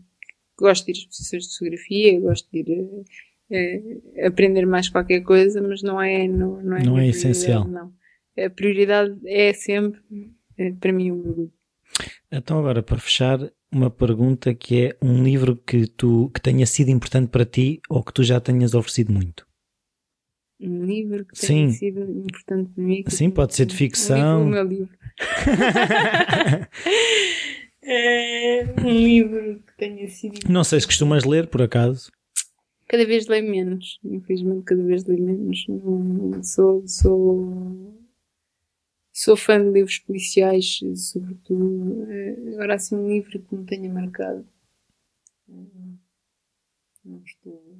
gosto 0.57 0.85
de 0.85 0.91
ir 0.91 0.95
a 0.95 0.99
exposições 0.99 1.43
de 1.47 1.53
fotografia, 1.53 2.19
gosto 2.19 2.49
de 2.51 2.59
ir 2.59 3.05
a 3.51 4.27
aprender 4.27 4.65
mais 4.65 4.89
qualquer 4.89 5.21
coisa, 5.21 5.61
mas 5.61 5.81
não 5.81 6.01
é, 6.01 6.27
não, 6.27 6.61
não 6.61 6.77
é, 6.77 6.83
Não 6.83 6.97
é 6.97 7.07
essencial. 7.07 7.67
Não. 7.67 7.93
A 8.37 8.49
prioridade 8.49 9.17
é 9.25 9.53
sempre, 9.53 9.99
eh, 10.57 10.73
para 10.79 10.91
mim, 10.91 11.11
o 11.11 11.15
mergulho. 11.15 11.51
Então, 12.31 12.59
agora, 12.59 12.83
para 12.83 12.99
fechar, 12.99 13.39
uma 13.71 13.89
pergunta 13.89 14.53
que 14.53 14.85
é 14.85 14.97
um 15.01 15.23
livro 15.23 15.55
que, 15.55 15.87
tu, 15.87 16.29
que 16.33 16.41
tenha 16.41 16.65
sido 16.65 16.89
importante 16.89 17.29
para 17.29 17.45
ti 17.45 17.81
ou 17.89 18.03
que 18.03 18.13
tu 18.13 18.23
já 18.23 18.39
tenhas 18.39 18.73
oferecido 18.73 19.11
muito. 19.11 19.45
Um 20.59 20.85
livro 20.85 21.25
que 21.25 21.37
Sim. 21.37 21.47
tenha 21.47 21.69
sido 21.71 22.01
importante 22.01 22.71
para 22.73 22.83
mim. 22.83 23.03
Sim, 23.07 23.29
pode 23.29 23.55
ser 23.55 23.65
de 23.65 23.75
ficção. 23.75 24.43
Um 24.43 24.45
livro, 24.45 24.49
o 24.49 24.51
meu 24.51 24.63
livro. 24.63 24.97
É, 27.89 28.65
um 28.83 28.89
livro 28.89 29.63
que 29.65 29.77
tenha 29.77 30.09
sido. 30.09 30.39
Não 30.49 30.61
sei 30.65 30.81
se 30.81 30.85
costumas 30.85 31.23
ler, 31.23 31.47
por 31.47 31.61
acaso. 31.61 32.11
Cada 32.87 33.05
vez 33.05 33.27
leio 33.27 33.49
menos. 33.49 33.99
Infelizmente, 34.03 34.63
cada 34.63 34.83
vez 34.83 35.03
leio 35.05 35.21
menos. 35.23 35.65
Não- 35.67 36.43
Sou, 36.43 36.87
sou, 36.87 37.93
sou 39.11 39.35
fã 39.35 39.61
de 39.61 39.69
livros 39.71 39.99
policiais, 39.99 40.79
sobretudo. 40.95 42.09
Eh, 42.11 42.53
Agora, 42.53 42.75
assim, 42.75 42.95
um 42.95 43.07
livro 43.09 43.39
que 43.41 43.55
me 43.55 43.65
tenha 43.65 43.91
marcado. 43.91 44.47
Não 47.03 47.21
estou. 47.25 47.77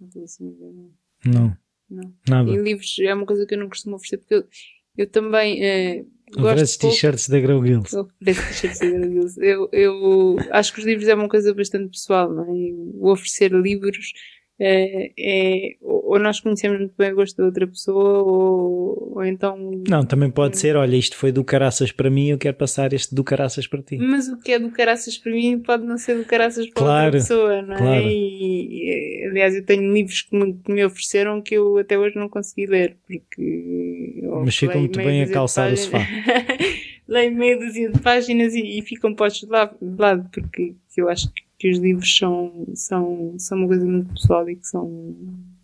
Não 0.00 0.06
estou 0.08 0.24
assim 0.24 0.48
a 0.48 0.50
ver. 0.58 0.72
não. 0.72 0.92
Não, 1.24 1.56
Não. 1.90 2.14
nada. 2.28 2.50
E 2.50 2.56
livros 2.56 2.96
é 3.00 3.12
uma 3.14 3.26
coisa 3.26 3.44
que 3.46 3.54
eu 3.54 3.58
não 3.58 3.68
costumo 3.68 3.96
oferecer 3.96 4.18
porque 4.18 4.34
eu, 4.34 4.48
eu 4.96 5.10
também 5.10 5.60
uh, 6.02 6.10
gosto 6.36 6.88
t-shirts 6.88 7.28
da 7.28 7.40
Grow 7.40 7.64
Gills. 7.64 7.90
t-shirts 8.24 8.78
da 8.80 8.90
Grow 8.90 9.10
Gills. 9.10 9.36
Eu, 9.38 9.68
eu 9.72 10.36
acho 10.50 10.72
que 10.72 10.80
os 10.80 10.86
livros 10.86 11.08
é 11.08 11.14
uma 11.14 11.28
coisa 11.28 11.54
bastante 11.54 11.90
pessoal, 11.90 12.32
não 12.32 12.44
é? 12.44 12.48
O 12.94 13.10
oferecer 13.10 13.52
livros 13.52 14.12
é, 14.60 15.12
é, 15.16 15.76
ou 15.80 16.18
nós 16.18 16.40
conhecemos 16.40 16.78
muito 16.78 16.94
bem 16.98 17.12
o 17.12 17.14
gosto 17.14 17.36
da 17.36 17.44
outra 17.44 17.66
pessoa, 17.66 18.22
ou, 18.22 19.12
ou 19.14 19.24
então. 19.24 19.56
Não, 19.88 20.04
também 20.04 20.30
pode 20.30 20.58
ser, 20.58 20.74
olha, 20.74 20.96
isto 20.96 21.16
foi 21.16 21.30
do 21.30 21.44
caraças 21.44 21.92
para 21.92 22.10
mim, 22.10 22.30
eu 22.30 22.38
quero 22.38 22.56
passar 22.56 22.92
este 22.92 23.14
do 23.14 23.22
caraças 23.22 23.68
para 23.68 23.82
ti. 23.82 23.96
Mas 23.98 24.28
o 24.28 24.36
que 24.36 24.52
é 24.52 24.58
do 24.58 24.70
caraças 24.70 25.16
para 25.16 25.30
mim 25.30 25.60
pode 25.60 25.84
não 25.84 25.96
ser 25.96 26.16
do 26.16 26.24
caraças 26.24 26.66
para 26.70 26.82
claro, 26.82 27.04
outra 27.06 27.20
pessoa, 27.20 27.62
não 27.62 27.74
é? 27.74 27.78
Claro. 27.78 28.08
E, 28.08 29.26
aliás, 29.30 29.54
eu 29.54 29.64
tenho 29.64 29.92
livros 29.92 30.22
que 30.22 30.36
me, 30.36 30.54
que 30.54 30.72
me, 30.72 30.84
ofereceram 30.84 31.40
que 31.40 31.54
eu 31.54 31.78
até 31.78 31.96
hoje 31.96 32.16
não 32.16 32.28
consegui 32.28 32.66
ler, 32.66 32.96
porque. 33.06 34.22
Mas 34.44 34.56
ficam 34.56 34.80
muito 34.80 34.98
bem 34.98 35.22
a 35.22 35.30
calçar 35.30 35.72
o 35.72 35.76
sofá. 35.76 35.98
leio 37.06 37.34
meia 37.34 37.58
dúzia 37.58 37.90
de 37.90 37.98
páginas 38.00 38.54
e, 38.54 38.78
e 38.78 38.82
ficam 38.82 39.14
postos 39.14 39.48
de 39.48 39.52
lado, 39.52 39.76
de 39.80 40.00
lado 40.00 40.28
porque 40.32 40.74
eu 40.96 41.08
acho 41.08 41.32
que 41.32 41.47
que 41.58 41.70
os 41.70 41.78
livros 41.78 42.16
são, 42.16 42.66
são, 42.74 43.34
são 43.38 43.58
uma 43.58 43.66
coisa 43.66 43.84
muito 43.84 44.12
pessoal 44.14 44.48
e 44.48 44.56
que 44.56 44.66
são. 44.66 45.14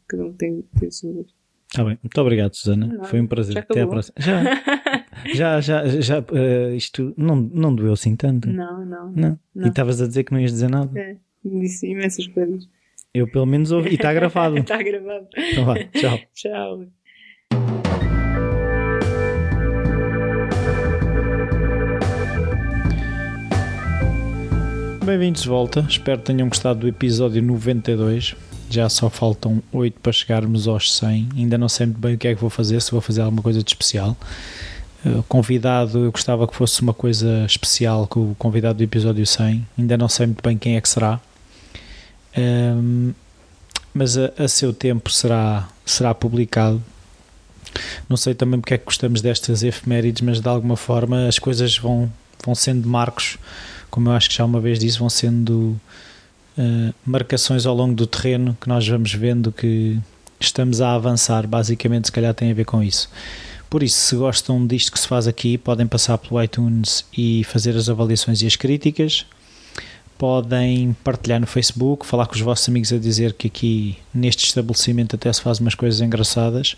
Cada 0.09 0.25
um 0.25 0.33
tem, 0.33 0.63
tem 0.79 0.89
o 0.89 0.93
seu 0.93 1.13
gosto. 1.13 1.35
Está 1.69 1.83
bem, 1.83 1.99
muito 2.03 2.21
obrigado, 2.21 2.55
Susana. 2.55 2.87
Não, 2.87 3.05
Foi 3.05 3.21
um 3.21 3.27
prazer. 3.27 3.59
Até 3.59 3.81
a 3.81 3.87
próxima. 3.87 4.15
Já, 5.33 5.61
já, 5.61 5.61
já, 5.61 6.01
já 6.01 6.19
uh, 6.21 6.75
isto 6.75 7.15
não, 7.17 7.37
não 7.37 7.75
doeu 7.75 7.95
assim 7.95 8.15
tanto? 8.15 8.47
Não, 8.49 8.85
não. 8.85 9.11
não. 9.13 9.39
não. 9.55 9.67
E 9.67 9.69
estavas 9.69 10.03
a 10.03 10.07
dizer 10.07 10.25
que 10.25 10.33
não 10.33 10.41
ias 10.41 10.51
dizer 10.51 10.69
nada? 10.69 10.91
É, 10.99 11.17
disse 11.43 11.87
imensas 11.87 12.27
coisas. 12.27 12.69
Eu 13.15 13.27
pelo 13.31 13.47
menos 13.47 13.73
ouvi. 13.73 13.91
E 13.91 13.95
está 13.95 14.13
gravado. 14.13 14.59
está 14.59 14.77
gravado. 14.83 15.29
Então 15.35 15.65
vá, 15.65 15.77
tchau. 15.85 16.19
tchau. 16.35 16.87
Bem-vindos 25.05 25.43
de 25.43 25.49
volta, 25.51 25.85
espero 25.87 26.19
que 26.21 26.25
tenham 26.25 26.49
gostado 26.49 26.81
do 26.81 26.89
episódio 26.89 27.43
92. 27.43 28.35
Já 28.71 28.89
só 28.89 29.11
faltam 29.11 29.63
8 29.71 30.01
para 30.01 30.11
chegarmos 30.11 30.67
aos 30.67 30.97
100. 30.97 31.29
Ainda 31.37 31.59
não 31.59 31.69
sei 31.69 31.85
muito 31.85 32.01
bem 32.01 32.15
o 32.15 32.19
que 32.19 32.27
é 32.27 32.35
que 32.35 32.41
vou 32.41 32.49
fazer, 32.49 32.81
se 32.81 32.91
vou 32.91 33.03
fazer 33.03 33.21
alguma 33.21 33.43
coisa 33.43 33.63
de 33.63 33.71
especial. 33.71 34.17
Uh, 35.05 35.23
convidado, 35.25 36.07
eu 36.07 36.11
gostava 36.11 36.49
que 36.49 36.57
fosse 36.57 36.81
uma 36.81 36.95
coisa 36.95 37.45
especial 37.45 38.07
com 38.07 38.31
o 38.31 38.35
convidado 38.37 38.79
do 38.79 38.83
episódio 38.83 39.27
100. 39.27 39.67
Ainda 39.77 39.99
não 39.99 40.09
sei 40.09 40.25
muito 40.25 40.43
bem 40.43 40.57
quem 40.57 40.77
é 40.77 40.81
que 40.81 40.89
será. 40.89 41.21
Um, 42.35 42.41
ehm, 42.41 43.15
mas 43.93 44.17
a, 44.17 44.33
a, 44.39 44.49
seu 44.49 44.73
tempo 44.73 45.11
será, 45.11 45.69
será 45.85 46.15
publicado. 46.15 46.83
Não 48.09 48.17
sei 48.17 48.35
também 48.35 48.59
porque 48.59 48.73
é 48.73 48.79
que 48.79 48.87
gostamos 48.87 49.21
destas 49.21 49.63
efemérides, 49.63 50.23
mas 50.23 50.41
de 50.41 50.49
alguma 50.49 50.79
forma 50.79 51.29
as 51.29 51.39
coisas 51.39 51.77
vão, 51.77 52.11
vão 52.43 52.55
sendo 52.55 52.89
marcos 52.89 53.37
como 53.95 54.09
eu 54.09 54.13
acho 54.13 54.29
que 54.29 54.35
já 54.35 54.45
uma 54.45 54.61
vez 54.61 54.81
disse, 54.81 54.99
vão 54.99 55.09
sendo 55.09 55.81
uh, 56.59 56.93
marcações 57.07 57.65
ao 57.65 57.73
longo 57.73 57.95
do 57.95 58.09
terreno 58.09 58.59
que 58.61 58.69
nós 58.69 58.87
vamos 58.89 59.15
vendo 59.15 59.53
que 59.53 60.01
estamos 60.41 60.81
a 60.81 60.97
avançar. 60.97 61.47
Basicamente, 61.47 62.07
se 62.07 62.13
calhar 62.13 62.35
tem 62.35 62.51
a 62.51 62.55
ver 62.55 62.65
com 62.65 62.83
isso. 62.83 63.09
Por 63.71 63.85
isso, 63.85 63.97
se 63.97 64.17
gostam 64.17 64.67
disto 64.67 64.91
que 64.91 64.99
se 64.99 65.07
faz 65.07 65.29
aqui, 65.29 65.57
podem 65.57 65.87
passar 65.87 66.19
pelo 66.19 66.43
iTunes 66.43 67.05
e 67.17 67.45
fazer 67.45 67.77
as 67.77 67.89
avaliações 67.89 68.43
e 68.43 68.49
as 68.49 68.57
críticas. 68.57 69.27
Podem 70.19 70.97
partilhar 71.05 71.39
no 71.39 71.47
Facebook, 71.47 72.05
falar 72.05 72.27
com 72.27 72.35
os 72.35 72.41
vossos 72.41 72.69
amigos 72.69 72.93
a 72.93 72.99
dizer 72.99 73.33
que 73.35 73.47
aqui 73.47 73.97
neste 74.13 74.45
estabelecimento 74.45 75.15
até 75.15 75.33
se 75.33 75.41
faz 75.41 75.61
umas 75.61 75.77
coisas 75.77 76.01
engraçadas. 76.01 76.77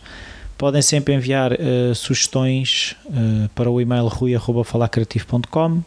Podem 0.58 0.80
sempre 0.80 1.14
enviar 1.14 1.52
uh, 1.52 1.94
sugestões 1.94 2.96
uh, 3.06 3.48
para 3.54 3.70
o 3.70 3.78
e-mail 3.78 4.06
rui.falacreativo.com. 4.06 5.82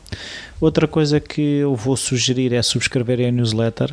Outra 0.62 0.88
coisa 0.88 1.20
que 1.20 1.42
eu 1.42 1.76
vou 1.76 1.98
sugerir 1.98 2.54
é 2.54 2.62
subscreverem 2.62 3.28
a 3.28 3.32
newsletter. 3.32 3.92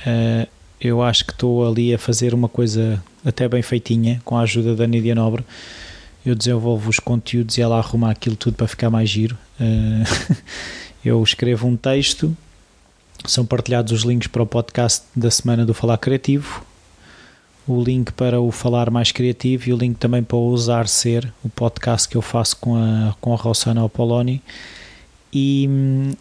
Uh, 0.00 0.46
eu 0.78 1.02
acho 1.02 1.24
que 1.24 1.32
estou 1.32 1.66
ali 1.66 1.94
a 1.94 1.98
fazer 1.98 2.34
uma 2.34 2.48
coisa 2.48 3.02
até 3.24 3.48
bem 3.48 3.62
feitinha 3.62 4.20
com 4.24 4.36
a 4.36 4.42
ajuda 4.42 4.76
da 4.76 4.86
Nídia 4.86 5.14
Nobre. 5.14 5.42
Eu 6.24 6.34
desenvolvo 6.34 6.90
os 6.90 6.98
conteúdos 6.98 7.56
e 7.56 7.62
ela 7.62 7.78
arruma 7.78 8.10
aquilo 8.10 8.36
tudo 8.36 8.54
para 8.54 8.66
ficar 8.66 8.90
mais 8.90 9.08
giro. 9.08 9.38
eu 11.02 11.22
escrevo 11.22 11.66
um 11.66 11.76
texto, 11.76 12.36
são 13.26 13.44
partilhados 13.44 13.92
os 13.92 14.02
links 14.02 14.28
para 14.28 14.42
o 14.42 14.46
podcast 14.46 15.06
da 15.16 15.30
semana 15.30 15.64
do 15.64 15.72
Falar 15.72 15.96
Criativo 15.96 16.64
o 17.72 17.82
link 17.82 18.12
para 18.12 18.40
o 18.40 18.50
Falar 18.50 18.90
Mais 18.90 19.12
Criativo 19.12 19.68
e 19.68 19.72
o 19.72 19.76
link 19.76 19.96
também 19.96 20.22
para 20.22 20.36
o 20.36 20.48
Usar 20.48 20.88
Ser, 20.88 21.32
o 21.44 21.48
podcast 21.48 22.08
que 22.08 22.16
eu 22.16 22.22
faço 22.22 22.56
com 22.56 22.76
a, 22.76 23.14
com 23.20 23.32
a 23.32 23.36
Rossana 23.36 23.84
Apoloni. 23.84 24.42
E 25.32 25.66
hum, 25.68 26.12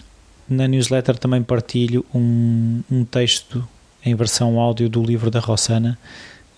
na 0.47 0.67
newsletter 0.67 1.17
também 1.17 1.41
partilho 1.43 2.05
um, 2.13 2.81
um 2.91 3.03
texto 3.03 3.67
em 4.05 4.15
versão 4.15 4.59
áudio 4.59 4.89
do 4.89 5.03
livro 5.03 5.31
da 5.31 5.39
Rossana, 5.39 5.97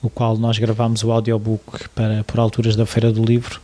o 0.01 0.09
qual 0.09 0.37
nós 0.37 0.57
gravamos 0.57 1.03
o 1.03 1.11
audiobook 1.11 1.89
para, 1.89 2.23
por 2.23 2.39
alturas 2.39 2.75
da 2.75 2.85
Feira 2.85 3.11
do 3.11 3.23
Livro 3.23 3.61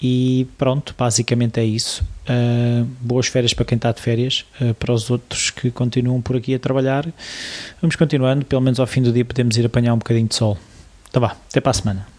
e 0.00 0.46
pronto, 0.56 0.94
basicamente 0.96 1.58
é 1.58 1.64
isso. 1.64 2.04
Uh, 2.28 2.84
boas 3.00 3.26
férias 3.26 3.54
para 3.54 3.64
quem 3.64 3.76
está 3.76 3.90
de 3.90 4.00
férias, 4.00 4.44
uh, 4.60 4.74
para 4.74 4.92
os 4.92 5.10
outros 5.10 5.50
que 5.50 5.70
continuam 5.70 6.20
por 6.20 6.36
aqui 6.36 6.54
a 6.54 6.58
trabalhar. 6.58 7.06
Vamos 7.80 7.96
continuando, 7.96 8.44
pelo 8.44 8.60
menos 8.62 8.78
ao 8.78 8.86
fim 8.86 9.02
do 9.02 9.12
dia 9.12 9.24
podemos 9.24 9.56
ir 9.56 9.66
apanhar 9.66 9.94
um 9.94 9.98
bocadinho 9.98 10.28
de 10.28 10.34
sol. 10.34 10.56
Tá 11.10 11.18
bom, 11.18 11.26
até 11.26 11.60
para 11.60 11.70
a 11.70 11.74
semana. 11.74 12.17